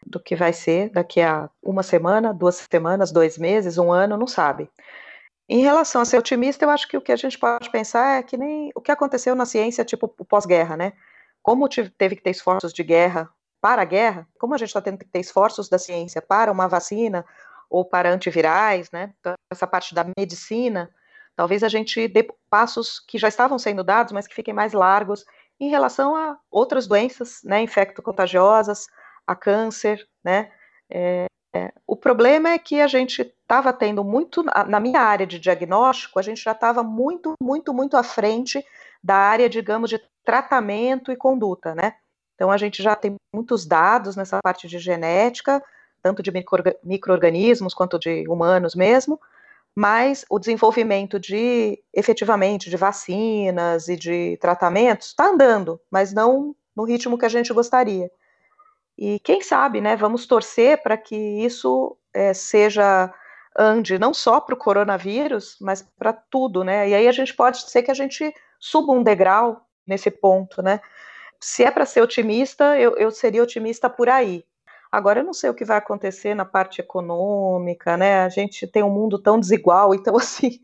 Do 0.05 0.19
que 0.19 0.35
vai 0.35 0.53
ser 0.53 0.89
daqui 0.89 1.21
a 1.21 1.49
uma 1.61 1.83
semana, 1.83 2.33
duas 2.33 2.67
semanas, 2.71 3.11
dois 3.11 3.37
meses, 3.37 3.77
um 3.77 3.91
ano, 3.91 4.17
não 4.17 4.27
sabe. 4.27 4.69
Em 5.49 5.61
relação 5.61 6.01
a 6.01 6.05
ser 6.05 6.17
otimista, 6.17 6.63
eu 6.65 6.69
acho 6.69 6.87
que 6.87 6.97
o 6.97 7.01
que 7.01 7.11
a 7.11 7.15
gente 7.15 7.37
pode 7.37 7.69
pensar 7.69 8.19
é 8.19 8.23
que 8.23 8.37
nem 8.37 8.71
o 8.75 8.81
que 8.81 8.91
aconteceu 8.91 9.35
na 9.35 9.45
ciência, 9.45 9.83
tipo 9.83 10.07
pós-guerra, 10.07 10.77
né? 10.77 10.93
Como 11.41 11.67
teve 11.67 12.15
que 12.15 12.21
ter 12.21 12.29
esforços 12.29 12.71
de 12.71 12.83
guerra 12.83 13.29
para 13.59 13.81
a 13.81 13.85
guerra, 13.85 14.27
como 14.39 14.53
a 14.53 14.57
gente 14.57 14.69
está 14.69 14.81
tendo 14.81 14.97
que 14.97 15.05
ter 15.05 15.19
esforços 15.19 15.67
da 15.69 15.77
ciência 15.77 16.21
para 16.21 16.51
uma 16.51 16.67
vacina 16.67 17.25
ou 17.69 17.83
para 17.85 18.11
antivirais, 18.11 18.89
né? 18.91 19.13
Então, 19.19 19.33
essa 19.51 19.67
parte 19.67 19.93
da 19.93 20.05
medicina, 20.17 20.89
talvez 21.35 21.63
a 21.63 21.69
gente 21.69 22.07
dê 22.07 22.27
passos 22.49 22.99
que 22.99 23.17
já 23.17 23.27
estavam 23.27 23.59
sendo 23.59 23.83
dados, 23.83 24.13
mas 24.13 24.27
que 24.27 24.35
fiquem 24.35 24.53
mais 24.53 24.73
largos 24.73 25.25
em 25.61 25.69
relação 25.69 26.15
a 26.15 26.37
outras 26.49 26.87
doenças, 26.87 27.41
né, 27.43 27.61
infecto-contagiosas, 27.61 28.87
a 29.27 29.35
câncer, 29.35 30.07
né, 30.23 30.51
é, 30.89 31.25
é, 31.53 31.71
o 31.85 31.95
problema 31.95 32.49
é 32.49 32.57
que 32.57 32.81
a 32.81 32.87
gente 32.87 33.21
estava 33.21 33.71
tendo 33.71 34.03
muito, 34.03 34.43
na 34.43 34.79
minha 34.79 34.99
área 34.99 35.27
de 35.27 35.37
diagnóstico, 35.37 36.17
a 36.17 36.21
gente 36.23 36.41
já 36.41 36.53
estava 36.53 36.81
muito, 36.81 37.33
muito, 37.41 37.73
muito 37.73 37.95
à 37.95 38.01
frente 38.03 38.65
da 39.03 39.15
área, 39.15 39.47
digamos, 39.47 39.89
de 39.89 40.01
tratamento 40.25 41.11
e 41.11 41.15
conduta, 41.15 41.75
né, 41.75 41.93
então 42.33 42.49
a 42.49 42.57
gente 42.57 42.81
já 42.81 42.95
tem 42.95 43.15
muitos 43.33 43.63
dados 43.63 44.15
nessa 44.15 44.39
parte 44.43 44.67
de 44.67 44.79
genética, 44.79 45.63
tanto 46.01 46.23
de 46.23 46.31
microorga- 46.31 46.75
micro-organismos 46.83 47.75
quanto 47.75 47.99
de 47.99 48.27
humanos 48.27 48.73
mesmo, 48.73 49.19
mas 49.75 50.25
o 50.29 50.37
desenvolvimento 50.37 51.19
de, 51.19 51.81
efetivamente, 51.93 52.69
de 52.69 52.77
vacinas 52.77 53.87
e 53.87 53.95
de 53.95 54.37
tratamentos 54.37 55.07
está 55.07 55.27
andando, 55.27 55.79
mas 55.89 56.13
não 56.13 56.55
no 56.75 56.83
ritmo 56.83 57.17
que 57.17 57.25
a 57.25 57.29
gente 57.29 57.53
gostaria. 57.53 58.09
E 58.97 59.19
quem 59.19 59.41
sabe, 59.41 59.81
né, 59.81 59.95
vamos 59.95 60.25
torcer 60.27 60.81
para 60.83 60.97
que 60.97 61.15
isso 61.15 61.97
eh, 62.13 62.33
seja, 62.33 63.13
ande 63.57 63.97
não 63.97 64.13
só 64.13 64.39
para 64.39 64.53
o 64.55 64.57
coronavírus, 64.57 65.57
mas 65.61 65.81
para 65.97 66.13
tudo, 66.13 66.63
né, 66.63 66.89
e 66.89 66.95
aí 66.95 67.07
a 67.07 67.11
gente 67.11 67.33
pode 67.33 67.69
ser 67.69 67.83
que 67.83 67.91
a 67.91 67.95
gente 67.95 68.33
suba 68.59 68.93
um 68.93 69.03
degrau 69.03 69.65
nesse 69.87 70.11
ponto, 70.11 70.61
né. 70.61 70.81
Se 71.39 71.63
é 71.63 71.71
para 71.71 71.85
ser 71.85 72.01
otimista, 72.01 72.77
eu, 72.77 72.95
eu 72.97 73.09
seria 73.11 73.41
otimista 73.41 73.89
por 73.89 74.09
aí. 74.09 74.45
Agora 74.91 75.21
eu 75.21 75.23
não 75.23 75.33
sei 75.33 75.49
o 75.49 75.53
que 75.53 75.63
vai 75.63 75.77
acontecer 75.77 76.35
na 76.35 76.43
parte 76.43 76.81
econômica, 76.81 77.95
né? 77.95 78.23
A 78.23 78.29
gente 78.29 78.67
tem 78.67 78.83
um 78.83 78.89
mundo 78.89 79.17
tão 79.17 79.39
desigual, 79.39 79.93
então 79.95 80.15
assim, 80.17 80.59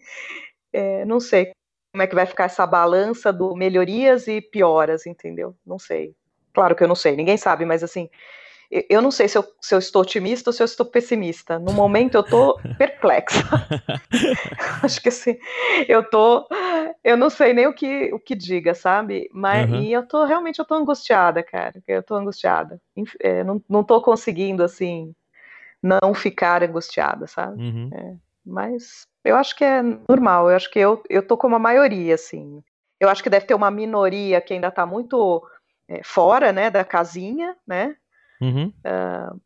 é, 0.74 1.06
não 1.06 1.20
sei 1.20 1.52
como 1.92 2.04
é 2.04 2.08
que 2.08 2.16
vai 2.16 2.26
ficar 2.26 2.44
essa 2.44 2.68
balança 2.68 3.34
do 3.34 3.56
melhorias 3.56 4.28
e 4.28 4.42
pioras, 4.42 5.08
entendeu? 5.08 5.56
Não 5.66 5.80
sei. 5.80 6.14
Claro 6.54 6.76
que 6.76 6.84
eu 6.84 6.88
não 6.88 6.96
sei, 6.96 7.16
ninguém 7.16 7.38
sabe, 7.38 7.66
mas 7.66 7.84
assim, 7.84 8.10
eu 8.70 9.02
não 9.02 9.12
sei 9.12 9.28
se 9.28 9.38
eu, 9.38 9.46
se 9.62 9.74
eu, 9.74 9.80
estou 9.80 10.02
otimista 10.02 10.50
ou 10.50 10.54
se 10.54 10.62
eu 10.62 10.66
estou 10.66 10.86
pessimista. 10.86 11.58
No 11.58 11.72
momento 11.72 12.16
eu 12.16 12.22
estou 12.22 12.60
perplexa. 12.78 13.44
Acho 14.84 15.02
que 15.02 15.10
assim, 15.10 15.38
eu 15.88 16.04
tô, 16.04 16.46
eu 17.08 17.16
não 17.16 17.30
sei 17.30 17.54
nem 17.54 17.66
o 17.66 17.74
que, 17.74 18.14
o 18.14 18.20
que 18.20 18.36
diga, 18.36 18.76
sabe? 18.76 19.30
Mas 19.32 19.72
uhum. 19.72 19.82
e 19.82 19.94
eu 19.94 20.06
tô 20.06 20.26
realmente 20.26 20.60
eu 20.60 20.66
tô 20.66 20.76
angustiada, 20.76 21.42
cara. 21.42 21.82
Eu 21.88 22.04
tô 22.04 22.16
angustiada. 22.16 22.82
É, 23.22 23.46
não, 23.46 23.64
não 23.70 23.82
tô 23.82 24.02
conseguindo 24.02 24.62
assim 24.62 25.16
não 25.82 26.14
ficar 26.14 26.62
angustiada, 26.64 27.26
sabe? 27.26 27.64
Uhum. 27.64 27.90
É, 27.94 28.16
mas 28.46 29.08
eu 29.24 29.38
acho 29.38 29.56
que 29.56 29.64
é 29.64 29.82
normal. 29.82 30.50
Eu 30.50 30.58
acho 30.58 30.70
que 30.70 30.80
eu, 30.80 31.02
eu 31.10 31.26
tô 31.26 31.38
como 31.38 31.56
a 31.56 31.60
maioria, 31.60 32.16
assim. 32.16 32.62
Eu 33.00 33.08
acho 33.08 33.24
que 33.24 33.30
deve 33.30 33.46
ter 33.46 33.54
uma 33.54 33.72
minoria 33.72 34.42
que 34.42 34.54
ainda 34.54 34.68
está 34.68 34.86
muito 34.86 35.42
é, 35.88 36.04
fora, 36.04 36.52
né, 36.52 36.70
da 36.70 36.84
casinha, 36.84 37.56
né? 37.66 37.96
Uhum. 38.42 38.74
Uh, 38.86 39.40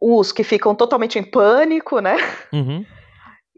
os 0.00 0.32
que 0.32 0.42
ficam 0.42 0.74
totalmente 0.74 1.20
em 1.20 1.22
pânico, 1.22 2.00
né? 2.00 2.16
Uhum. 2.52 2.84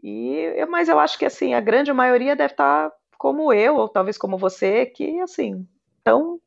E, 0.01 0.65
mas 0.69 0.87
eu 0.87 0.97
acho 0.97 1.19
que 1.19 1.25
assim 1.25 1.53
a 1.53 1.59
grande 1.59 1.91
maioria 1.91 2.33
deve 2.33 2.53
estar 2.53 2.89
como 3.19 3.51
eu 3.51 3.75
ou 3.75 3.89
talvez 3.89 4.17
como 4.17 4.37
você, 4.37 4.85
que 4.85 5.19
assim 5.19 5.67
estão 5.97 6.39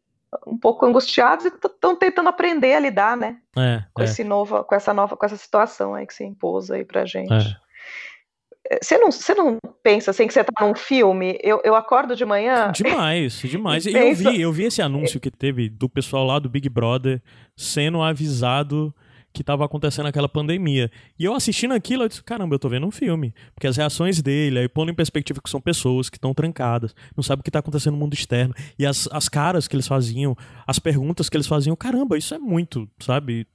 um 0.47 0.57
pouco 0.57 0.87
angustiados 0.87 1.45
e 1.45 1.49
estão 1.49 1.95
tentando 1.95 2.31
aprender 2.31 2.73
a 2.75 2.81
lidar, 2.81 3.15
né? 3.15 3.37
É, 3.55 3.85
com 3.93 4.01
é. 4.01 4.07
esse 4.07 4.25
novo, 4.25 4.65
com 4.65 4.75
essa 4.75 4.95
nova, 4.95 5.15
com 5.15 5.27
essa 5.27 5.37
situação 5.37 5.95
aí 5.95 6.07
que 6.07 6.15
se 6.15 6.25
impôs 6.25 6.71
aí 6.71 6.83
pra 6.83 7.05
gente. 7.05 7.31
É. 7.31 8.79
Você 8.81 8.97
não, 8.97 9.13
você 9.13 9.35
não 9.35 9.59
pensa 9.83 10.13
assim 10.13 10.27
que 10.27 10.33
você 10.33 10.43
tá 10.43 10.67
num 10.67 10.75
filme? 10.75 11.39
Eu, 11.43 11.61
eu 11.63 11.75
acordo 11.75 12.17
de 12.17 12.25
manhã. 12.25 12.73
Demais, 12.75 13.35
demais. 13.41 13.85
Eu 13.93 14.15
vi, 14.15 14.41
eu 14.41 14.53
vi 14.53 14.65
esse 14.65 14.81
anúncio 14.81 15.21
que 15.21 15.31
teve 15.31 15.69
do 15.69 15.91
pessoal 15.91 16.25
lá 16.25 16.39
do 16.39 16.49
Big 16.49 16.71
Brother 16.71 17.21
sendo 17.55 18.01
avisado 18.01 18.95
que 19.33 19.43
estava 19.43 19.65
acontecendo 19.65 20.07
aquela 20.07 20.29
pandemia. 20.29 20.91
E 21.19 21.25
eu 21.25 21.35
assistindo 21.35 21.73
aquilo, 21.73 22.05
eu 22.05 22.09
disse, 22.09 22.23
caramba, 22.23 22.55
eu 22.55 22.59
tô 22.59 22.69
vendo 22.69 22.87
um 22.87 22.91
filme. 22.91 23.35
Porque 23.55 23.67
as 23.67 23.77
reações 23.77 24.21
dele, 24.21 24.59
aí 24.59 24.69
pondo 24.69 24.91
em 24.91 24.95
perspectiva 24.95 25.41
que 25.43 25.51
são 25.51 25.61
pessoas 25.61 26.11
que 26.11 26.17
estão 26.17 26.35
trancadas, 26.35 26.95
não 27.17 27.23
sabem 27.23 27.41
o 27.41 27.43
que 27.43 27.49
está 27.49 27.61
acontecendo 27.61 27.95
no 27.95 27.99
mundo 27.99 28.15
externo. 28.15 28.55
E 28.79 28.85
as, 28.85 29.09
as 29.11 29.29
caras 29.29 29.67
que 29.67 29.75
eles 29.75 29.87
faziam, 29.87 30.37
as 30.67 30.79
perguntas 30.79 31.29
que 31.29 31.37
eles 31.37 31.47
faziam, 31.47 31.75
caramba, 31.75 32.19
isso 32.19 32.35
é 32.35 32.39
muito, 32.39 32.89
sabe? 32.99 33.47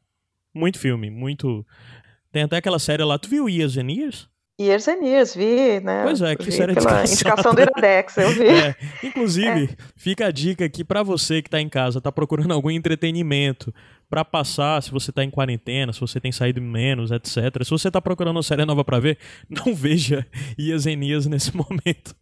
Muito 0.53 0.79
filme, 0.79 1.09
muito... 1.09 1.65
Tem 2.31 2.43
até 2.43 2.57
aquela 2.57 2.79
série 2.79 3.03
lá, 3.03 3.17
tu 3.17 3.29
viu 3.29 3.49
Years 3.49 3.77
and 3.77 3.89
Years? 3.89 4.29
Years 4.59 4.87
and 4.87 5.05
Years, 5.05 5.35
vi, 5.35 5.79
né? 5.81 6.01
Pois 6.03 6.19
é, 6.19 6.35
que 6.35 6.45
vi 6.45 6.51
série 6.51 6.73
pela 6.73 7.03
indicação 7.03 7.53
do 7.53 7.61
Iradex, 7.61 8.17
eu 8.17 8.29
vi. 8.31 8.47
É, 8.57 8.75
inclusive, 9.03 9.65
é. 9.65 9.69
fica 9.95 10.25
a 10.25 10.31
dica 10.31 10.65
aqui 10.65 10.83
para 10.83 11.03
você 11.03 11.43
que 11.43 11.49
tá 11.49 11.61
em 11.61 11.69
casa, 11.69 12.01
tá 12.01 12.11
procurando 12.11 12.51
algum 12.53 12.71
entretenimento, 12.71 13.71
para 14.09 14.23
passar, 14.23 14.81
se 14.81 14.91
você 14.91 15.11
tá 15.11 15.23
em 15.23 15.29
quarentena, 15.29 15.91
se 15.91 15.99
você 15.99 16.19
tem 16.19 16.31
saído 16.31 16.61
menos, 16.61 17.11
etc. 17.11 17.63
Se 17.63 17.69
você 17.69 17.91
tá 17.91 18.01
procurando 18.01 18.37
uma 18.37 18.43
série 18.43 18.65
nova 18.65 18.83
para 18.83 18.99
ver, 18.99 19.17
não 19.49 19.75
veja 19.75 20.25
Ias 20.57 20.85
Enias 20.85 21.25
nesse 21.25 21.55
momento. 21.55 22.15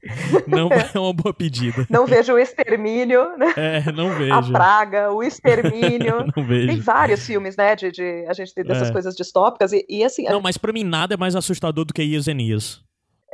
Não 0.48 0.70
é 0.70 1.00
uma 1.00 1.14
boa 1.14 1.34
pedida. 1.34 1.86
Não 1.90 2.06
veja 2.06 2.34
o 2.34 2.40
Extermínio, 2.40 3.38
né? 3.38 3.54
É, 3.56 3.92
não 3.92 4.16
veja. 4.16 4.36
A 4.36 4.44
Praga, 4.44 5.12
o 5.12 5.22
Extermínio. 5.22 6.26
não 6.36 6.44
veja. 6.44 6.68
Tem 6.68 6.80
vários 6.80 7.26
filmes, 7.26 7.56
né, 7.56 7.76
de, 7.76 7.92
de 7.92 8.26
a 8.28 8.34
gente 8.34 8.54
tem 8.54 8.64
dessas 8.64 8.90
é. 8.90 8.92
coisas 8.92 9.16
distópicas 9.16 9.72
e, 9.72 9.86
e 9.88 10.04
assim... 10.04 10.24
Não, 10.24 10.42
mas 10.42 10.58
para 10.58 10.74
mim 10.74 10.84
nada 10.84 11.14
é 11.14 11.18
mais 11.18 11.36
assustador 11.36 11.86
do 11.86 11.94
que 11.94 12.02
Ias 12.02 12.28
Enias. 12.28 12.84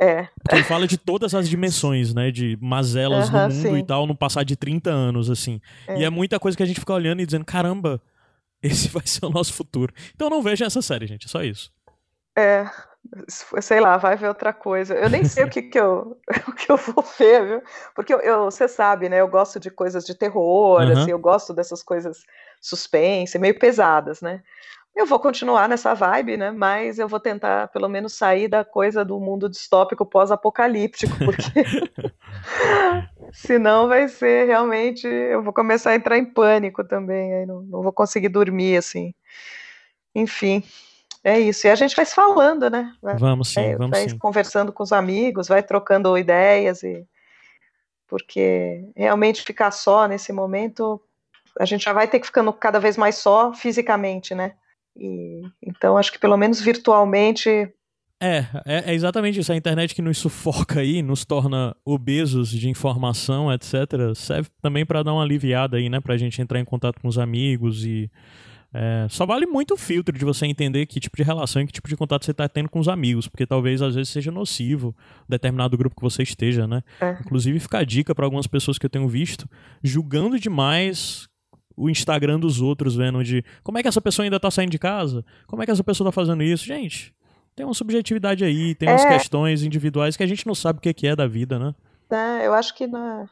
É. 0.00 0.26
Porque 0.42 0.56
ele 0.56 0.64
fala 0.64 0.86
de 0.86 0.98
todas 0.98 1.32
as 1.32 1.48
dimensões, 1.48 2.12
né? 2.12 2.32
De 2.32 2.58
mazelas 2.60 3.30
no 3.30 3.38
mundo 3.38 3.52
sim. 3.52 3.78
e 3.78 3.86
tal, 3.86 4.04
no 4.04 4.16
passar 4.16 4.44
de 4.44 4.56
30 4.56 4.90
anos, 4.90 5.30
assim. 5.30 5.60
É. 5.86 6.00
E 6.00 6.04
é 6.04 6.10
muita 6.10 6.40
coisa 6.40 6.56
que 6.56 6.62
a 6.62 6.66
gente 6.66 6.80
fica 6.80 6.92
olhando 6.92 7.22
e 7.22 7.26
dizendo, 7.26 7.44
caramba, 7.44 8.00
esse 8.62 8.88
vai 8.88 9.06
ser 9.06 9.24
o 9.24 9.30
nosso 9.30 9.52
futuro. 9.52 9.92
Então 10.14 10.30
não 10.30 10.42
veja 10.42 10.66
essa 10.66 10.82
série, 10.82 11.06
gente, 11.06 11.26
é 11.26 11.28
só 11.28 11.42
isso. 11.42 11.70
É, 12.36 12.64
sei 13.60 13.80
lá, 13.80 13.96
vai 13.96 14.16
ver 14.16 14.28
outra 14.28 14.52
coisa. 14.52 14.94
Eu 14.94 15.10
nem 15.10 15.24
sei 15.24 15.44
o 15.44 15.50
que, 15.50 15.62
que, 15.62 15.78
eu, 15.78 16.18
o 16.48 16.52
que 16.52 16.70
eu 16.70 16.76
vou 16.76 17.04
ver, 17.18 17.46
viu? 17.46 17.62
Porque 17.94 18.14
eu, 18.14 18.20
eu, 18.20 18.44
você 18.44 18.68
sabe, 18.68 19.08
né? 19.08 19.20
Eu 19.20 19.28
gosto 19.28 19.58
de 19.58 19.70
coisas 19.70 20.04
de 20.04 20.14
terror, 20.14 20.80
uhum. 20.80 20.92
assim, 20.92 21.10
eu 21.10 21.18
gosto 21.18 21.52
dessas 21.52 21.82
coisas 21.82 22.24
suspense, 22.60 23.38
meio 23.38 23.58
pesadas, 23.58 24.20
né? 24.20 24.42
Eu 24.94 25.06
vou 25.06 25.18
continuar 25.18 25.68
nessa 25.68 25.94
vibe, 25.94 26.36
né? 26.36 26.50
Mas 26.50 26.98
eu 26.98 27.08
vou 27.08 27.18
tentar, 27.18 27.68
pelo 27.68 27.88
menos, 27.88 28.12
sair 28.12 28.46
da 28.46 28.62
coisa 28.62 29.02
do 29.02 29.18
mundo 29.18 29.48
distópico 29.48 30.04
pós-apocalíptico, 30.04 31.16
porque 31.24 31.64
senão 33.32 33.88
vai 33.88 34.06
ser 34.08 34.46
realmente. 34.46 35.06
Eu 35.06 35.42
vou 35.42 35.52
começar 35.52 35.90
a 35.90 35.94
entrar 35.94 36.18
em 36.18 36.26
pânico 36.26 36.84
também, 36.84 37.32
aí 37.34 37.46
não, 37.46 37.62
não 37.62 37.82
vou 37.82 37.92
conseguir 37.92 38.28
dormir, 38.28 38.76
assim. 38.76 39.14
Enfim, 40.14 40.62
é 41.24 41.40
isso. 41.40 41.66
E 41.66 41.70
a 41.70 41.74
gente 41.74 41.96
vai 41.96 42.04
se 42.04 42.14
falando, 42.14 42.68
né? 42.68 42.92
Vamos 43.18 43.48
sim, 43.48 43.60
é, 43.60 43.76
vamos 43.76 43.98
vai 43.98 44.08
sim. 44.08 44.18
conversando 44.18 44.72
com 44.72 44.82
os 44.82 44.92
amigos, 44.92 45.48
vai 45.48 45.62
trocando 45.62 46.18
ideias 46.18 46.82
e 46.82 47.06
porque 48.06 48.84
realmente 48.94 49.40
ficar 49.40 49.70
só 49.70 50.06
nesse 50.06 50.34
momento, 50.34 51.00
a 51.58 51.64
gente 51.64 51.84
já 51.84 51.94
vai 51.94 52.06
ter 52.06 52.20
que 52.20 52.26
ficando 52.26 52.52
cada 52.52 52.78
vez 52.78 52.98
mais 52.98 53.14
só 53.16 53.54
fisicamente, 53.54 54.34
né? 54.34 54.54
E, 54.96 55.42
então, 55.62 55.96
acho 55.96 56.12
que 56.12 56.18
pelo 56.18 56.36
menos 56.36 56.60
virtualmente. 56.60 57.48
É, 58.20 58.46
é, 58.64 58.90
é, 58.90 58.94
exatamente 58.94 59.40
isso. 59.40 59.52
A 59.52 59.56
internet 59.56 59.94
que 59.94 60.02
nos 60.02 60.18
sufoca 60.18 60.80
aí, 60.80 61.02
nos 61.02 61.24
torna 61.24 61.74
obesos 61.84 62.50
de 62.50 62.68
informação, 62.68 63.52
etc., 63.52 64.14
serve 64.14 64.48
também 64.60 64.86
para 64.86 65.02
dar 65.02 65.12
uma 65.12 65.22
aliviada 65.22 65.76
aí, 65.76 65.88
né? 65.88 66.00
Pra 66.00 66.16
gente 66.16 66.40
entrar 66.40 66.60
em 66.60 66.64
contato 66.64 67.00
com 67.00 67.08
os 67.08 67.18
amigos 67.18 67.84
e. 67.84 68.10
É, 68.74 69.06
só 69.10 69.26
vale 69.26 69.44
muito 69.44 69.74
o 69.74 69.76
filtro 69.76 70.16
de 70.16 70.24
você 70.24 70.46
entender 70.46 70.86
que 70.86 70.98
tipo 70.98 71.14
de 71.14 71.22
relação 71.22 71.60
e 71.60 71.66
que 71.66 71.72
tipo 71.74 71.90
de 71.90 71.94
contato 71.94 72.24
você 72.24 72.30
está 72.30 72.48
tendo 72.48 72.70
com 72.70 72.78
os 72.78 72.88
amigos, 72.88 73.28
porque 73.28 73.46
talvez 73.46 73.82
às 73.82 73.94
vezes 73.94 74.08
seja 74.08 74.30
nocivo 74.30 74.96
determinado 75.28 75.76
grupo 75.76 75.94
que 75.94 76.00
você 76.00 76.22
esteja, 76.22 76.66
né? 76.66 76.82
É. 76.98 77.18
Inclusive 77.20 77.60
fica 77.60 77.80
a 77.80 77.84
dica 77.84 78.14
para 78.14 78.24
algumas 78.24 78.46
pessoas 78.46 78.78
que 78.78 78.86
eu 78.86 78.90
tenho 78.90 79.06
visto, 79.06 79.46
julgando 79.82 80.40
demais 80.40 81.28
o 81.76 81.88
Instagram 81.88 82.38
dos 82.38 82.60
outros, 82.60 82.96
vendo 82.96 83.22
de 83.22 83.44
como 83.62 83.78
é 83.78 83.82
que 83.82 83.88
essa 83.88 84.00
pessoa 84.00 84.24
ainda 84.24 84.40
tá 84.40 84.50
saindo 84.50 84.70
de 84.70 84.78
casa? 84.78 85.24
Como 85.46 85.62
é 85.62 85.66
que 85.66 85.72
essa 85.72 85.84
pessoa 85.84 86.08
tá 86.08 86.12
fazendo 86.12 86.42
isso? 86.42 86.64
Gente, 86.64 87.14
tem 87.54 87.66
uma 87.66 87.74
subjetividade 87.74 88.44
aí, 88.44 88.74
tem 88.74 88.88
é... 88.88 88.92
umas 88.92 89.04
questões 89.04 89.62
individuais 89.62 90.16
que 90.16 90.22
a 90.22 90.26
gente 90.26 90.46
não 90.46 90.54
sabe 90.54 90.78
o 90.78 90.82
que 90.82 91.06
é 91.06 91.14
da 91.14 91.26
vida, 91.26 91.58
né? 91.58 91.74
É, 92.10 92.46
eu 92.46 92.54
acho 92.54 92.74
que 92.74 92.86
na... 92.86 93.26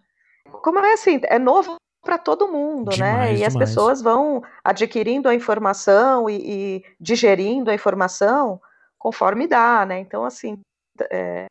como 0.63 0.79
é 0.79 0.95
assim, 0.95 1.21
é 1.25 1.39
novo 1.39 1.77
para 2.03 2.17
todo 2.17 2.49
mundo, 2.49 2.91
demais, 2.91 3.15
né? 3.15 3.33
E 3.33 3.35
demais. 3.37 3.55
as 3.55 3.57
pessoas 3.57 4.03
vão 4.03 4.43
adquirindo 4.65 5.29
a 5.29 5.35
informação 5.35 6.29
e, 6.29 6.37
e, 6.37 6.85
digerindo 6.99 7.71
a 7.71 7.75
informação 7.75 8.61
conforme 8.99 9.47
dá, 9.47 9.85
né? 9.87 10.01
Então, 10.01 10.25
assim, 10.25 10.59
é... 11.11 11.47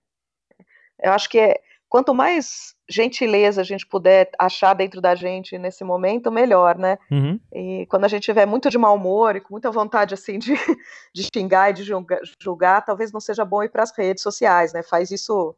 eu 1.02 1.12
acho 1.12 1.30
que 1.30 1.40
é 1.40 1.62
quanto 1.88 2.14
mais 2.14 2.74
gentileza 2.90 3.62
a 3.62 3.64
gente 3.64 3.86
puder 3.86 4.30
achar 4.38 4.74
dentro 4.74 5.00
da 5.00 5.14
gente 5.14 5.58
nesse 5.58 5.84
momento, 5.84 6.32
melhor, 6.32 6.78
né? 6.78 6.98
Uhum. 7.12 7.40
E 7.54 7.86
quando 7.88 8.06
a 8.06 8.08
gente 8.08 8.24
tiver 8.24 8.46
muito 8.46 8.70
de 8.70 8.78
mau 8.78 8.96
humor 8.96 9.36
e 9.36 9.42
com 9.42 9.54
muita 9.54 9.70
vontade 9.70 10.14
assim 10.14 10.40
de, 10.40 10.54
de 11.14 11.30
xingar 11.34 11.70
e 11.70 11.74
de 11.74 11.84
julgar, 11.84 12.20
julgar, 12.42 12.84
talvez 12.84 13.12
não 13.12 13.20
seja 13.20 13.46
bom 13.46 13.64
ir 13.64 13.70
para 13.70 13.84
as 13.84 13.96
redes 13.96 14.24
sociais, 14.24 14.74
né? 14.74 14.82
Faz 14.82 15.12
isso, 15.12 15.56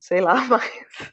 sei 0.00 0.20
lá, 0.20 0.34
mas 0.48 1.12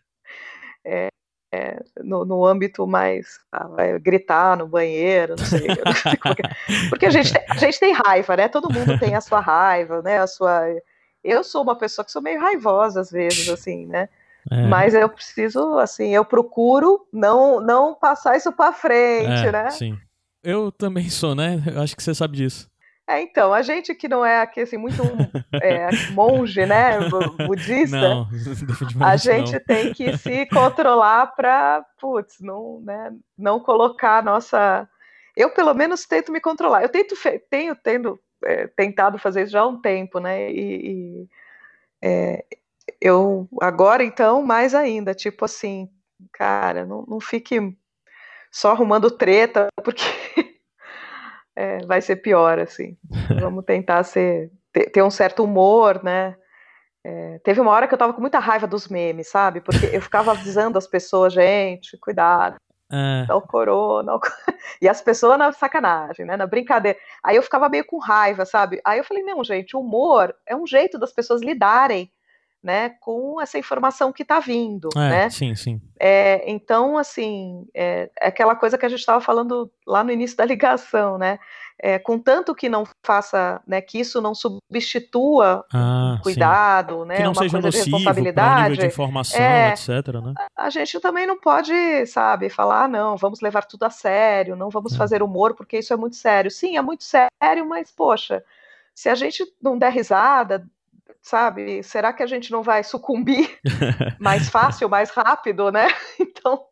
é, 0.83 1.09
é, 1.53 1.79
no, 2.03 2.25
no, 2.25 2.45
âmbito 2.45 2.87
mais 2.87 3.39
ah, 3.51 3.67
gritar 3.99 4.57
no 4.57 4.67
banheiro, 4.67 5.35
não 5.37 5.45
sei, 5.45 5.67
não 5.67 5.93
sei 5.93 6.13
é. 6.13 6.89
porque 6.89 7.05
a 7.05 7.09
gente, 7.11 7.33
a 7.49 7.57
gente 7.57 7.79
tem 7.79 7.93
raiva, 7.93 8.35
né? 8.35 8.47
Todo 8.47 8.73
mundo 8.73 8.97
tem 8.97 9.15
a 9.15 9.21
sua 9.21 9.39
raiva, 9.39 10.01
né? 10.01 10.17
A 10.17 10.27
sua 10.27 10.65
eu 11.23 11.43
sou 11.43 11.61
uma 11.61 11.77
pessoa 11.77 12.03
que 12.03 12.11
sou 12.11 12.21
meio 12.21 12.39
raivosa 12.39 13.01
às 13.01 13.11
vezes, 13.11 13.47
assim, 13.47 13.85
né? 13.85 14.09
É. 14.49 14.67
Mas 14.67 14.93
eu 14.93 15.07
preciso, 15.07 15.77
assim, 15.77 16.13
eu 16.15 16.25
procuro 16.25 17.05
não, 17.13 17.59
não 17.59 17.93
passar 17.93 18.35
isso 18.35 18.51
para 18.51 18.73
frente, 18.73 19.47
é, 19.47 19.51
né? 19.51 19.69
Sim. 19.69 19.97
Eu 20.43 20.71
também 20.71 21.09
sou, 21.09 21.35
né? 21.35 21.61
Eu 21.67 21.81
acho 21.81 21.95
que 21.95 22.01
você 22.01 22.15
sabe 22.15 22.37
disso. 22.37 22.71
É, 23.07 23.21
então, 23.21 23.53
a 23.53 23.61
gente 23.61 23.93
que 23.93 24.07
não 24.07 24.25
é 24.25 24.41
aqui, 24.41 24.61
assim, 24.61 24.77
muito 24.77 25.03
é, 25.61 25.89
monge, 26.13 26.65
né, 26.65 26.97
budista, 27.45 27.97
não, 27.97 28.27
a 29.01 29.17
gente 29.17 29.51
não. 29.53 29.59
tem 29.59 29.93
que 29.93 30.17
se 30.17 30.45
controlar 30.45 31.27
para, 31.35 31.83
putz, 31.99 32.39
não, 32.39 32.79
né, 32.81 33.11
não 33.37 33.59
colocar 33.59 34.19
a 34.19 34.21
nossa... 34.21 34.87
Eu, 35.35 35.49
pelo 35.49 35.73
menos, 35.73 36.05
tento 36.05 36.31
me 36.31 36.39
controlar. 36.39 36.83
Eu 36.83 36.89
tento, 36.89 37.15
tenho 37.49 37.75
tendo, 37.75 38.19
é, 38.45 38.67
tentado 38.67 39.17
fazer 39.17 39.43
isso 39.43 39.51
já 39.51 39.61
há 39.61 39.67
um 39.67 39.81
tempo, 39.81 40.19
né, 40.19 40.49
e, 40.49 40.91
e 40.91 41.29
é, 42.01 42.45
eu 43.01 43.49
agora 43.59 44.03
então 44.03 44.43
mais 44.43 44.75
ainda, 44.75 45.15
tipo 45.15 45.43
assim, 45.45 45.89
cara, 46.31 46.85
não, 46.85 47.03
não 47.07 47.19
fique 47.19 47.75
só 48.51 48.71
arrumando 48.71 49.09
treta, 49.09 49.67
porque 49.83 50.03
é, 51.55 51.79
vai 51.85 52.01
ser 52.01 52.17
pior, 52.17 52.59
assim. 52.59 52.97
Vamos 53.39 53.65
tentar 53.65 54.03
ser, 54.03 54.51
ter, 54.71 54.89
ter 54.91 55.01
um 55.01 55.09
certo 55.09 55.43
humor, 55.43 56.03
né? 56.03 56.35
É, 57.03 57.39
teve 57.43 57.59
uma 57.59 57.71
hora 57.71 57.87
que 57.87 57.93
eu 57.93 57.97
tava 57.97 58.13
com 58.13 58.21
muita 58.21 58.37
raiva 58.37 58.67
dos 58.67 58.87
memes, 58.87 59.27
sabe? 59.29 59.61
Porque 59.61 59.87
eu 59.91 60.01
ficava 60.01 60.31
avisando 60.31 60.77
as 60.77 60.85
pessoas, 60.85 61.33
gente, 61.33 61.97
cuidado. 61.97 62.57
É. 62.91 63.25
Não 63.27 63.41
corona. 63.41 64.19
E 64.81 64.89
as 64.89 64.99
pessoas 64.99 65.37
na 65.37 65.51
sacanagem, 65.51 66.25
né? 66.25 66.35
Na 66.35 66.47
brincadeira. 66.47 66.97
Aí 67.23 67.35
eu 67.35 67.43
ficava 67.43 67.69
meio 67.69 67.85
com 67.85 67.99
raiva, 67.99 68.45
sabe? 68.45 68.81
Aí 68.83 68.97
eu 68.97 69.03
falei, 69.03 69.21
não, 69.21 69.43
gente, 69.43 69.77
humor 69.77 70.35
é 70.45 70.55
um 70.55 70.65
jeito 70.65 70.97
das 70.97 71.13
pessoas 71.13 71.41
lidarem 71.41 72.11
né, 72.63 72.89
com 72.99 73.41
essa 73.41 73.57
informação 73.57 74.11
que 74.13 74.21
está 74.21 74.39
vindo, 74.39 74.89
é, 74.95 74.99
né? 74.99 75.29
Sim, 75.29 75.55
sim. 75.55 75.81
É, 75.99 76.43
então, 76.49 76.97
assim, 76.97 77.65
é, 77.73 78.09
é 78.19 78.27
aquela 78.27 78.55
coisa 78.55 78.77
que 78.77 78.85
a 78.85 78.89
gente 78.89 78.99
estava 78.99 79.19
falando 79.19 79.71
lá 79.85 80.03
no 80.03 80.11
início 80.11 80.37
da 80.37 80.45
ligação, 80.45 81.17
né? 81.17 81.39
É, 81.83 81.97
contanto 81.97 82.53
que 82.53 82.69
não 82.69 82.83
faça, 83.03 83.59
né, 83.65 83.81
que 83.81 83.99
isso 83.99 84.21
não 84.21 84.35
substitua 84.35 85.65
ah, 85.73 86.19
cuidado, 86.21 87.01
sim. 87.01 87.07
né, 87.07 87.15
que 87.15 87.23
não 87.23 87.31
uma 87.31 87.41
seja 87.41 87.51
coisa 87.53 87.67
nocivo 87.67 87.85
de 87.85 87.91
responsabilidade, 87.91 88.69
nível 88.69 88.77
de 88.77 88.85
informação, 88.85 89.41
é, 89.41 89.69
etc, 89.69 89.89
né? 90.23 90.33
A 90.55 90.69
gente 90.69 90.99
também 90.99 91.25
não 91.25 91.39
pode, 91.39 92.05
sabe, 92.05 92.49
falar, 92.49 92.83
ah, 92.83 92.87
não, 92.87 93.17
vamos 93.17 93.41
levar 93.41 93.65
tudo 93.65 93.81
a 93.83 93.89
sério, 93.89 94.55
não 94.55 94.69
vamos 94.69 94.93
é. 94.93 94.97
fazer 94.97 95.23
humor 95.23 95.55
porque 95.55 95.79
isso 95.79 95.91
é 95.91 95.97
muito 95.97 96.15
sério. 96.15 96.51
Sim, 96.51 96.77
é 96.77 96.81
muito 96.83 97.03
sério, 97.03 97.67
mas 97.67 97.89
poxa, 97.89 98.43
se 98.93 99.09
a 99.09 99.15
gente 99.15 99.43
não 99.59 99.75
der 99.75 99.91
risada, 99.91 100.63
sabe? 101.21 101.83
Será 101.83 102.11
que 102.11 102.23
a 102.23 102.27
gente 102.27 102.51
não 102.51 102.63
vai 102.63 102.83
sucumbir 102.83 103.59
mais 104.19 104.49
fácil, 104.49 104.89
mais 104.89 105.09
rápido, 105.11 105.71
né? 105.71 105.87
Então, 106.19 106.65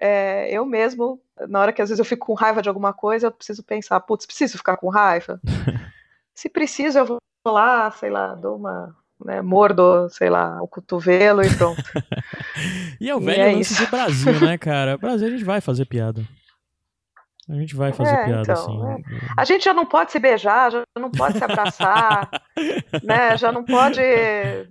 é, 0.00 0.50
eu 0.50 0.66
mesmo, 0.66 1.20
na 1.48 1.60
hora 1.60 1.72
que 1.72 1.80
às 1.80 1.88
vezes 1.88 1.98
eu 1.98 2.04
fico 2.04 2.26
com 2.26 2.34
raiva 2.34 2.60
de 2.60 2.68
alguma 2.68 2.92
coisa, 2.92 3.28
eu 3.28 3.32
preciso 3.32 3.62
pensar, 3.62 4.00
putz, 4.00 4.26
preciso 4.26 4.58
ficar 4.58 4.76
com 4.76 4.88
raiva? 4.88 5.40
Se 6.34 6.48
preciso, 6.48 6.98
eu 6.98 7.06
vou 7.06 7.18
lá, 7.46 7.90
sei 7.92 8.10
lá, 8.10 8.34
dou 8.34 8.56
uma, 8.56 8.94
né, 9.24 9.40
mordo, 9.40 10.08
sei 10.10 10.28
lá, 10.28 10.60
o 10.60 10.68
cotovelo 10.68 11.42
e 11.42 11.54
pronto. 11.56 11.82
e 13.00 13.08
é 13.08 13.14
o 13.14 13.20
velho 13.20 13.42
é 13.42 13.52
lance 13.52 13.72
isso. 13.72 13.84
do 13.84 13.90
Brasil, 13.90 14.40
né, 14.40 14.58
cara? 14.58 14.98
Brasil 14.98 15.28
a 15.28 15.30
gente 15.30 15.44
vai 15.44 15.60
fazer 15.60 15.86
piada. 15.86 16.22
A 17.48 17.54
gente 17.54 17.76
vai 17.76 17.92
fazer 17.92 18.14
é, 18.14 18.24
piada 18.24 18.42
então, 18.42 18.54
assim. 18.54 19.02
É. 19.02 19.18
A 19.36 19.44
gente 19.44 19.64
já 19.64 19.72
não 19.72 19.86
pode 19.86 20.10
se 20.10 20.18
beijar, 20.18 20.72
já 20.72 20.82
não 20.98 21.10
pode 21.10 21.38
se 21.38 21.44
abraçar, 21.44 22.28
né? 23.04 23.36
Já 23.36 23.52
não 23.52 23.64
pode, 23.64 24.00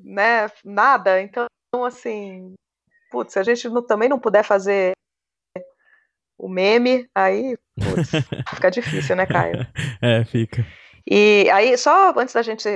né? 0.03 0.49
Nada. 0.63 1.21
Então, 1.21 1.47
assim, 1.85 2.53
putz, 3.09 3.31
se 3.33 3.39
a 3.39 3.43
gente 3.43 3.69
não, 3.69 3.81
também 3.81 4.09
não 4.09 4.19
puder 4.19 4.43
fazer 4.43 4.91
o 6.37 6.49
meme, 6.49 7.07
aí 7.15 7.57
putz, 7.79 8.11
fica 8.55 8.69
difícil, 8.69 9.15
né, 9.15 9.25
Caio? 9.25 9.65
É, 10.01 10.25
fica. 10.25 10.65
E 11.09 11.49
aí, 11.53 11.77
só 11.77 12.13
antes 12.17 12.33
da 12.33 12.41
gente 12.41 12.67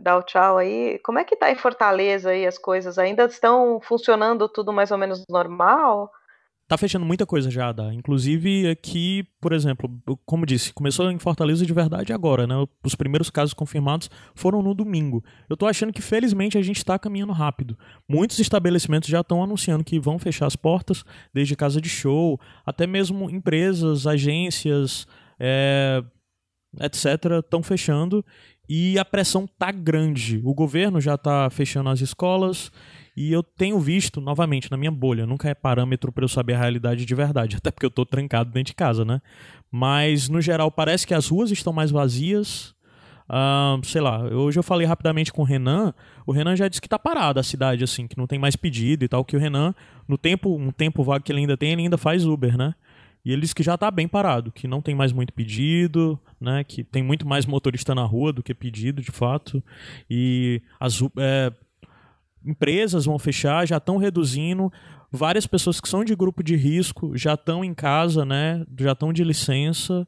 dar 0.00 0.16
o 0.16 0.22
tchau 0.22 0.58
aí, 0.58 0.98
como 0.98 1.20
é 1.20 1.24
que 1.24 1.36
tá 1.36 1.50
em 1.50 1.56
Fortaleza 1.56 2.30
aí 2.30 2.44
as 2.44 2.58
coisas? 2.58 2.98
Ainda 2.98 3.24
estão 3.26 3.80
funcionando 3.80 4.48
tudo 4.48 4.72
mais 4.72 4.90
ou 4.90 4.98
menos 4.98 5.24
normal? 5.30 6.10
Tá 6.68 6.76
fechando 6.76 7.06
muita 7.06 7.24
coisa 7.24 7.50
já, 7.50 7.72
dá. 7.72 7.92
Inclusive 7.94 8.68
aqui, 8.68 9.24
por 9.40 9.54
exemplo, 9.54 9.90
como 10.26 10.44
disse, 10.44 10.72
começou 10.72 11.10
em 11.10 11.18
Fortaleza 11.18 11.64
de 11.64 11.72
verdade 11.72 12.12
agora, 12.12 12.46
né? 12.46 12.54
Os 12.84 12.94
primeiros 12.94 13.30
casos 13.30 13.54
confirmados 13.54 14.10
foram 14.34 14.62
no 14.62 14.74
domingo. 14.74 15.24
Eu 15.48 15.56
tô 15.56 15.66
achando 15.66 15.94
que 15.94 16.02
felizmente 16.02 16.58
a 16.58 16.62
gente 16.62 16.84
tá 16.84 16.98
caminhando 16.98 17.32
rápido. 17.32 17.76
Muitos 18.06 18.38
estabelecimentos 18.38 19.08
já 19.08 19.20
estão 19.20 19.42
anunciando 19.42 19.82
que 19.82 19.98
vão 19.98 20.18
fechar 20.18 20.46
as 20.46 20.56
portas, 20.56 21.02
desde 21.32 21.56
casa 21.56 21.80
de 21.80 21.88
show, 21.88 22.38
até 22.66 22.86
mesmo 22.86 23.30
empresas, 23.30 24.06
agências, 24.06 25.06
é, 25.40 26.04
etc., 26.80 27.40
estão 27.42 27.62
fechando. 27.62 28.22
E 28.68 28.98
a 28.98 29.04
pressão 29.06 29.46
tá 29.46 29.72
grande. 29.72 30.42
O 30.44 30.52
governo 30.52 31.00
já 31.00 31.16
tá 31.16 31.48
fechando 31.48 31.88
as 31.88 32.02
escolas 32.02 32.70
e 33.20 33.32
eu 33.32 33.42
tenho 33.42 33.80
visto, 33.80 34.20
novamente, 34.20 34.70
na 34.70 34.76
minha 34.76 34.92
bolha, 34.92 35.26
nunca 35.26 35.48
é 35.48 35.54
parâmetro 35.54 36.12
para 36.12 36.22
eu 36.22 36.28
saber 36.28 36.54
a 36.54 36.58
realidade 36.58 37.04
de 37.04 37.14
verdade, 37.16 37.56
até 37.58 37.68
porque 37.68 37.84
eu 37.84 37.88
estou 37.88 38.06
trancado 38.06 38.52
dentro 38.52 38.70
de 38.70 38.76
casa, 38.76 39.04
né? 39.04 39.20
Mas, 39.72 40.28
no 40.28 40.40
geral, 40.40 40.70
parece 40.70 41.04
que 41.04 41.12
as 41.12 41.26
ruas 41.26 41.50
estão 41.50 41.72
mais 41.72 41.90
vazias. 41.90 42.76
Uh, 43.28 43.84
sei 43.84 44.00
lá, 44.00 44.22
hoje 44.22 44.56
eu 44.56 44.62
falei 44.62 44.86
rapidamente 44.86 45.32
com 45.32 45.42
o 45.42 45.44
Renan. 45.44 45.92
O 46.24 46.30
Renan 46.30 46.54
já 46.54 46.68
disse 46.68 46.80
que 46.80 46.88
tá 46.88 46.96
parada 46.96 47.40
a 47.40 47.42
cidade, 47.42 47.82
assim, 47.82 48.06
que 48.06 48.16
não 48.16 48.28
tem 48.28 48.38
mais 48.38 48.54
pedido 48.54 49.04
e 49.04 49.08
tal. 49.08 49.24
Que 49.24 49.36
o 49.36 49.40
Renan, 49.40 49.74
no 50.06 50.16
tempo, 50.16 50.56
um 50.56 50.70
tempo 50.70 51.02
vago 51.02 51.24
que 51.24 51.32
ele 51.32 51.40
ainda 51.40 51.56
tem, 51.56 51.72
ele 51.72 51.82
ainda 51.82 51.98
faz 51.98 52.24
Uber, 52.24 52.56
né? 52.56 52.72
E 53.24 53.32
ele 53.32 53.40
disse 53.40 53.54
que 53.54 53.64
já 53.64 53.76
tá 53.76 53.90
bem 53.90 54.06
parado, 54.06 54.52
que 54.52 54.68
não 54.68 54.80
tem 54.80 54.94
mais 54.94 55.12
muito 55.12 55.32
pedido, 55.32 56.16
né? 56.40 56.62
Que 56.62 56.84
tem 56.84 57.02
muito 57.02 57.26
mais 57.26 57.46
motorista 57.46 57.96
na 57.96 58.04
rua 58.04 58.32
do 58.32 58.44
que 58.44 58.54
pedido, 58.54 59.02
de 59.02 59.10
fato. 59.10 59.60
E 60.08 60.62
as, 60.78 61.02
é, 61.18 61.52
empresas 62.44 63.04
vão 63.04 63.18
fechar, 63.18 63.66
já 63.66 63.76
estão 63.76 63.96
reduzindo. 63.96 64.72
Várias 65.10 65.46
pessoas 65.46 65.80
que 65.80 65.88
são 65.88 66.04
de 66.04 66.14
grupo 66.14 66.42
de 66.42 66.56
risco 66.56 67.16
já 67.16 67.34
estão 67.34 67.64
em 67.64 67.74
casa, 67.74 68.24
né? 68.24 68.64
Já 68.78 68.92
estão 68.92 69.12
de 69.12 69.24
licença. 69.24 70.06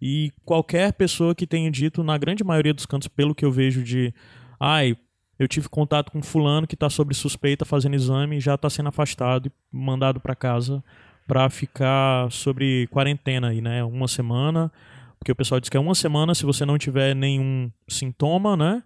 E 0.00 0.32
qualquer 0.44 0.92
pessoa 0.92 1.34
que 1.34 1.46
tenha 1.46 1.70
dito, 1.70 2.02
na 2.02 2.18
grande 2.18 2.42
maioria 2.42 2.74
dos 2.74 2.86
cantos, 2.86 3.08
pelo 3.08 3.34
que 3.34 3.44
eu 3.44 3.52
vejo 3.52 3.84
de 3.84 4.12
ai, 4.58 4.96
eu 5.38 5.46
tive 5.46 5.68
contato 5.68 6.10
com 6.10 6.22
fulano 6.22 6.66
que 6.66 6.74
está 6.74 6.90
sob 6.90 7.14
suspeita 7.14 7.64
fazendo 7.64 7.94
exame, 7.94 8.40
já 8.40 8.54
está 8.54 8.68
sendo 8.68 8.88
afastado 8.88 9.46
e 9.46 9.52
mandado 9.70 10.20
para 10.20 10.34
casa 10.34 10.82
para 11.26 11.48
ficar 11.48 12.30
sobre 12.30 12.86
quarentena 12.88 13.48
aí, 13.48 13.60
né? 13.60 13.82
Uma 13.84 14.08
semana, 14.08 14.72
porque 15.18 15.32
o 15.32 15.36
pessoal 15.36 15.60
diz 15.60 15.70
que 15.70 15.76
é 15.76 15.80
uma 15.80 15.94
semana 15.94 16.34
se 16.34 16.44
você 16.44 16.64
não 16.64 16.76
tiver 16.76 17.14
nenhum 17.14 17.70
sintoma, 17.88 18.56
né? 18.56 18.82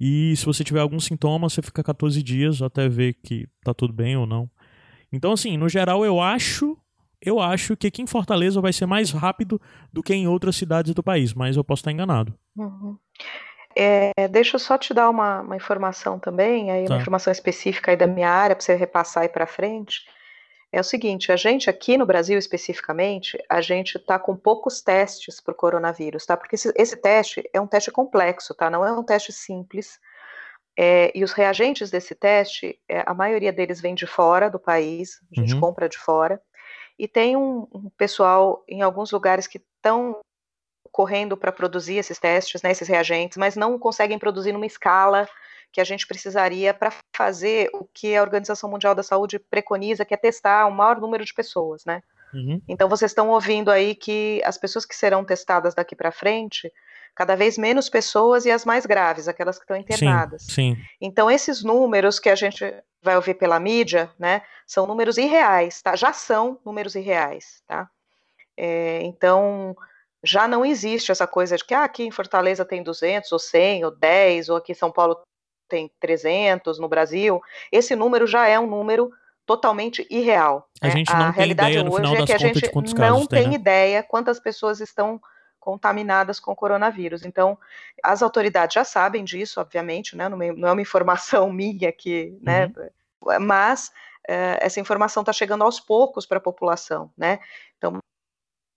E 0.00 0.34
se 0.36 0.46
você 0.46 0.64
tiver 0.64 0.80
algum 0.80 0.98
sintoma, 0.98 1.50
você 1.50 1.60
fica 1.60 1.82
14 1.82 2.22
dias 2.22 2.62
até 2.62 2.88
ver 2.88 3.14
que 3.22 3.46
tá 3.62 3.74
tudo 3.74 3.92
bem 3.92 4.16
ou 4.16 4.24
não. 4.24 4.50
Então, 5.12 5.32
assim, 5.32 5.58
no 5.58 5.68
geral, 5.68 6.04
eu 6.04 6.20
acho. 6.20 6.76
Eu 7.22 7.38
acho 7.38 7.76
que 7.76 7.86
aqui 7.86 8.00
em 8.00 8.06
Fortaleza 8.06 8.62
vai 8.62 8.72
ser 8.72 8.86
mais 8.86 9.10
rápido 9.10 9.60
do 9.92 10.02
que 10.02 10.14
em 10.14 10.26
outras 10.26 10.56
cidades 10.56 10.94
do 10.94 11.02
país, 11.02 11.34
mas 11.34 11.54
eu 11.54 11.62
posso 11.62 11.80
estar 11.80 11.92
enganado. 11.92 12.32
Uhum. 12.56 12.96
É, 13.76 14.26
deixa 14.26 14.56
eu 14.56 14.58
só 14.58 14.78
te 14.78 14.94
dar 14.94 15.10
uma, 15.10 15.42
uma 15.42 15.54
informação 15.54 16.18
também, 16.18 16.70
aí 16.70 16.86
tá. 16.86 16.94
uma 16.94 17.00
informação 17.00 17.30
específica 17.30 17.90
aí 17.90 17.96
da 17.96 18.06
minha 18.06 18.30
área 18.30 18.56
para 18.56 18.64
você 18.64 18.74
repassar 18.74 19.24
aí 19.24 19.28
para 19.28 19.46
frente 19.46 20.00
é 20.72 20.80
o 20.80 20.84
seguinte: 20.84 21.32
a 21.32 21.36
gente 21.36 21.68
aqui 21.68 21.96
no 21.96 22.06
Brasil 22.06 22.38
especificamente, 22.38 23.42
a 23.48 23.60
gente 23.60 23.96
está 23.96 24.18
com 24.18 24.36
poucos 24.36 24.80
testes 24.80 25.40
para 25.40 25.52
o 25.52 25.56
coronavírus, 25.56 26.24
tá? 26.24 26.36
Porque 26.36 26.54
esse, 26.54 26.72
esse, 26.76 26.96
teste 26.96 27.48
é 27.52 27.60
um 27.60 27.66
teste 27.66 27.90
complexo, 27.90 28.54
tá? 28.54 28.70
Não 28.70 28.84
é 28.84 28.92
um 28.92 29.02
teste 29.02 29.32
simples. 29.32 29.98
É, 30.78 31.10
e 31.14 31.24
os 31.24 31.32
reagentes 31.32 31.90
desse 31.90 32.14
teste, 32.14 32.78
é, 32.88 33.02
a 33.04 33.12
maioria 33.12 33.52
deles 33.52 33.80
vem 33.80 33.94
de 33.94 34.06
fora 34.06 34.48
do 34.48 34.58
país, 34.58 35.20
a 35.36 35.40
gente 35.40 35.54
uhum. 35.54 35.60
compra 35.60 35.88
de 35.88 35.98
fora. 35.98 36.40
E 36.98 37.08
tem 37.08 37.36
um, 37.36 37.66
um 37.72 37.90
pessoal 37.96 38.64
em 38.68 38.82
alguns 38.82 39.10
lugares 39.10 39.46
que 39.46 39.58
estão 39.76 40.20
correndo 40.92 41.36
para 41.36 41.52
produzir 41.52 41.96
esses 41.96 42.18
testes, 42.18 42.62
né, 42.62 42.70
esses 42.70 42.88
reagentes, 42.88 43.36
mas 43.36 43.56
não 43.56 43.78
conseguem 43.78 44.18
produzir 44.18 44.52
numa 44.52 44.66
escala 44.66 45.28
que 45.72 45.80
a 45.80 45.84
gente 45.84 46.06
precisaria 46.06 46.74
para 46.74 46.92
fazer 47.14 47.70
o 47.72 47.84
que 47.92 48.16
a 48.16 48.22
Organização 48.22 48.70
Mundial 48.70 48.94
da 48.94 49.02
Saúde 49.02 49.38
preconiza, 49.38 50.04
que 50.04 50.14
é 50.14 50.16
testar 50.16 50.66
o 50.66 50.72
maior 50.72 51.00
número 51.00 51.24
de 51.24 51.32
pessoas, 51.32 51.84
né? 51.84 52.02
Uhum. 52.34 52.60
Então 52.68 52.88
vocês 52.88 53.10
estão 53.10 53.28
ouvindo 53.28 53.70
aí 53.70 53.94
que 53.94 54.40
as 54.44 54.56
pessoas 54.56 54.84
que 54.84 54.94
serão 54.94 55.24
testadas 55.24 55.74
daqui 55.74 55.96
para 55.96 56.12
frente, 56.12 56.72
cada 57.14 57.34
vez 57.34 57.58
menos 57.58 57.88
pessoas 57.88 58.44
e 58.46 58.50
as 58.50 58.64
mais 58.64 58.86
graves, 58.86 59.28
aquelas 59.28 59.58
que 59.58 59.64
estão 59.64 59.76
internadas. 59.76 60.42
Sim, 60.42 60.74
sim. 60.74 60.82
Então 61.00 61.30
esses 61.30 61.62
números 61.62 62.18
que 62.18 62.28
a 62.28 62.34
gente 62.34 62.64
vai 63.02 63.16
ouvir 63.16 63.34
pela 63.34 63.58
mídia, 63.58 64.10
né, 64.18 64.42
são 64.66 64.86
números 64.86 65.18
irreais, 65.18 65.80
tá? 65.82 65.96
Já 65.96 66.12
são 66.12 66.58
números 66.64 66.94
irreais, 66.94 67.62
tá? 67.66 67.88
É, 68.56 69.00
então 69.02 69.74
já 70.22 70.46
não 70.46 70.64
existe 70.64 71.10
essa 71.10 71.26
coisa 71.26 71.56
de 71.56 71.64
que 71.64 71.74
ah, 71.74 71.84
aqui 71.84 72.04
em 72.04 72.10
Fortaleza 72.10 72.64
tem 72.64 72.82
200 72.82 73.32
ou 73.32 73.38
100 73.38 73.84
ou 73.86 73.90
10 73.90 74.50
ou 74.50 74.56
aqui 74.56 74.72
em 74.72 74.74
São 74.74 74.92
Paulo 74.92 75.18
tem 75.70 75.90
300 76.00 76.78
no 76.78 76.88
Brasil, 76.88 77.40
esse 77.70 77.94
número 77.94 78.26
já 78.26 78.46
é 78.46 78.58
um 78.58 78.66
número 78.66 79.12
totalmente 79.46 80.06
irreal. 80.10 80.68
A 80.80 80.88
né? 80.88 80.92
gente 80.92 81.12
não 81.12 81.20
a 81.22 81.32
tem 81.32 81.36
realidade 81.36 81.78
ideia, 81.78 81.90
hoje 81.90 82.16
é 82.16 82.26
que 82.26 82.32
a 82.32 82.38
gente 82.38 82.70
não 82.98 83.26
tem, 83.26 83.48
né? 83.48 83.54
ideia 83.54 84.02
quantas 84.02 84.38
pessoas 84.38 84.80
estão 84.80 85.20
contaminadas 85.58 86.40
com 86.40 86.54
coronavírus. 86.54 87.24
Então, 87.24 87.58
as 88.02 88.22
autoridades 88.22 88.74
já 88.74 88.84
sabem 88.84 89.24
disso, 89.24 89.60
obviamente, 89.60 90.16
né? 90.16 90.28
não 90.28 90.68
é 90.68 90.72
uma 90.72 90.80
informação 90.80 91.50
minha 91.52 91.88
aqui, 91.88 92.36
né? 92.40 92.72
Uhum. 92.76 93.40
Mas 93.40 93.88
uh, 94.28 94.58
essa 94.60 94.80
informação 94.80 95.22
está 95.22 95.32
chegando 95.32 95.62
aos 95.62 95.78
poucos 95.78 96.24
para 96.26 96.38
a 96.38 96.42
população, 96.42 97.10
né? 97.16 97.38
Então, 97.76 97.98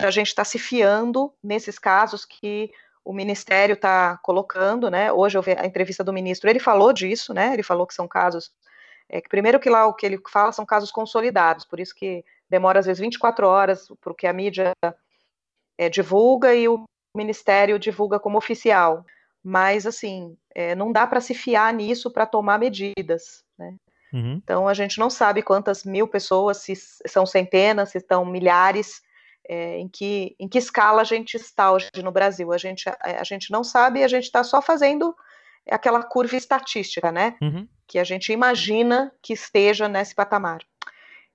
a 0.01 0.11
gente 0.11 0.27
está 0.27 0.43
se 0.43 0.59
fiando 0.59 1.33
nesses 1.41 1.79
casos 1.79 2.25
que 2.25 2.71
o 3.05 3.13
Ministério 3.13 3.73
está 3.73 4.17
colocando, 4.17 4.89
né? 4.89 5.11
Hoje 5.11 5.37
eu 5.37 5.41
vi 5.41 5.51
a 5.51 5.65
entrevista 5.65 6.03
do 6.03 6.13
ministro, 6.13 6.49
ele 6.49 6.59
falou 6.59 6.93
disso, 6.93 7.33
né? 7.33 7.53
Ele 7.53 7.63
falou 7.63 7.85
que 7.85 7.93
são 7.93 8.07
casos. 8.07 8.51
É, 9.09 9.19
que 9.19 9.29
primeiro 9.29 9.59
que 9.59 9.69
lá 9.69 9.85
o 9.85 9.93
que 9.93 10.05
ele 10.05 10.19
fala 10.31 10.51
são 10.51 10.65
casos 10.65 10.91
consolidados, 10.91 11.65
por 11.65 11.79
isso 11.79 11.93
que 11.93 12.23
demora 12.49 12.79
às 12.79 12.85
vezes 12.85 13.01
24 13.01 13.45
horas, 13.45 13.87
porque 14.01 14.25
a 14.25 14.33
mídia 14.33 14.71
é, 15.77 15.89
divulga 15.89 16.53
e 16.55 16.67
o 16.67 16.85
Ministério 17.15 17.77
divulga 17.77 18.19
como 18.19 18.37
oficial. 18.37 19.05
Mas, 19.43 19.85
assim, 19.85 20.37
é, 20.55 20.73
não 20.73 20.91
dá 20.91 21.05
para 21.05 21.19
se 21.19 21.33
fiar 21.33 21.73
nisso 21.73 22.09
para 22.09 22.25
tomar 22.25 22.57
medidas. 22.57 23.43
Né? 23.57 23.75
Uhum. 24.13 24.39
Então, 24.41 24.67
a 24.67 24.73
gente 24.73 24.97
não 24.97 25.09
sabe 25.09 25.41
quantas 25.41 25.83
mil 25.83 26.07
pessoas, 26.07 26.57
se 26.57 26.73
são 26.75 27.25
centenas, 27.25 27.89
se 27.89 27.97
estão 27.97 28.25
milhares, 28.25 29.01
é, 29.47 29.77
em, 29.77 29.87
que, 29.87 30.35
em 30.39 30.47
que 30.47 30.57
escala 30.57 31.01
a 31.01 31.05
gente 31.05 31.35
está 31.35 31.71
hoje 31.71 31.89
no 32.03 32.11
Brasil. 32.11 32.51
A 32.51 32.57
gente, 32.57 32.87
a, 32.87 32.97
a 33.19 33.23
gente 33.23 33.51
não 33.51 33.63
sabe 33.63 33.99
e 33.99 34.03
a 34.03 34.07
gente 34.07 34.25
está 34.25 34.43
só 34.43 34.61
fazendo 34.61 35.15
aquela 35.69 36.03
curva 36.03 36.35
estatística, 36.35 37.11
né? 37.11 37.35
Uhum. 37.41 37.67
Que 37.87 37.99
a 37.99 38.03
gente 38.03 38.31
imagina 38.31 39.11
que 39.21 39.33
esteja 39.33 39.87
nesse 39.87 40.15
patamar. 40.15 40.59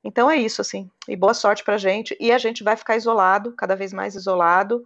Então 0.03 0.31
é 0.31 0.37
isso, 0.37 0.61
assim. 0.61 0.91
E 1.09 1.17
boa 1.17 1.35
sorte 1.35 1.65
pra 1.65 1.77
gente. 1.77 2.17
E 2.21 2.31
a 2.33 2.39
gente 2.39 2.63
vai 2.63 2.77
ficar 2.77 2.97
isolado, 2.97 3.53
cada 3.53 3.75
vez 3.75 3.93
mais 3.93 4.15
isolado. 4.15 4.85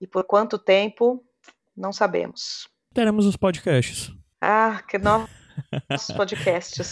E 0.00 0.06
por 0.06 0.24
quanto 0.24 0.58
tempo, 0.58 1.24
não 1.76 1.92
sabemos. 1.92 2.68
Teremos 2.94 3.26
os 3.26 3.36
podcasts. 3.36 4.12
Ah, 4.40 4.82
que 4.86 4.98
nossos 4.98 6.14
podcasts. 6.16 6.90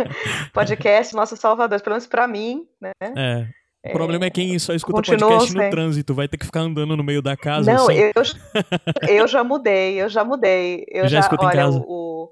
podcast, 0.52 1.14
nosso 1.14 1.36
salvador. 1.36 1.80
Pelo 1.80 1.94
menos 1.94 2.06
pra 2.06 2.26
mim, 2.26 2.66
né? 2.80 2.92
É. 3.16 3.48
O 3.86 3.92
problema 3.92 4.24
é 4.24 4.30
quem 4.30 4.58
só 4.58 4.72
escuta 4.72 4.96
Continuou 4.96 5.30
podcast 5.32 5.54
no 5.54 5.70
trânsito, 5.70 6.14
vai 6.14 6.26
ter 6.26 6.36
que 6.38 6.46
ficar 6.46 6.60
andando 6.60 6.96
no 6.96 7.04
meio 7.04 7.20
da 7.20 7.36
casa. 7.36 7.72
Não, 7.72 7.90
eu, 7.90 8.12
eu 9.08 9.26
já 9.28 9.44
mudei, 9.44 10.00
eu 10.00 10.08
já 10.08 10.24
mudei. 10.24 10.84
Eu 10.88 11.02
Já 11.04 11.16
já, 11.16 11.20
escuta 11.20 11.44
em 11.44 11.48
olha, 11.48 11.56
casa? 11.64 11.82
o, 11.86 12.30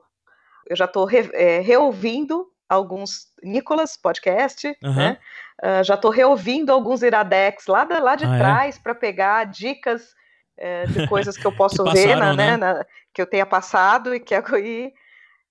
eu 0.69 0.77
já 0.77 0.87
estou 0.87 1.05
reouvindo 1.05 2.47
alguns 2.69 3.27
Nicolas 3.43 3.97
podcast, 3.97 4.75
Aham. 4.83 4.95
né? 4.97 5.19
Ah, 5.63 5.83
já 5.83 5.95
estou 5.95 6.11
reouvindo 6.11 6.73
alguns 6.73 7.03
Iradex 7.03 7.67
lá, 7.67 7.85
da- 7.85 7.99
lá 8.01 8.17
de 8.17 8.25
Ah, 8.25 8.35
é? 8.35 8.39
trás 8.39 8.79
para 8.79 8.95
pegar 8.95 9.45
dicas 9.45 10.15
eh, 10.59 10.87
de 10.87 11.07
coisas 11.07 11.37
que 11.37 11.47
eu 11.47 11.53
posso 11.57 11.85
Que 11.85 11.93
ver, 11.93 12.09
passaram, 12.15 12.21
na, 12.21 12.35
né, 12.37 12.47
né? 12.53 12.57
na- 12.57 12.87
que 13.15 13.21
eu 13.21 13.27
tenha 13.27 13.45
passado 13.47 14.15
e 14.15 14.19
que 14.21 14.35
e, 14.35 14.93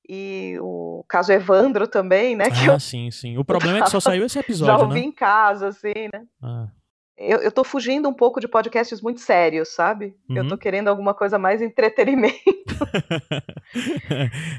e 0.07 0.57
o 0.59 1.03
caso 1.07 1.31
Evandro 1.31 1.87
também, 1.87 2.35
né? 2.35 2.49
Que 2.49 2.69
Ah, 2.69 2.73
eu 2.73 2.79
sim, 2.79 3.09
sim. 3.11 3.37
O 3.37 3.45
problema 3.45 3.79
é 3.79 3.81
que 3.81 3.89
só 3.89 3.99
saiu 4.01 4.25
esse 4.25 4.35
já 4.35 4.39
episódio, 4.41 4.85
ouvi 4.85 4.99
né? 5.01 5.05
em 5.05 5.11
casa, 5.11 5.67
assim, 5.67 6.09
né? 6.13 6.23
Ah. 6.41 6.67
Eu, 7.23 7.39
eu 7.39 7.51
tô 7.51 7.63
fugindo 7.63 8.07
um 8.09 8.13
pouco 8.13 8.39
de 8.39 8.47
podcasts 8.47 9.01
muito 9.01 9.19
sérios, 9.21 9.69
sabe? 9.69 10.13
Eu 10.29 10.43
Uhum. 10.43 10.49
tô 10.49 10.57
querendo 10.57 10.87
alguma 10.87 11.13
coisa 11.13 11.37
mais 11.37 11.61
entretenimento. 11.61 12.35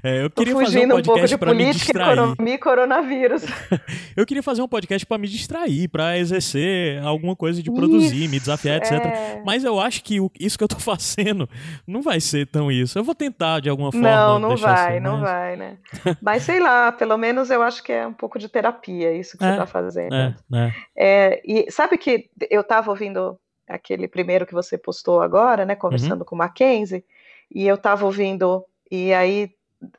É, 0.02 0.22
eu 0.24 0.30
Tô 0.30 0.40
queria 0.42 0.54
fazer 0.54 0.64
um 0.64 0.72
fugindo 0.72 0.94
um 0.96 1.02
pouco 1.02 1.20
podcast 1.20 1.36
de 1.36 1.38
política, 1.38 2.02
economia 2.12 2.54
e 2.54 2.58
coronavírus. 2.58 3.42
Eu 4.16 4.24
queria 4.26 4.42
fazer 4.42 4.62
um 4.62 4.68
podcast 4.68 5.04
pra 5.06 5.18
me 5.18 5.28
distrair, 5.28 5.88
pra 5.88 6.16
exercer 6.18 7.02
alguma 7.04 7.36
coisa 7.36 7.62
de 7.62 7.70
produzir, 7.70 8.28
me 8.28 8.38
desafiar, 8.40 8.78
etc. 8.78 8.92
É... 8.92 9.42
Mas 9.44 9.64
eu 9.64 9.78
acho 9.78 10.02
que 10.02 10.18
isso 10.40 10.56
que 10.56 10.64
eu 10.64 10.68
tô 10.68 10.78
fazendo 10.80 11.48
não 11.86 12.00
vai 12.02 12.20
ser 12.20 12.46
tão 12.46 12.70
isso. 12.72 12.98
Eu 12.98 13.04
vou 13.04 13.14
tentar 13.14 13.60
de 13.60 13.68
alguma 13.68 13.92
forma. 13.92 14.08
Não, 14.10 14.38
não 14.38 14.48
deixar 14.50 14.74
vai, 14.74 14.92
ser, 14.94 15.00
não 15.00 15.18
mas- 15.18 15.30
vai, 15.30 15.56
né? 15.56 15.76
Mas 16.22 16.42
sei 16.42 16.58
lá, 16.60 16.90
pelo 16.92 17.16
menos 17.18 17.50
eu 17.50 17.62
acho 17.62 17.82
que 17.82 17.92
é 17.92 18.06
um 18.06 18.12
pouco 18.12 18.38
de 18.38 18.48
terapia 18.48 19.12
isso 19.12 19.36
que 19.36 19.44
É, 19.44 19.50
você 19.52 19.56
tá 19.58 19.66
fazendo. 19.66 20.14
É, 20.14 20.34
é. 20.54 20.72
É, 20.96 21.42
e 21.44 21.70
sabe 21.70 21.98
que 21.98 22.30
eu 22.53 22.62
tava 22.62 22.90
ouvindo 22.90 23.40
aquele 23.66 24.07
primeiro 24.07 24.44
que 24.46 24.53
você 24.53 24.76
postou 24.76 25.22
agora, 25.22 25.64
né? 25.64 25.74
Conversando 25.74 26.20
Uhum. 26.20 26.26
com 26.26 26.34
o 26.34 26.38
Mackenzie, 26.38 27.03
e 27.50 27.66
eu 27.66 27.78
tava 27.78 28.05
ouvindo, 28.05 28.62
e 28.90 29.14
aí, 29.14 29.50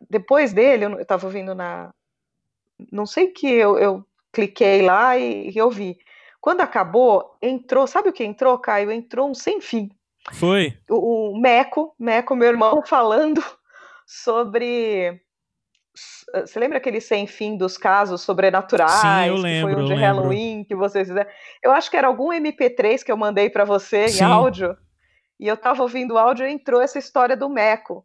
depois 0.08 0.54
dele, 0.54 0.86
eu, 0.86 1.00
eu 1.00 1.06
tava 1.06 1.26
ouvindo 1.26 1.56
na. 1.56 1.92
Não 2.92 3.08
sei 3.08 3.30
que 3.30 3.48
eu, 3.48 3.78
eu 3.80 4.06
cliquei 4.32 4.84
lá 4.84 5.18
e, 5.18 5.50
e 5.50 5.60
ouvi. 5.60 5.98
Quando 6.40 6.62
acabou, 6.62 7.36
entrou, 7.42 7.88
sabe 7.88 8.10
o 8.10 8.14
que 8.14 8.24
entrou, 8.24 8.60
Caio? 8.60 8.92
Entrou 8.92 9.30
um 9.30 9.34
sem 9.34 9.60
fim. 9.60 9.90
Foi. 10.32 10.78
O, 10.88 11.32
o 11.32 11.40
Meco, 11.40 11.96
Meco, 11.98 12.36
meu 12.36 12.50
irmão, 12.50 12.84
falando 12.86 13.44
sobre. 14.06 15.20
Você 16.34 16.60
lembra 16.60 16.78
aquele 16.80 17.00
sem 17.00 17.28
fim 17.28 17.56
dos 17.56 17.78
casos 17.78 18.22
sobrenaturais? 18.22 18.92
Sim, 18.92 19.28
eu 19.28 19.36
que 19.36 19.42
lembro, 19.42 19.72
foi 19.74 19.82
um 19.84 19.88
eu 19.88 19.96
de. 19.96 20.02
Halloween 20.02 20.64
que 20.64 20.76
vocês 20.76 21.08
fizeram. 21.08 21.30
Eu 21.62 21.72
acho 21.72 21.92
que 21.92 21.96
era 21.98 22.08
algum 22.08 22.30
MP3 22.30 23.04
que 23.04 23.12
eu 23.12 23.18
mandei 23.18 23.50
para 23.50 23.64
você 23.64 24.06
em 24.06 24.10
Sim. 24.10 24.24
áudio. 24.24 24.76
E 25.40 25.48
eu 25.48 25.56
tava 25.58 25.84
ouvindo 25.84 26.16
o 26.16 26.18
áudio 26.18 26.48
e 26.48 26.52
entrou 26.52 26.82
essa 26.82 26.98
história 26.98 27.38
do 27.38 27.48
Meco. 27.50 28.04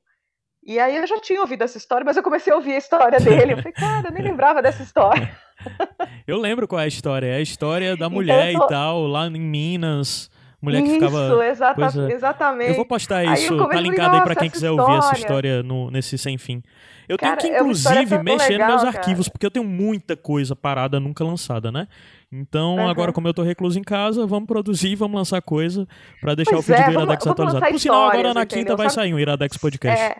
E 0.66 0.78
aí 0.78 0.96
eu 0.96 1.06
já 1.06 1.18
tinha 1.20 1.40
ouvido 1.40 1.62
essa 1.62 1.78
história, 1.78 2.04
mas 2.04 2.16
eu 2.16 2.22
comecei 2.22 2.52
a 2.52 2.56
ouvir 2.56 2.74
a 2.74 2.78
história 2.78 3.18
dele. 3.20 3.52
Eu 3.54 3.56
falei, 3.58 3.72
cara, 3.78 4.08
eu 4.08 4.12
nem 4.12 4.22
lembrava 4.22 4.60
dessa 4.60 4.82
história. 4.82 5.30
Eu 6.26 6.38
lembro 6.38 6.68
qual 6.68 6.78
é 6.80 6.84
a 6.84 6.86
história. 6.86 7.26
É 7.26 7.36
a 7.36 7.40
história 7.40 7.96
da 7.96 8.08
mulher 8.08 8.50
Então, 8.50 8.60
tô- 8.60 8.66
e 8.66 8.68
tal, 8.68 9.06
lá 9.06 9.26
em 9.26 9.40
Minas. 9.40 10.30
Mulher 10.62 10.82
que 10.82 10.88
Isso, 10.88 10.94
ficava. 11.00 11.46
exata- 11.46 11.74
coisa- 11.80 12.12
exatamente. 12.12 12.70
Eu 12.70 12.76
vou 12.76 12.84
postar 12.84 13.24
isso, 13.24 13.56
tá 13.68 13.80
linkado 13.80 14.14
aí 14.16 14.20
pra 14.20 14.28
"Nossa, 14.34 14.40
quem 14.40 14.50
quiser 14.50 14.70
ouvir 14.70 14.82
essa 14.98 15.14
história." 15.14 15.18
história 15.18 15.62
no, 15.62 15.90
nesse 15.90 16.16
sem 16.18 16.36
fim. 16.38 16.62
Eu 17.08 17.16
tenho 17.16 17.30
Cara, 17.32 17.40
que, 17.40 17.48
é 17.48 17.58
inclusive, 17.60 18.06
tão 18.08 18.22
mexer 18.22 18.48
legal, 18.52 18.68
nos 18.72 18.82
meus 18.82 18.82
cara. 18.92 18.98
arquivos, 18.98 19.28
porque 19.28 19.46
eu 19.46 19.50
tenho 19.50 19.64
muita 19.64 20.16
coisa 20.16 20.54
parada, 20.54 21.00
nunca 21.00 21.24
lançada, 21.24 21.72
né? 21.72 21.88
Então, 22.30 22.78
Aham. 22.78 22.90
agora, 22.90 23.12
como 23.12 23.26
eu 23.26 23.32
tô 23.34 23.42
recluso 23.42 23.78
em 23.78 23.82
casa, 23.82 24.26
vamos 24.26 24.46
produzir, 24.46 24.94
vamos 24.94 25.16
lançar 25.16 25.40
coisa 25.40 25.88
pra 26.20 26.34
deixar 26.34 26.52
Pois 26.52 26.64
o 26.64 26.66
feed 26.66 26.78
é, 26.78 26.84
do 26.84 26.92
vamos- 26.92 27.02
Iradex 27.04 27.24
vamos 27.24 27.32
atualizado. 27.32 27.60
lançar 27.64 27.72
Por 27.72 27.80
sinal, 27.80 28.02
agora 28.10 28.34
na 28.34 28.42
entendeu? 28.42 28.46
quinta 28.64 28.76
vai 28.76 28.90
Sabe- 28.90 28.94
sair 28.94 29.14
um 29.14 29.18
Iradex 29.18 29.56
Podcast. 29.56 30.02
É. 30.04 30.16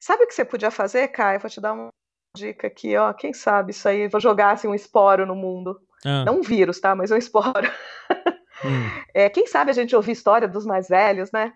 Sabe 0.00 0.24
o 0.24 0.26
que 0.26 0.34
você 0.34 0.44
podia 0.44 0.70
fazer, 0.72 1.08
Caio? 1.08 1.38
Vou 1.40 1.48
te 1.48 1.60
dar 1.60 1.72
uma 1.72 1.88
dica 2.36 2.66
aqui, 2.66 2.96
ó. 2.96 3.12
Quem 3.12 3.32
sabe 3.32 3.70
isso 3.70 3.88
aí, 3.88 4.08
vou 4.08 4.20
jogar 4.20 4.50
assim 4.50 4.66
um 4.66 4.74
esporo 4.74 5.24
no 5.24 5.36
mundo. 5.36 5.78
Ah, 6.04 6.24
Não 6.24 6.40
um 6.40 6.42
vírus, 6.42 6.80
tá? 6.80 6.94
Mas 6.94 7.10
um 7.12 7.16
esporo. 7.16 7.70
hum. 8.64 8.90
É, 9.14 9.28
quem 9.30 9.46
sabe 9.46 9.70
a 9.70 9.74
gente 9.74 9.94
ouvir 9.94 10.12
história 10.12 10.48
dos 10.48 10.66
mais 10.66 10.88
velhos, 10.88 11.30
né? 11.32 11.52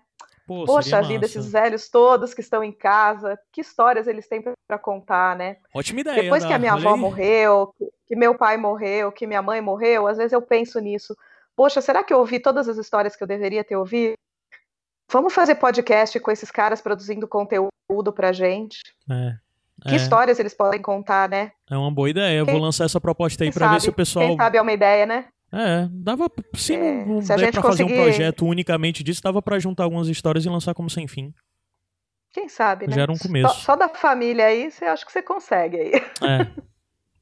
Pô, 0.49 0.65
Poxa 0.65 0.99
vida, 1.03 1.21
massa. 1.21 1.37
esses 1.37 1.51
velhos 1.51 1.89
todos 1.89 2.33
que 2.33 2.41
estão 2.41 2.63
em 2.63 2.71
casa, 2.71 3.37
que 3.51 3.61
histórias 3.61 4.07
eles 4.07 4.27
têm 4.27 4.43
pra 4.67 4.79
contar, 4.79 5.35
né? 5.35 5.57
Ótima 5.75 6.01
ideia. 6.01 6.23
Depois 6.23 6.43
que 6.43 6.51
a 6.51 6.57
minha 6.57 6.73
avó 6.73 6.95
aí. 6.95 6.99
morreu, 6.99 7.71
que- 8.07 8.15
meu 8.15 8.33
pai 8.33 8.57
morreu, 8.57 9.11
que 9.11 9.27
minha 9.27 9.41
mãe 9.43 9.61
morreu, 9.61 10.07
às 10.07 10.17
vezes 10.17 10.33
eu 10.33 10.41
penso 10.41 10.79
nisso. 10.79 11.15
Poxa, 11.55 11.81
será 11.81 12.03
que 12.03 12.11
eu 12.11 12.17
ouvi 12.17 12.39
todas 12.39 12.67
as 12.67 12.77
histórias 12.77 13.15
que 13.15 13.21
eu 13.23 13.27
deveria 13.27 13.63
ter 13.63 13.75
ouvido? 13.75 14.13
Vamos 15.11 15.33
fazer 15.33 15.53
podcast 15.55 16.19
com 16.19 16.31
esses 16.31 16.49
caras 16.49 16.81
produzindo 16.81 17.27
conteúdo 17.27 18.11
pra 18.13 18.31
gente. 18.31 18.79
É, 19.09 19.35
Que 19.87 19.93
é, 19.93 19.97
histórias 19.97 20.39
eles 20.39 20.53
podem 20.55 20.81
contar, 20.81 21.29
né? 21.29 21.51
é 21.69 21.77
uma 21.77 21.91
boa 21.91 22.09
ideia. 22.09 22.39
Eu 22.39 22.45
Quem- 22.45 22.55
vou 22.55 22.63
lançar 22.63 22.85
essa 22.85 22.99
proposta 22.99 23.43
aí 23.43 23.51
pra 23.51 23.67
ver 23.73 23.81
se 23.81 23.89
o 23.89 23.93
pessoal. 23.93 24.25
Quem 24.27 24.35
sabe 24.37 24.57
é 24.57 24.61
uma 24.61 24.71
ideia, 24.73 25.05
né? 25.05 25.25
É, 25.51 25.87
dava. 25.91 26.29
Se 26.55 26.75
É, 26.75 27.05
não, 27.05 27.15
não 27.15 27.21
se 27.21 27.33
a 27.33 27.35
der 27.35 27.45
gente 27.45 27.53
pra 27.53 27.63
fazer 27.63 27.83
um 27.83 27.87
projeto 27.87 28.45
unicamente 28.45 29.03
disso, 29.03 29.21
dava 29.21 29.41
pra 29.41 29.59
juntar 29.59 29.83
algumas 29.83 30.07
histórias 30.07 30.45
e 30.45 30.49
lançar 30.49 30.73
como 30.73 30.89
sem 30.89 31.07
fim. 31.07 31.33
Quem 32.31 32.47
sabe, 32.47 32.87
né? 32.87 32.95
Já 32.95 33.01
era 33.01 33.11
um 33.11 33.15
Só, 33.15 33.27
começo. 33.27 33.61
só 33.61 33.75
da 33.75 33.89
família 33.89 34.45
aí, 34.45 34.69
você 34.69 34.85
acha 34.85 35.03
que 35.05 35.11
você 35.11 35.21
consegue 35.21 35.77
aí. 35.77 35.91
É. 36.21 36.61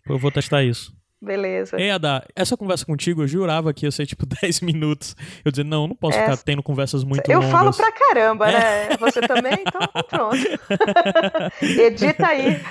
Eu 0.09 0.17
vou 0.17 0.31
testar 0.31 0.63
isso. 0.63 0.91
Beleza. 1.19 1.79
Ei, 1.81 1.89
Ada, 1.89 2.23
essa 2.35 2.55
conversa 2.55 2.85
contigo, 2.85 3.23
eu 3.23 3.27
jurava 3.27 3.73
que 3.73 3.85
ia 3.87 3.91
ser 3.91 4.05
tipo 4.05 4.23
10 4.41 4.61
minutos. 4.61 5.15
Eu 5.43 5.51
dizia, 5.51 5.63
não, 5.63 5.83
eu 5.83 5.87
não 5.87 5.95
posso 5.95 6.17
É, 6.17 6.21
ficar 6.21 6.37
tendo 6.37 6.61
conversas 6.61 7.03
muito 7.03 7.27
eu 7.29 7.39
longas. 7.39 7.51
falo 7.51 7.73
pra 7.73 7.91
caramba, 7.91 8.47
É. 8.49 8.89
né? 8.89 8.97
Você 8.99 9.19
também? 9.21 9.53
Então, 9.67 9.81
pronto. 10.09 10.37
Edita 11.61 12.27
aí. 12.27 12.61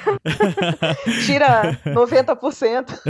Tira 1.26 1.72
90%. 1.84 3.00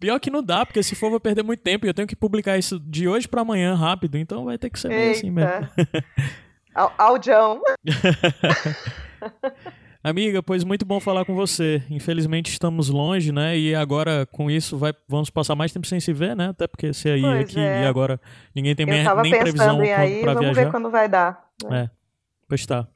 Pior 0.00 0.18
que 0.18 0.30
não 0.30 0.42
dá, 0.42 0.64
porque 0.64 0.82
se 0.82 0.94
for, 0.94 1.06
eu 1.06 1.10
vou 1.10 1.20
perder 1.20 1.42
muito 1.42 1.60
tempo 1.60 1.84
e 1.84 1.88
eu 1.88 1.94
tenho 1.94 2.08
que 2.08 2.16
publicar 2.16 2.56
isso 2.56 2.80
de 2.80 3.06
hoje 3.06 3.28
pra 3.28 3.42
amanhã 3.42 3.74
rápido, 3.74 4.16
então 4.16 4.44
vai 4.46 4.56
ter 4.56 4.70
que 4.70 4.80
ser 4.80 4.88
meio 4.88 5.10
assim 5.12 5.30
mesmo. 5.30 5.68
Audião. 6.98 7.60
Amiga, 10.08 10.40
pois 10.40 10.62
muito 10.62 10.86
bom 10.86 11.00
falar 11.00 11.24
com 11.24 11.34
você. 11.34 11.82
Infelizmente 11.90 12.48
estamos 12.52 12.88
longe, 12.88 13.32
né? 13.32 13.58
E 13.58 13.74
agora 13.74 14.24
com 14.26 14.48
isso 14.48 14.78
vai, 14.78 14.92
vamos 15.08 15.30
passar 15.30 15.56
mais 15.56 15.72
tempo 15.72 15.84
sem 15.84 15.98
se 15.98 16.12
ver, 16.12 16.36
né? 16.36 16.50
Até 16.50 16.68
porque 16.68 16.92
você 16.92 17.10
aí 17.10 17.22
Pois 17.22 17.40
aqui 17.50 17.58
é. 17.58 17.82
e 17.82 17.86
agora 17.86 18.20
ninguém 18.54 18.72
tem 18.76 18.86
nem, 18.86 19.02
nem 19.04 19.30
previsão 19.40 19.78
pensando 19.78 19.82
em 19.82 19.88
quando- 19.88 19.98
aí, 20.00 20.20
pra 20.20 20.34
vamos 20.34 20.46
viajar. 20.50 20.64
ver 20.64 20.70
quando 20.70 20.90
vai 20.90 21.08
dar. 21.08 21.48
É, 21.72 21.90
pois 22.48 22.64
tá. 22.64 22.86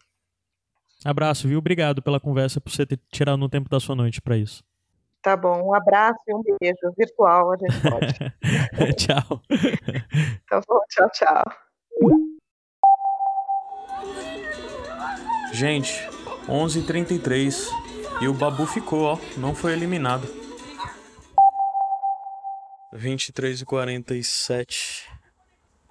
Abraço, 1.04 1.48
viu? 1.48 1.58
Obrigado 1.58 2.00
pela 2.00 2.20
conversa, 2.20 2.60
por 2.60 2.70
você 2.70 2.86
ter 2.86 3.00
tirado 3.10 3.42
um 3.44 3.48
tempo 3.48 3.68
da 3.68 3.80
sua 3.80 3.96
noite 3.96 4.22
pra 4.22 4.36
isso. 4.36 4.62
Tá 5.20 5.36
bom, 5.36 5.68
um 5.68 5.74
abraço 5.74 6.20
e 6.28 6.32
um 6.34 6.42
beijo 6.60 6.94
virtual, 6.96 7.52
a 7.52 7.56
gente 7.56 7.80
pode. 7.82 8.14
Tchau. 8.96 9.42
Tá 10.48 10.60
bom, 10.68 10.78
tchau, 10.88 11.10
tchau. 11.10 11.42
Gente, 15.52 16.08
11h33 16.46 17.66
e 18.20 18.28
o 18.28 18.34
Babu 18.34 18.66
ficou, 18.66 19.02
ó, 19.02 19.18
não 19.36 19.54
foi 19.54 19.72
eliminado. 19.72 20.28
23h47 22.94 25.08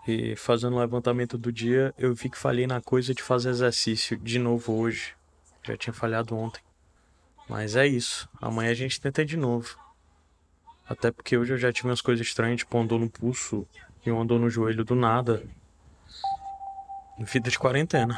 e 0.07 0.35
fazendo 0.35 0.75
o 0.75 0.79
levantamento 0.79 1.37
do 1.37 1.51
dia, 1.51 1.93
eu 1.97 2.13
vi 2.13 2.29
que 2.29 2.37
falhei 2.37 2.67
na 2.67 2.81
coisa 2.81 3.13
de 3.13 3.21
fazer 3.21 3.49
exercício 3.49 4.17
de 4.17 4.39
novo 4.39 4.73
hoje. 4.73 5.15
Já 5.63 5.77
tinha 5.77 5.93
falhado 5.93 6.35
ontem. 6.35 6.61
Mas 7.47 7.75
é 7.75 7.87
isso, 7.87 8.29
amanhã 8.41 8.71
a 8.71 8.75
gente 8.75 8.99
tenta 8.99 9.25
de 9.25 9.37
novo. 9.37 9.77
Até 10.87 11.11
porque 11.11 11.37
hoje 11.37 11.53
eu 11.53 11.57
já 11.57 11.71
tive 11.71 11.87
umas 11.87 12.01
coisas 12.01 12.25
estranhas, 12.25 12.59
tipo 12.59 12.83
dor 12.83 12.99
no 12.99 13.09
pulso 13.09 13.67
e 14.05 14.11
uma 14.11 14.25
dor 14.25 14.39
no 14.39 14.49
joelho 14.49 14.83
do 14.83 14.95
nada. 14.95 15.43
Vida 17.19 17.49
de 17.49 17.59
quarentena. 17.59 18.17